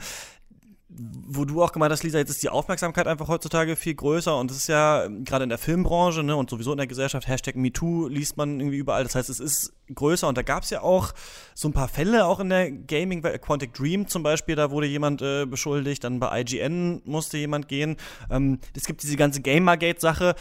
[0.94, 4.50] wo du auch gemeint hast, Lisa, jetzt ist die Aufmerksamkeit einfach heutzutage viel größer und
[4.50, 7.56] es ist ja ähm, gerade in der Filmbranche ne, und sowieso in der Gesellschaft, Hashtag
[7.56, 9.02] MeToo liest man irgendwie überall.
[9.02, 11.12] Das heißt, es ist größer und da gab es ja auch
[11.54, 15.22] so ein paar Fälle auch in der Gaming, Quantic Dream zum Beispiel, da wurde jemand
[15.22, 17.96] äh, beschuldigt, dann bei IGN musste jemand gehen.
[18.30, 20.34] Ähm, es gibt diese ganze Gamergate-Sache,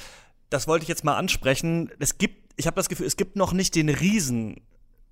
[0.49, 1.91] das wollte ich jetzt mal ansprechen.
[1.99, 4.61] Es gibt, ich habe das Gefühl, es gibt noch nicht den Riesen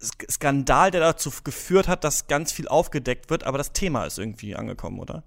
[0.02, 4.56] Skandal, der dazu geführt hat, dass ganz viel aufgedeckt wird, aber das Thema ist irgendwie
[4.56, 5.24] angekommen, oder?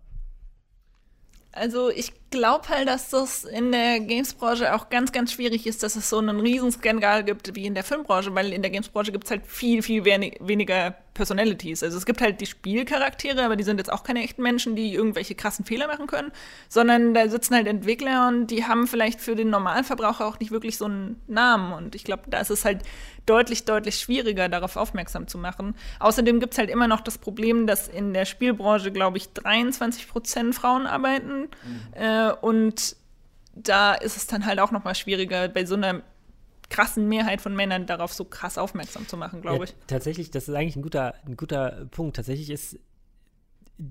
[1.52, 5.94] Also ich glaube halt, dass das in der Games-Branche auch ganz, ganz schwierig ist, dass
[5.94, 9.30] es so einen Riesenskandal gibt wie in der Filmbranche, weil in der Games-Branche gibt es
[9.30, 11.82] halt viel, viel weniger Personalities.
[11.82, 14.94] Also es gibt halt die Spielcharaktere, aber die sind jetzt auch keine echten Menschen, die
[14.94, 16.32] irgendwelche krassen Fehler machen können,
[16.68, 20.78] sondern da sitzen halt Entwickler und die haben vielleicht für den Normalverbraucher auch nicht wirklich
[20.78, 21.72] so einen Namen.
[21.72, 22.82] Und ich glaube, da ist es halt
[23.26, 25.74] deutlich, deutlich schwieriger, darauf aufmerksam zu machen.
[26.00, 30.08] Außerdem gibt es halt immer noch das Problem, dass in der Spielbranche, glaube ich, 23
[30.08, 31.42] Prozent Frauen arbeiten.
[31.42, 31.94] Mhm.
[31.94, 32.96] Äh, und
[33.54, 36.02] da ist es dann halt auch noch mal schwieriger, bei so einer
[36.70, 39.74] krassen Mehrheit von Männern darauf so krass aufmerksam zu machen, glaube ja, ich.
[39.86, 42.16] Tatsächlich, das ist eigentlich ein guter, ein guter Punkt.
[42.16, 42.78] Tatsächlich ist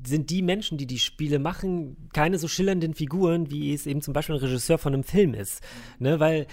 [0.06, 4.14] sind die Menschen, die die Spiele machen, keine so schillernden Figuren, wie es eben zum
[4.14, 5.62] Beispiel ein Regisseur von einem Film ist.
[6.00, 6.48] Ne, weil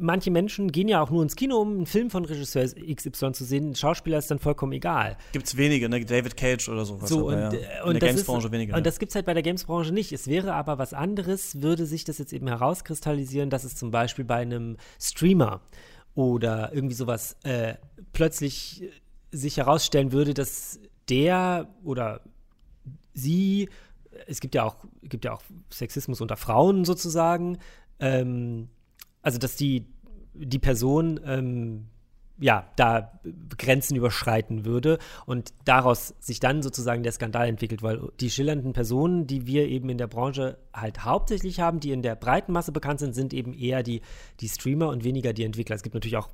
[0.00, 3.44] manche Menschen gehen ja auch nur ins Kino, um einen Film von Regisseur XY zu
[3.44, 3.70] sehen.
[3.70, 5.16] Ein Schauspieler ist dann vollkommen egal.
[5.32, 6.04] Gibt's wenige, ne?
[6.04, 7.08] David Cage oder sowas.
[7.08, 7.52] So, und, ja.
[7.52, 8.76] Äh, und In der Games-Branche weniger.
[8.76, 10.12] Und das gibt's halt bei der Games-Branche nicht.
[10.12, 14.24] Es wäre aber was anderes, würde sich das jetzt eben herauskristallisieren, dass es zum Beispiel
[14.24, 15.60] bei einem Streamer
[16.14, 17.74] oder irgendwie sowas äh,
[18.12, 18.90] plötzlich
[19.30, 22.22] sich herausstellen würde, dass der oder
[23.12, 23.68] sie,
[24.26, 27.58] es gibt ja auch, gibt ja auch Sexismus unter Frauen sozusagen,
[28.00, 28.68] ähm,
[29.26, 29.84] also dass die,
[30.34, 31.86] die Person ähm,
[32.38, 33.18] ja, da
[33.58, 39.26] Grenzen überschreiten würde und daraus sich dann sozusagen der Skandal entwickelt, weil die schillernden Personen,
[39.26, 43.00] die wir eben in der Branche halt hauptsächlich haben, die in der breiten Masse bekannt
[43.00, 44.00] sind, sind eben eher die,
[44.38, 45.74] die Streamer und weniger die Entwickler.
[45.74, 46.28] Es gibt natürlich auch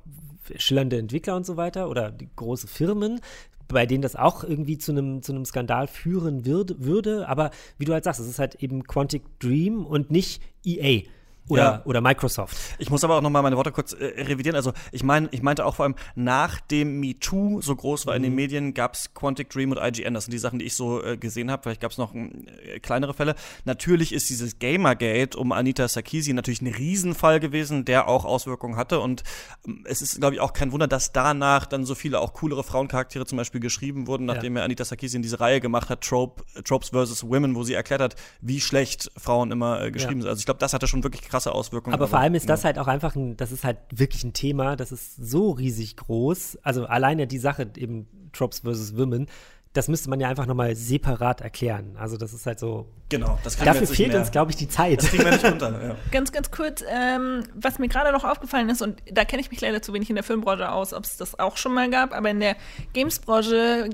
[0.55, 3.21] schillernde Entwickler und so weiter oder große Firmen,
[3.69, 7.49] bei denen das auch irgendwie zu einem zu einem Skandal führen würd, würde, aber
[7.79, 11.07] wie du halt sagst, es ist halt eben Quantic Dream und nicht EA
[11.49, 11.81] oder, ja.
[11.85, 12.55] oder Microsoft.
[12.77, 14.55] Ich muss aber auch nochmal meine Worte kurz äh, revidieren.
[14.55, 18.17] Also ich meine, ich meinte auch vor allem, nachdem MeToo so groß war mhm.
[18.17, 18.35] in den mhm.
[18.35, 20.13] Medien, gab es Quantic Dream und IGN.
[20.13, 21.63] Das sind die Sachen, die ich so äh, gesehen habe.
[21.63, 23.35] Vielleicht gab es noch äh, kleinere Fälle.
[23.65, 28.99] Natürlich ist dieses Gamergate um Anita Sarkeesian natürlich ein Riesenfall gewesen, der auch Auswirkungen hatte.
[29.01, 29.23] Und
[29.67, 32.63] ähm, es ist, glaube ich, auch kein Wunder, dass danach dann so viele auch coolere
[32.63, 34.63] Frauencharaktere zum Beispiel geschrieben wurden, nachdem ja.
[34.63, 37.27] Anita Sarkeesian diese Reihe gemacht hat, Trope, Tropes vs.
[37.27, 40.23] Women, wo sie erklärt hat, wie schlecht Frauen immer äh, geschrieben ja.
[40.23, 40.29] sind.
[40.29, 41.95] Also ich glaube, das hatte schon wirklich krasse Auswirkungen.
[41.95, 42.49] Aber, aber vor allem ist ja.
[42.49, 45.97] das halt auch einfach ein, das ist halt wirklich ein Thema, das ist so riesig
[45.97, 46.59] groß.
[46.61, 49.27] Also alleine die Sache eben Tropes versus Women,
[49.73, 51.97] das müsste man ja einfach nochmal separat erklären.
[51.99, 52.87] Also das ist halt so.
[53.09, 55.01] Genau, das kann Dafür fehlt uns, glaube ich, die Zeit.
[55.01, 55.95] Das kriegen wir nicht runter, ja.
[56.11, 59.59] Ganz, ganz kurz, ähm, was mir gerade noch aufgefallen ist, und da kenne ich mich
[59.61, 62.29] leider zu wenig in der Filmbranche aus, ob es das auch schon mal gab, aber
[62.29, 62.55] in der
[62.93, 63.89] Games-Branche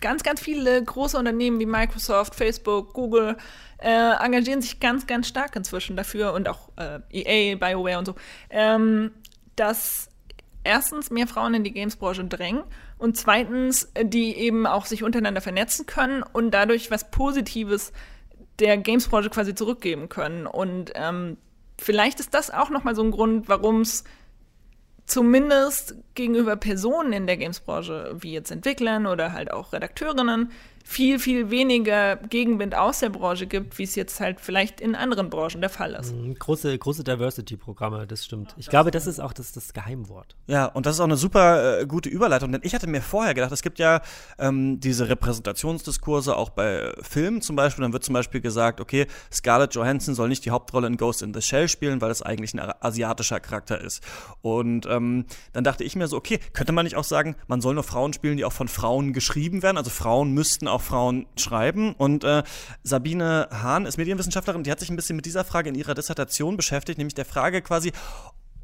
[0.00, 3.36] ganz, ganz viele große Unternehmen wie Microsoft, Facebook, Google
[3.82, 8.14] äh, engagieren sich ganz, ganz stark inzwischen dafür und auch äh, EA, BioWare und so,
[8.50, 9.10] ähm,
[9.56, 10.08] dass
[10.64, 12.62] erstens mehr Frauen in die Games-Branche drängen
[12.98, 17.92] und zweitens, die eben auch sich untereinander vernetzen können und dadurch was Positives
[18.58, 20.46] der Games-Branche quasi zurückgeben können.
[20.46, 21.36] Und ähm,
[21.78, 24.04] vielleicht ist das auch nochmal so ein Grund, warum es
[25.06, 30.52] zumindest gegenüber Personen in der Games-Branche, wie jetzt Entwicklern oder halt auch Redakteurinnen,
[30.84, 35.30] viel, viel weniger Gegenwind aus der Branche gibt, wie es jetzt halt vielleicht in anderen
[35.30, 36.14] Branchen der Fall ist.
[36.14, 38.54] Mhm, große, große Diversity-Programme, das stimmt.
[38.56, 40.36] Ich glaube, das ist auch das, das Geheimwort.
[40.46, 43.34] Ja, und das ist auch eine super äh, gute Überleitung, denn ich hatte mir vorher
[43.34, 44.00] gedacht, es gibt ja
[44.38, 47.82] ähm, diese Repräsentationsdiskurse auch bei Filmen zum Beispiel.
[47.82, 51.34] Dann wird zum Beispiel gesagt, okay, Scarlett Johansson soll nicht die Hauptrolle in Ghost in
[51.34, 54.02] the Shell spielen, weil es eigentlich ein asiatischer Charakter ist.
[54.40, 57.74] Und ähm, dann dachte ich mir so, okay, könnte man nicht auch sagen, man soll
[57.74, 59.76] nur Frauen spielen, die auch von Frauen geschrieben werden?
[59.76, 61.94] Also Frauen müssten auch Frauen schreiben.
[61.94, 62.42] Und äh,
[62.82, 66.56] Sabine Hahn ist Medienwissenschaftlerin, die hat sich ein bisschen mit dieser Frage in ihrer Dissertation
[66.56, 67.92] beschäftigt, nämlich der Frage quasi,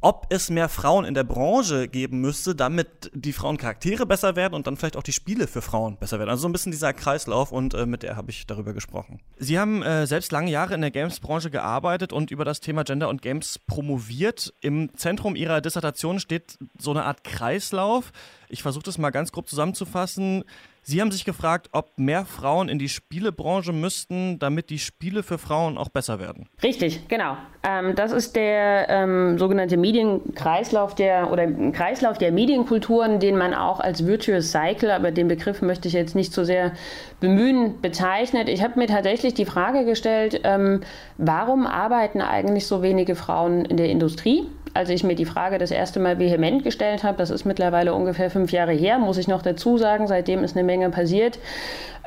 [0.01, 4.67] ob es mehr Frauen in der Branche geben müsste, damit die Frauencharaktere besser werden und
[4.67, 6.29] dann vielleicht auch die Spiele für Frauen besser werden.
[6.29, 9.19] Also so ein bisschen dieser Kreislauf und äh, mit der habe ich darüber gesprochen.
[9.37, 13.09] Sie haben äh, selbst lange Jahre in der Games-Branche gearbeitet und über das Thema Gender
[13.09, 14.53] und Games promoviert.
[14.61, 18.11] Im Zentrum Ihrer Dissertation steht so eine Art Kreislauf.
[18.49, 20.43] Ich versuche das mal ganz grob zusammenzufassen.
[20.81, 25.37] Sie haben sich gefragt, ob mehr Frauen in die Spielebranche müssten, damit die Spiele für
[25.37, 26.47] Frauen auch besser werden.
[26.63, 27.37] Richtig, genau.
[27.61, 33.79] Ähm, das ist der ähm, sogenannte Medienkreislauf der oder Kreislauf der Medienkulturen, den man auch
[33.79, 36.71] als Virtuous Cycle, aber den Begriff möchte ich jetzt nicht so sehr
[37.19, 38.49] bemühen, bezeichnet.
[38.49, 40.81] Ich habe mir tatsächlich die Frage gestellt, ähm,
[41.17, 44.47] warum arbeiten eigentlich so wenige Frauen in der Industrie?
[44.73, 48.29] Als ich mir die Frage das erste Mal vehement gestellt habe, das ist mittlerweile ungefähr
[48.29, 51.39] fünf Jahre her, muss ich noch dazu sagen, seitdem ist eine Menge passiert,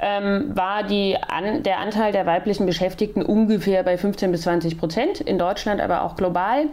[0.01, 5.21] ähm, war die an, der Anteil der weiblichen Beschäftigten ungefähr bei 15 bis 20 Prozent,
[5.21, 6.67] in Deutschland aber auch global.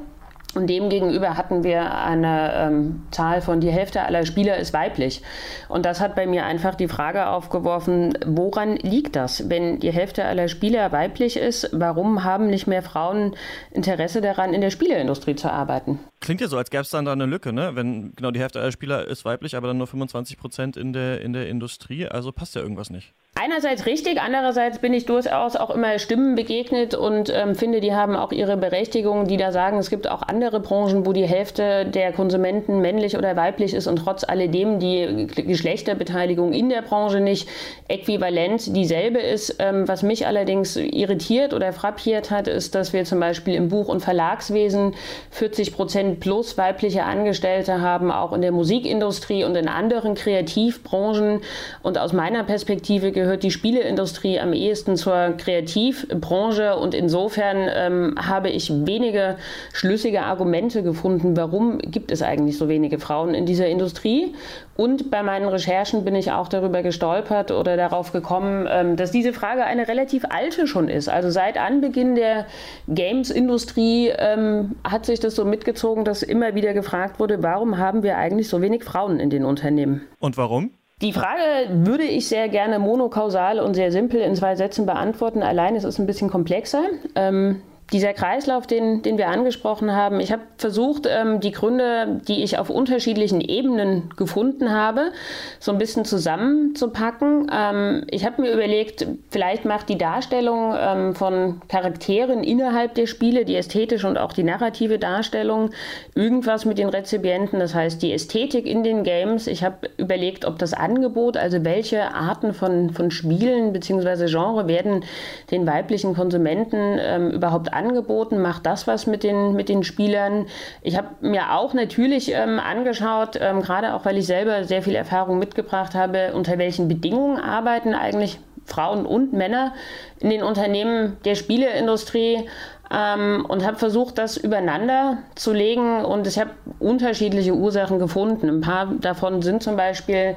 [0.56, 5.22] Und demgegenüber hatten wir eine ähm, Zahl von die Hälfte aller Spieler ist weiblich.
[5.68, 9.48] Und das hat bei mir einfach die Frage aufgeworfen, woran liegt das?
[9.48, 13.36] Wenn die Hälfte aller Spieler weiblich ist, warum haben nicht mehr Frauen
[13.70, 16.00] Interesse daran, in der Spieleindustrie zu arbeiten?
[16.22, 17.76] Klingt ja so, als gäbe es dann da eine Lücke, ne?
[17.76, 21.22] Wenn genau die Hälfte aller Spieler ist weiblich, aber dann nur 25 Prozent in der,
[21.22, 22.08] in der Industrie.
[22.08, 23.14] Also passt ja irgendwas nicht.
[23.42, 28.18] Einerseits richtig, andererseits bin ich durchaus auch immer Stimmen begegnet und ähm, finde, die haben
[28.18, 32.12] auch ihre Berechtigung, die da sagen, es gibt auch andere Branchen, wo die Hälfte der
[32.12, 37.48] Konsumenten männlich oder weiblich ist und trotz alledem die Geschlechterbeteiligung in der Branche nicht
[37.88, 39.56] äquivalent dieselbe ist.
[39.60, 43.88] Ähm, was mich allerdings irritiert oder frappiert hat, ist, dass wir zum Beispiel im Buch-
[43.88, 44.96] und Verlagswesen
[45.32, 51.42] 40 Prozent plus weibliche Angestellte haben, auch in der Musikindustrie und in anderen Kreativbranchen.
[51.84, 58.50] Und aus meiner Perspektive gehört die Spieleindustrie am ehesten zur Kreativbranche und insofern ähm, habe
[58.50, 59.36] ich wenige
[59.74, 64.34] schlüssige Argumente gefunden, warum gibt es eigentlich so wenige Frauen in dieser Industrie.
[64.80, 69.34] Und bei meinen Recherchen bin ich auch darüber gestolpert oder darauf gekommen, ähm, dass diese
[69.34, 71.10] Frage eine relativ alte schon ist.
[71.10, 72.46] Also seit Anbeginn der
[72.88, 78.18] Games-Industrie ähm, hat sich das so mitgezogen, dass immer wieder gefragt wurde, warum haben wir
[78.18, 80.02] eigentlich so wenig Frauen in den Unternehmen?
[80.20, 80.72] Und warum?
[81.02, 85.42] Die Frage würde ich sehr gerne monokausal und sehr simpel in zwei Sätzen beantworten.
[85.44, 86.84] Allein ist es ein bisschen komplexer.
[87.16, 87.62] Ähm,
[87.92, 92.58] dieser Kreislauf, den, den wir angesprochen haben, ich habe versucht, ähm, die Gründe, die ich
[92.58, 95.12] auf unterschiedlichen Ebenen gefunden habe,
[95.60, 97.50] so ein bisschen zusammenzupacken.
[97.52, 103.46] Ähm, ich habe mir überlegt, vielleicht macht die Darstellung ähm, von Charakteren innerhalb der Spiele,
[103.46, 105.72] die ästhetische und auch die narrative Darstellung,
[106.16, 109.48] irgendwas mit den Rezipienten, das heißt die Ästhetik in den Games.
[109.48, 114.28] Ich habe überlegt, ob das Angebot, also welche Arten von, von Spielen bzw.
[114.28, 115.04] Genre werden
[115.50, 120.46] den weiblichen Konsumenten ähm, überhaupt angeboten, macht das was mit den, mit den Spielern.
[120.82, 124.96] Ich habe mir auch natürlich ähm, angeschaut, ähm, gerade auch weil ich selber sehr viel
[124.96, 129.74] Erfahrung mitgebracht habe, unter welchen Bedingungen arbeiten eigentlich Frauen und Männer
[130.20, 132.48] in den Unternehmen der Spieleindustrie.
[132.92, 136.50] Ähm, und habe versucht, das übereinander zu legen und ich habe
[136.80, 138.50] unterschiedliche Ursachen gefunden.
[138.50, 140.36] Ein paar davon sind zum Beispiel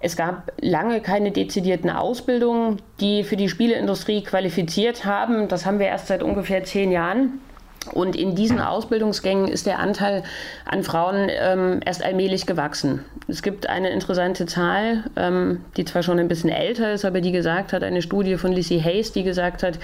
[0.00, 5.48] es gab lange keine dezidierten Ausbildungen, die für die Spieleindustrie qualifiziert haben.
[5.48, 7.40] Das haben wir erst seit ungefähr zehn Jahren.
[7.94, 10.22] Und in diesen Ausbildungsgängen ist der Anteil
[10.66, 13.04] an Frauen ähm, erst allmählich gewachsen.
[13.26, 17.32] Es gibt eine interessante Zahl, ähm, die zwar schon ein bisschen älter ist, aber die
[17.32, 19.78] gesagt hat, eine Studie von Lizzie Hayes, die gesagt hat,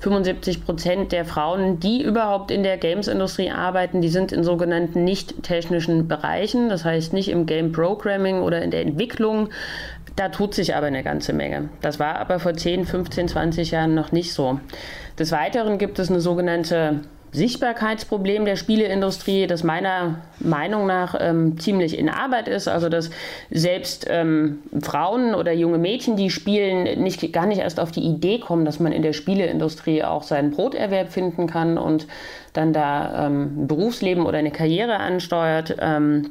[0.00, 5.42] 75 Prozent der Frauen, die überhaupt in der Games-Industrie arbeiten, die sind in sogenannten nicht
[5.42, 9.50] technischen Bereichen, das heißt nicht im Game Programming oder in der Entwicklung.
[10.16, 11.68] Da tut sich aber eine ganze Menge.
[11.82, 14.58] Das war aber vor 10, 15, 20 Jahren noch nicht so.
[15.18, 17.00] Des Weiteren gibt es eine sogenannte
[17.32, 22.68] Sichtbarkeitsproblem der Spieleindustrie, das meiner Meinung nach ähm, ziemlich in Arbeit ist.
[22.68, 23.10] Also dass
[23.50, 28.38] selbst ähm, Frauen oder junge Mädchen, die spielen, nicht, gar nicht erst auf die Idee
[28.38, 32.06] kommen, dass man in der Spieleindustrie auch seinen Broterwerb finden kann und
[32.52, 35.76] dann da ähm, ein Berufsleben oder eine Karriere ansteuert.
[35.80, 36.30] Ähm,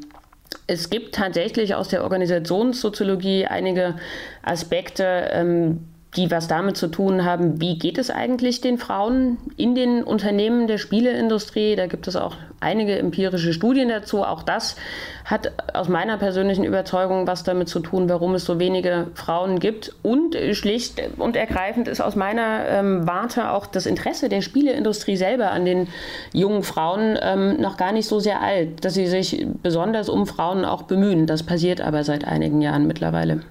[0.67, 3.95] Es gibt tatsächlich aus der Organisationssoziologie einige
[4.43, 5.87] Aspekte, ähm,
[6.17, 10.67] die was damit zu tun haben, wie geht es eigentlich den Frauen in den Unternehmen
[10.67, 11.77] der Spieleindustrie.
[11.77, 14.23] Da gibt es auch einige empirische Studien dazu.
[14.25, 14.75] Auch das
[15.23, 19.95] hat aus meiner persönlichen Überzeugung was damit zu tun, warum es so wenige Frauen gibt.
[20.03, 25.51] Und schlicht und ergreifend ist aus meiner ähm, Warte auch das Interesse der Spieleindustrie selber
[25.51, 25.87] an den
[26.33, 30.65] jungen Frauen ähm, noch gar nicht so sehr alt, dass sie sich besonders um Frauen
[30.65, 31.25] auch bemühen.
[31.25, 33.43] Das passiert aber seit einigen Jahren mittlerweile.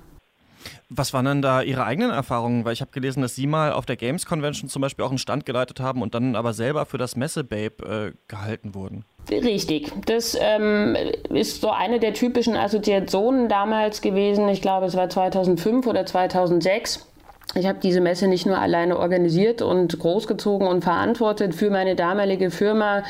[0.93, 2.65] Was waren denn da Ihre eigenen Erfahrungen?
[2.65, 5.19] Weil ich habe gelesen, dass Sie mal auf der Games Convention zum Beispiel auch einen
[5.19, 9.05] Stand geleitet haben und dann aber selber für das Messe-Babe äh, gehalten wurden.
[9.31, 9.93] Richtig.
[10.07, 10.97] Das ähm,
[11.29, 14.49] ist so eine der typischen Assoziationen damals gewesen.
[14.49, 17.10] Ich glaube, es war 2005 oder 2006
[17.57, 22.51] ich habe diese Messe nicht nur alleine organisiert und großgezogen und verantwortet für meine damalige
[22.51, 23.03] Firma,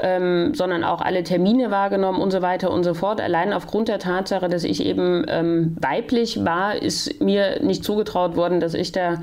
[0.00, 3.20] ähm, sondern auch alle Termine wahrgenommen und so weiter und so fort.
[3.20, 8.60] Allein aufgrund der Tatsache, dass ich eben ähm, weiblich war, ist mir nicht zugetraut worden,
[8.60, 9.20] dass ich da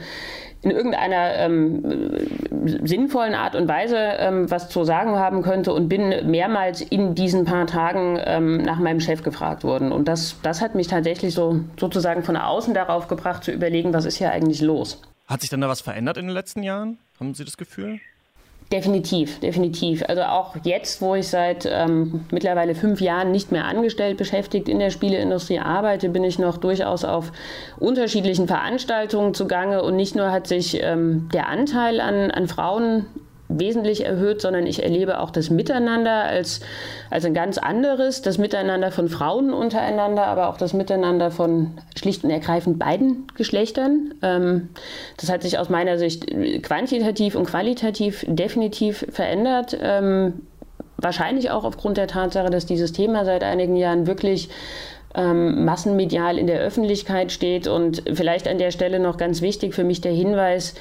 [0.65, 1.83] in irgendeiner ähm,
[2.83, 7.45] sinnvollen Art und Weise ähm, was zu sagen haben könnte und bin mehrmals in diesen
[7.45, 9.91] paar Tagen ähm, nach meinem Chef gefragt worden.
[9.91, 14.05] Und das, das hat mich tatsächlich so sozusagen von außen darauf gebracht zu überlegen, was
[14.05, 15.01] ist hier eigentlich los.
[15.27, 16.97] Hat sich dann da was verändert in den letzten Jahren?
[17.19, 17.99] Haben Sie das Gefühl?
[18.71, 20.03] Definitiv, definitiv.
[20.07, 24.79] Also auch jetzt, wo ich seit ähm, mittlerweile fünf Jahren nicht mehr angestellt beschäftigt in
[24.79, 27.31] der Spieleindustrie arbeite, bin ich noch durchaus auf
[27.77, 33.05] unterschiedlichen Veranstaltungen zugange und nicht nur hat sich ähm, der Anteil an, an Frauen
[33.47, 36.61] wesentlich erhöht, sondern ich erlebe auch das Miteinander als,
[37.09, 42.23] als ein ganz anderes, das Miteinander von Frauen untereinander, aber auch das Miteinander von schlicht
[42.23, 44.13] und ergreifend beiden Geschlechtern.
[44.21, 44.69] Ähm,
[45.17, 46.27] das hat sich aus meiner Sicht
[46.63, 49.77] quantitativ und qualitativ definitiv verändert.
[49.79, 50.41] Ähm,
[50.97, 54.49] wahrscheinlich auch aufgrund der Tatsache, dass dieses Thema seit einigen Jahren wirklich
[55.13, 57.67] ähm, massenmedial in der Öffentlichkeit steht.
[57.67, 60.75] Und vielleicht an der Stelle noch ganz wichtig für mich der Hinweis,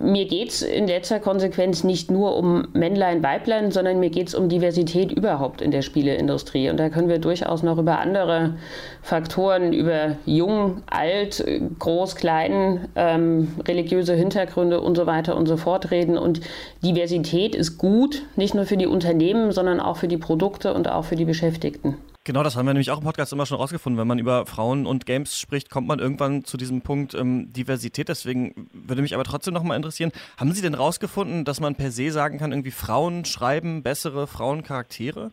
[0.00, 4.34] mir geht es in letzter Konsequenz nicht nur um Männlein, Weiblein, sondern mir geht es
[4.34, 6.70] um Diversität überhaupt in der Spieleindustrie.
[6.70, 8.54] Und da können wir durchaus noch über andere
[9.02, 11.44] Faktoren, über jung, alt,
[11.78, 16.16] groß, klein, ähm, religiöse Hintergründe und so weiter und so fort reden.
[16.16, 16.40] Und
[16.84, 21.04] Diversität ist gut, nicht nur für die Unternehmen, sondern auch für die Produkte und auch
[21.04, 21.96] für die Beschäftigten.
[22.24, 23.98] Genau, das haben wir nämlich auch im Podcast immer schon rausgefunden.
[23.98, 28.08] Wenn man über Frauen und Games spricht, kommt man irgendwann zu diesem Punkt ähm, Diversität.
[28.08, 32.12] Deswegen würde mich aber trotzdem nochmal interessieren, haben Sie denn rausgefunden, dass man per se
[32.12, 35.32] sagen kann, irgendwie Frauen schreiben bessere Frauencharaktere?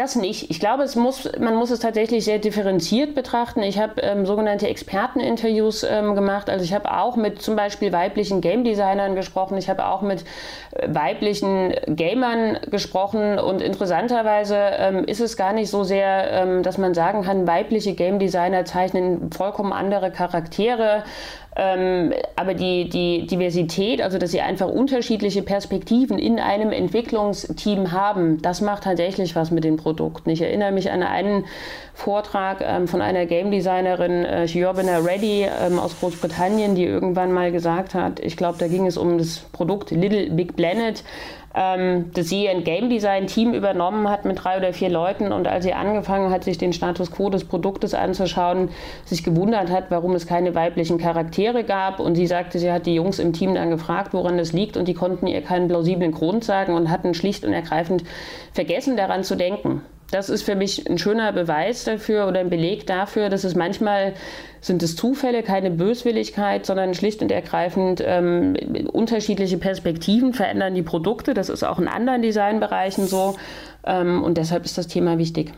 [0.00, 0.50] Das nicht.
[0.50, 3.62] Ich glaube, es muss, man muss es tatsächlich sehr differenziert betrachten.
[3.62, 6.48] Ich habe ähm, sogenannte Experteninterviews ähm, gemacht.
[6.48, 9.58] Also ich habe auch mit zum Beispiel weiblichen Game Designern gesprochen.
[9.58, 10.24] Ich habe auch mit
[10.72, 13.38] äh, weiblichen Gamern gesprochen.
[13.38, 17.92] Und interessanterweise ähm, ist es gar nicht so sehr, ähm, dass man sagen kann, weibliche
[17.92, 21.04] Game Designer zeichnen vollkommen andere Charaktere
[21.56, 28.40] ähm, aber die, die Diversität, also dass sie einfach unterschiedliche Perspektiven in einem Entwicklungsteam haben,
[28.40, 30.30] das macht tatsächlich was mit den Produkten.
[30.30, 31.46] Ich erinnere mich an einen
[31.94, 37.50] Vortrag ähm, von einer Game Designerin, äh, Giovanna Reddy ähm, aus Großbritannien, die irgendwann mal
[37.50, 41.02] gesagt hat, ich glaube, da ging es um das Produkt Little Big Planet
[41.54, 45.48] ähm, dass sie ein Game Design Team übernommen hat mit drei oder vier Leuten und
[45.48, 48.68] als sie angefangen hat, sich den Status quo des Produktes anzuschauen,
[49.04, 51.98] sich gewundert hat, warum es keine weiblichen Charaktere gab.
[51.98, 54.76] Und sie sagte, sie hat die Jungs im Team dann gefragt, woran das liegt.
[54.76, 58.04] Und die konnten ihr keinen plausiblen Grund sagen und hatten schlicht und ergreifend
[58.52, 62.86] vergessen daran zu denken das ist für mich ein schöner Beweis dafür oder ein Beleg
[62.86, 64.14] dafür, dass es manchmal
[64.60, 68.56] sind es Zufälle, keine Böswilligkeit, sondern schlicht und ergreifend ähm,
[68.92, 71.32] unterschiedliche Perspektiven verändern die Produkte.
[71.32, 73.36] Das ist auch in anderen Designbereichen so
[73.84, 75.52] ähm, und deshalb ist das Thema wichtig.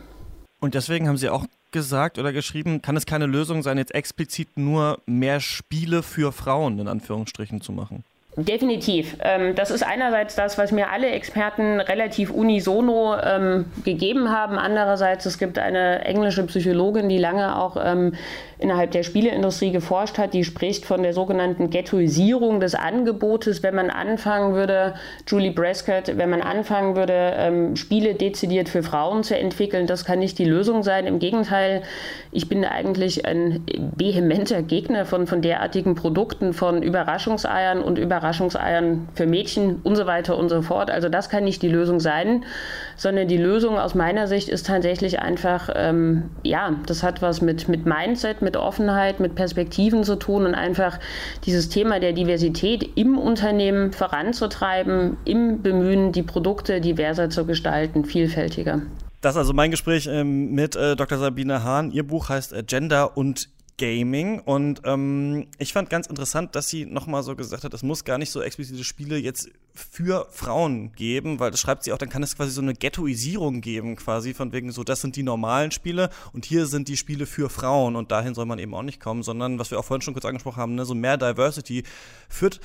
[0.59, 4.55] Und deswegen haben Sie auch gesagt oder geschrieben, kann es keine Lösung sein, jetzt explizit
[4.55, 8.05] nur mehr Spiele für Frauen in Anführungsstrichen zu machen?
[8.35, 9.15] Definitiv.
[9.21, 14.57] Ähm, das ist einerseits das, was mir alle Experten relativ unisono ähm, gegeben haben.
[14.57, 18.15] Andererseits, es gibt eine englische Psychologin, die lange auch ähm,
[18.63, 23.89] innerhalb der Spieleindustrie geforscht hat, die spricht von der sogenannten Ghettoisierung des Angebotes, wenn man
[23.89, 24.93] anfangen würde,
[25.27, 29.85] Julie Prescott, wenn man anfangen würde, ähm, Spiele dezidiert für Frauen zu entwickeln.
[29.85, 31.05] Das kann nicht die Lösung sein.
[31.05, 31.83] Im Gegenteil,
[32.31, 33.65] ich bin eigentlich ein
[33.97, 40.37] vehementer Gegner von, von derartigen Produkten, von Überraschungseiern und Überraschungseiern für Mädchen und so weiter
[40.37, 40.89] und so fort.
[40.89, 42.45] Also das kann nicht die Lösung sein,
[42.95, 47.67] sondern die Lösung aus meiner Sicht ist tatsächlich einfach, ähm, ja, das hat was mit,
[47.67, 50.99] mit Mindset, mit Offenheit, mit Perspektiven zu tun und einfach
[51.45, 58.81] dieses Thema der Diversität im Unternehmen voranzutreiben, im Bemühen, die Produkte diverser zu gestalten, vielfältiger.
[59.23, 61.17] Das ist also mein Gespräch ähm, mit äh, Dr.
[61.17, 61.91] Sabine Hahn.
[61.91, 63.47] Ihr Buch heißt äh, Gender und
[63.77, 64.39] Gaming.
[64.39, 68.17] Und ähm, ich fand ganz interessant, dass sie nochmal so gesagt hat, es muss gar
[68.17, 72.21] nicht so explizite Spiele jetzt für Frauen geben, weil das schreibt sie auch, dann kann
[72.21, 76.09] es quasi so eine Ghettoisierung geben, quasi von wegen so, das sind die normalen Spiele
[76.31, 79.23] und hier sind die Spiele für Frauen und dahin soll man eben auch nicht kommen,
[79.23, 81.83] sondern was wir auch vorhin schon kurz angesprochen haben, ne, so mehr Diversity
[82.29, 82.59] führt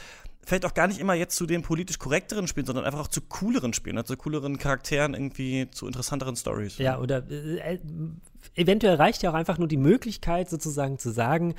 [0.48, 3.20] vielleicht auch gar nicht immer jetzt zu den politisch korrekteren Spielen, sondern einfach auch zu
[3.20, 6.78] cooleren Spielen, ne, zu cooleren Charakteren, irgendwie zu interessanteren Stories.
[6.78, 7.78] Ja, oder äh,
[8.54, 11.54] eventuell reicht ja auch einfach nur die Möglichkeit, sozusagen zu sagen,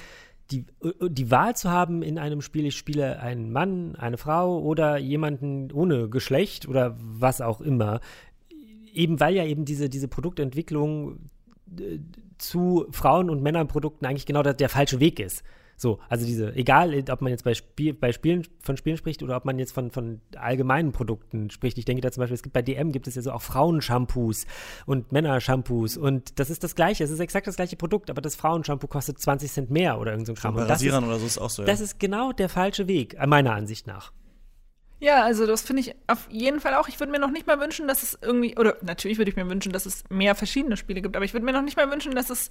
[0.52, 0.66] die,
[1.02, 5.72] die Wahl zu haben in einem Spiel, ich spiele einen Mann, eine Frau oder jemanden
[5.72, 8.02] ohne Geschlecht oder was auch immer.
[8.92, 11.30] Eben weil ja eben diese, diese Produktentwicklung
[11.78, 12.00] äh,
[12.40, 15.44] zu Frauen- und Männernprodukten eigentlich genau der, der falsche Weg ist.
[15.80, 19.38] So, also diese, egal, ob man jetzt bei, Spiel, bei Spielen von Spielen spricht oder
[19.38, 21.78] ob man jetzt von, von allgemeinen Produkten spricht.
[21.78, 24.46] Ich denke da zum Beispiel, es gibt bei DM gibt es ja so auch Frauenshampoos
[24.86, 27.06] und Männershampoos und das ist das Gleiche.
[27.06, 30.28] Es ist exakt das gleiche Produkt, aber das Frauenshampoo kostet 20 Cent mehr oder irgend
[30.28, 30.56] so ein Kram.
[30.56, 31.62] Bei Rasierern oder so ist auch so.
[31.62, 31.68] Ja.
[31.68, 34.12] Das ist genau der falsche Weg, meiner Ansicht nach.
[35.00, 36.90] Ja, also das finde ich auf jeden Fall auch.
[36.90, 39.50] Ich würde mir noch nicht mal wünschen, dass es irgendwie, oder natürlich würde ich mir
[39.50, 42.16] wünschen, dass es mehr verschiedene Spiele gibt, aber ich würde mir noch nicht mal wünschen,
[42.16, 42.50] dass es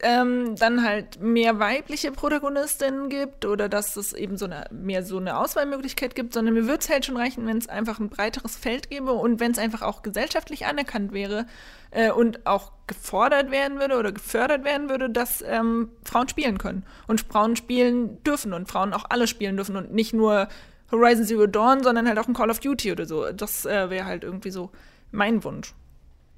[0.00, 5.18] ähm, dann halt mehr weibliche Protagonistinnen gibt oder dass es eben so eine, mehr so
[5.18, 8.56] eine Auswahlmöglichkeit gibt, sondern mir würde es halt schon reichen, wenn es einfach ein breiteres
[8.56, 11.46] Feld gäbe und wenn es einfach auch gesellschaftlich anerkannt wäre
[11.90, 16.84] äh, und auch gefordert werden würde oder gefördert werden würde, dass ähm, Frauen spielen können
[17.08, 20.48] und Frauen spielen dürfen und Frauen auch alle spielen dürfen und nicht nur
[20.92, 23.30] Horizon Zero Dawn, sondern halt auch ein Call of Duty oder so.
[23.32, 24.70] Das äh, wäre halt irgendwie so
[25.10, 25.74] mein Wunsch.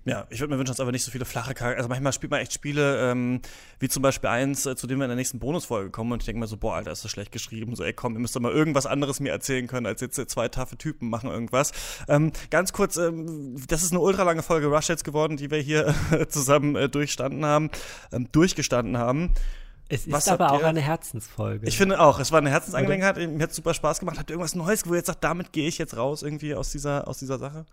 [0.07, 1.77] Ja, ich würde mir wünschen, dass aber nicht so viele flache Charaktere.
[1.77, 3.43] Also manchmal spielt man echt Spiele, ähm,
[3.81, 6.27] wie zum Beispiel eins, äh, zu dem wir in der nächsten Bonusfolge kommen und ich
[6.27, 7.77] denke mir so, boah, Alter, ist das schlecht geschrieben.
[7.77, 10.49] So, ey, komm, ihr müsst doch mal irgendwas anderes mir erzählen können, als jetzt zwei
[10.49, 11.73] taffe Typen machen irgendwas.
[12.09, 15.61] Ähm, ganz kurz, ähm, das ist eine ultra lange Folge Rush jetzt geworden, die wir
[15.61, 15.95] hier
[16.29, 17.71] zusammen äh, durchstanden haben,
[18.11, 19.35] ähm, durchgestanden haben.
[19.91, 21.67] Es ist Was aber auch eine Herzensfolge.
[21.67, 23.17] Ich finde auch, es war eine Herzensangelegenheit.
[23.17, 24.19] Mir hat super Spaß gemacht.
[24.21, 27.09] Ihr irgendwas Neues, wo ihr jetzt sagt, damit gehe ich jetzt raus irgendwie aus dieser,
[27.09, 27.67] aus dieser Sache?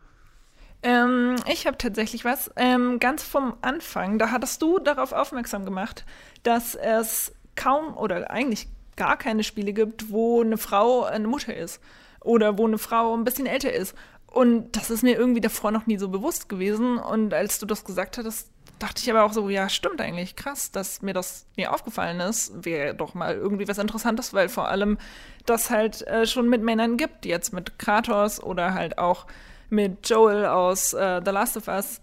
[0.88, 2.50] Ähm, ich habe tatsächlich was.
[2.56, 6.06] Ähm, ganz vom Anfang, da hattest du darauf aufmerksam gemacht,
[6.44, 11.82] dass es kaum oder eigentlich gar keine Spiele gibt, wo eine Frau eine Mutter ist
[12.22, 13.96] oder wo eine Frau ein bisschen älter ist.
[14.28, 16.98] Und das ist mir irgendwie davor noch nie so bewusst gewesen.
[16.98, 18.50] Und als du das gesagt hattest,
[18.80, 22.64] dachte ich aber auch so, ja, stimmt eigentlich, krass, dass mir das nie aufgefallen ist.
[22.64, 24.98] Wäre doch mal irgendwie was Interessantes, weil vor allem
[25.46, 29.26] das halt äh, schon mit Männern gibt, jetzt mit Kratos oder halt auch
[29.70, 32.02] mit Joel aus äh, The Last of Us.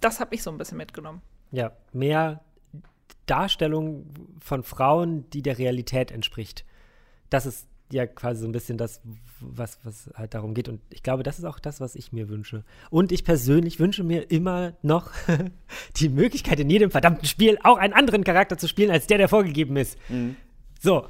[0.00, 1.22] Das habe ich so ein bisschen mitgenommen.
[1.50, 2.40] Ja, mehr
[3.26, 4.06] Darstellung
[4.40, 6.64] von Frauen, die der Realität entspricht.
[7.30, 9.00] Das ist ja quasi so ein bisschen das,
[9.40, 10.68] was, was halt darum geht.
[10.68, 12.64] Und ich glaube, das ist auch das, was ich mir wünsche.
[12.90, 15.10] Und ich persönlich wünsche mir immer noch
[15.96, 19.28] die Möglichkeit, in jedem verdammten Spiel auch einen anderen Charakter zu spielen, als der, der
[19.28, 19.98] vorgegeben ist.
[20.08, 20.36] Mhm.
[20.80, 21.06] So.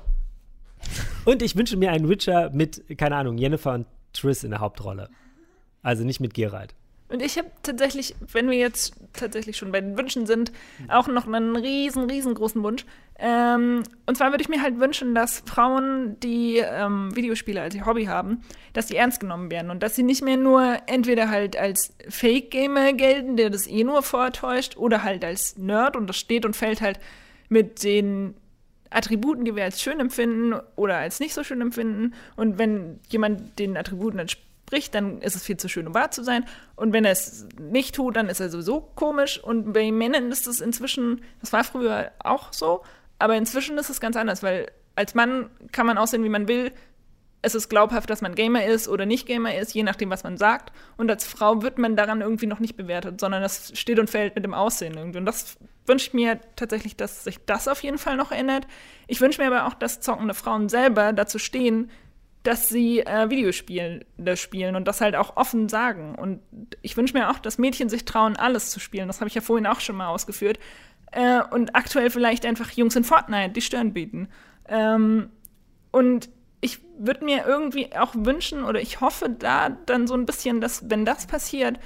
[1.25, 5.09] Und ich wünsche mir einen Witcher mit, keine Ahnung, Jennifer und Triss in der Hauptrolle.
[5.85, 6.75] Also nicht mit Geralt.
[7.09, 10.51] Und ich habe tatsächlich, wenn wir jetzt tatsächlich schon bei den Wünschen sind,
[10.89, 12.87] auch noch einen riesen, riesengroßen Wunsch.
[13.19, 17.87] Ähm, und zwar würde ich mir halt wünschen, dass Frauen, die ähm, Videospiele als ihr
[17.87, 18.41] Hobby haben,
[18.73, 22.95] dass die ernst genommen werden und dass sie nicht mehr nur entweder halt als Fake-Gamer
[22.95, 26.81] gelten, der das eh nur vortäuscht, oder halt als Nerd und das steht und fällt
[26.81, 26.99] halt
[27.49, 28.35] mit den
[28.91, 32.15] Attributen, die wir als schön empfinden oder als nicht so schön empfinden.
[32.35, 36.11] Und wenn jemand den Attributen entspricht, spricht, dann ist es viel zu schön, um wahr
[36.11, 36.45] zu sein.
[36.75, 39.43] Und wenn er es nicht tut, dann ist er sowieso komisch.
[39.43, 42.83] Und bei Männern ist es inzwischen, das war früher auch so,
[43.19, 46.73] aber inzwischen ist es ganz anders, weil als Mann kann man aussehen, wie man will.
[47.43, 50.39] Es ist glaubhaft, dass man Gamer ist oder nicht Gamer ist, je nachdem, was man
[50.39, 50.73] sagt.
[50.97, 54.35] Und als Frau wird man daran irgendwie noch nicht bewertet, sondern das steht und fällt
[54.35, 55.19] mit dem Aussehen irgendwie.
[55.19, 58.67] Und das wünsche ich mir tatsächlich, dass sich das auf jeden Fall noch ändert.
[59.09, 61.91] Ich wünsche mir aber auch, dass zockende Frauen selber dazu stehen,
[62.45, 64.05] dass sie äh, Videospiele
[64.37, 66.15] spielen und das halt auch offen sagen.
[66.15, 66.41] Und
[66.83, 69.09] ich wünsche mir auch, dass Mädchen sich trauen, alles zu spielen.
[69.09, 70.59] Das habe ich ja vorhin auch schon mal ausgeführt.
[71.11, 74.29] Äh, und aktuell vielleicht einfach Jungs in Fortnite die Stirn bieten.
[74.69, 75.31] Ähm,
[75.91, 76.29] und
[76.61, 80.91] ich würde mir irgendwie auch wünschen oder ich hoffe da dann so ein bisschen, dass,
[80.91, 81.79] wenn das passiert,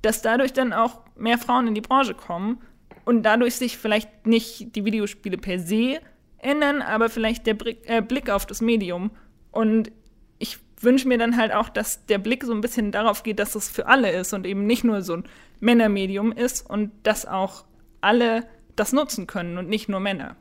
[0.00, 2.60] dass dadurch dann auch mehr Frauen in die Branche kommen
[3.04, 6.00] und dadurch sich vielleicht nicht die Videospiele per se
[6.38, 9.10] ändern, aber vielleicht der Blick, äh, Blick auf das Medium.
[9.50, 9.90] Und
[10.80, 13.68] wünsche mir dann halt auch, dass der Blick so ein bisschen darauf geht, dass es
[13.68, 15.24] für alle ist und eben nicht nur so ein
[15.60, 17.64] Männermedium ist und dass auch
[18.00, 18.46] alle
[18.76, 20.36] das nutzen können und nicht nur Männer.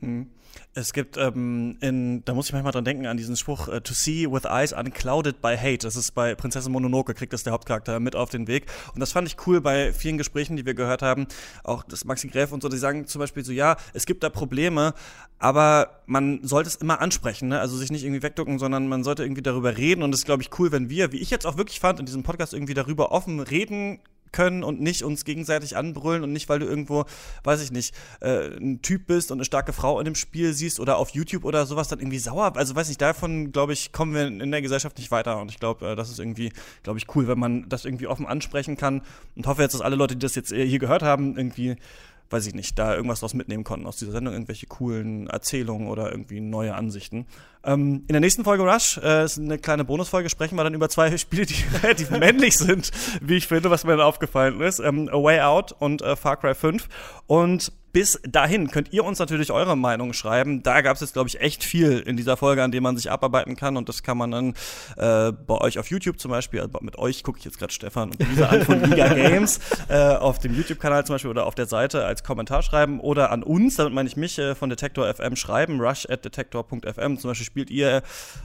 [0.00, 0.30] Hm.
[0.72, 3.92] Es gibt, ähm, in, da muss ich manchmal dran denken, an diesen Spruch, uh, to
[3.92, 5.78] see with eyes unclouded by hate.
[5.78, 8.66] Das ist bei Prinzessin Mononoke, kriegt das der Hauptcharakter mit auf den Weg.
[8.94, 11.26] Und das fand ich cool bei vielen Gesprächen, die wir gehört haben.
[11.64, 14.30] Auch das Maxi Gräf und so, die sagen zum Beispiel so, ja, es gibt da
[14.30, 14.94] Probleme,
[15.40, 17.58] aber man sollte es immer ansprechen, ne?
[17.58, 20.04] also sich nicht irgendwie wegducken, sondern man sollte irgendwie darüber reden.
[20.04, 22.06] Und es ist, glaube ich, cool, wenn wir, wie ich jetzt auch wirklich fand, in
[22.06, 23.98] diesem Podcast irgendwie darüber offen reden
[24.32, 27.04] können und nicht uns gegenseitig anbrüllen und nicht, weil du irgendwo,
[27.44, 30.80] weiß ich nicht, äh, ein Typ bist und eine starke Frau in dem Spiel siehst
[30.80, 32.56] oder auf YouTube oder sowas dann irgendwie sauer.
[32.56, 35.40] Also weiß nicht, davon, glaube ich, kommen wir in der Gesellschaft nicht weiter.
[35.40, 36.52] Und ich glaube, äh, das ist irgendwie,
[36.82, 39.02] glaube ich, cool, wenn man das irgendwie offen ansprechen kann.
[39.36, 41.76] Und hoffe jetzt, dass alle Leute, die das jetzt hier gehört haben, irgendwie
[42.30, 46.10] weiß ich nicht, da irgendwas draus mitnehmen konnten aus dieser Sendung, irgendwelche coolen Erzählungen oder
[46.10, 47.26] irgendwie neue Ansichten.
[47.64, 50.88] Ähm, in der nächsten Folge Rush, äh, ist eine kleine Bonusfolge, sprechen wir dann über
[50.88, 52.90] zwei Spiele, die relativ männlich sind,
[53.20, 54.78] wie ich finde, was mir dann aufgefallen ist.
[54.78, 56.88] Ähm, A Way Out und äh, Far Cry 5.
[57.26, 60.62] Und bis dahin könnt ihr uns natürlich eure Meinung schreiben.
[60.62, 63.10] Da gab es jetzt, glaube ich, echt viel in dieser Folge, an dem man sich
[63.10, 63.76] abarbeiten kann.
[63.76, 64.54] Und das kann man dann
[64.96, 68.10] äh, bei euch auf YouTube zum Beispiel, also mit euch gucke ich jetzt gerade Stefan
[68.10, 71.66] und Lisa an von Liga Games, äh, auf dem YouTube-Kanal zum Beispiel oder auf der
[71.66, 75.36] Seite als Kommentar schreiben oder an uns, damit meine ich mich, äh, von Detektor FM
[75.36, 77.18] schreiben, rush at detektor.fm.
[77.18, 78.02] Zum Beispiel spielt ihr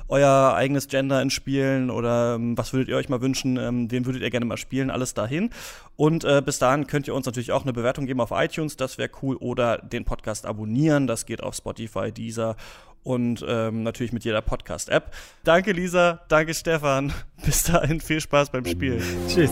[0.08, 4.06] euer eigenes Gender in Spielen oder ähm, was würdet ihr euch mal wünschen, ähm, den
[4.06, 5.52] würdet ihr gerne mal spielen, alles dahin.
[5.98, 8.98] Und äh, bis dahin könnt ihr uns natürlich auch eine Bewertung geben auf iTunes, das
[8.98, 11.08] wäre cool oder den Podcast abonnieren.
[11.08, 12.56] Das geht auf Spotify, Deezer
[13.04, 15.14] und ähm, natürlich mit jeder Podcast-App.
[15.44, 16.22] Danke, Lisa.
[16.28, 17.14] Danke, Stefan.
[17.46, 19.04] Bis dahin viel Spaß beim Spielen.
[19.28, 19.52] Tschüss.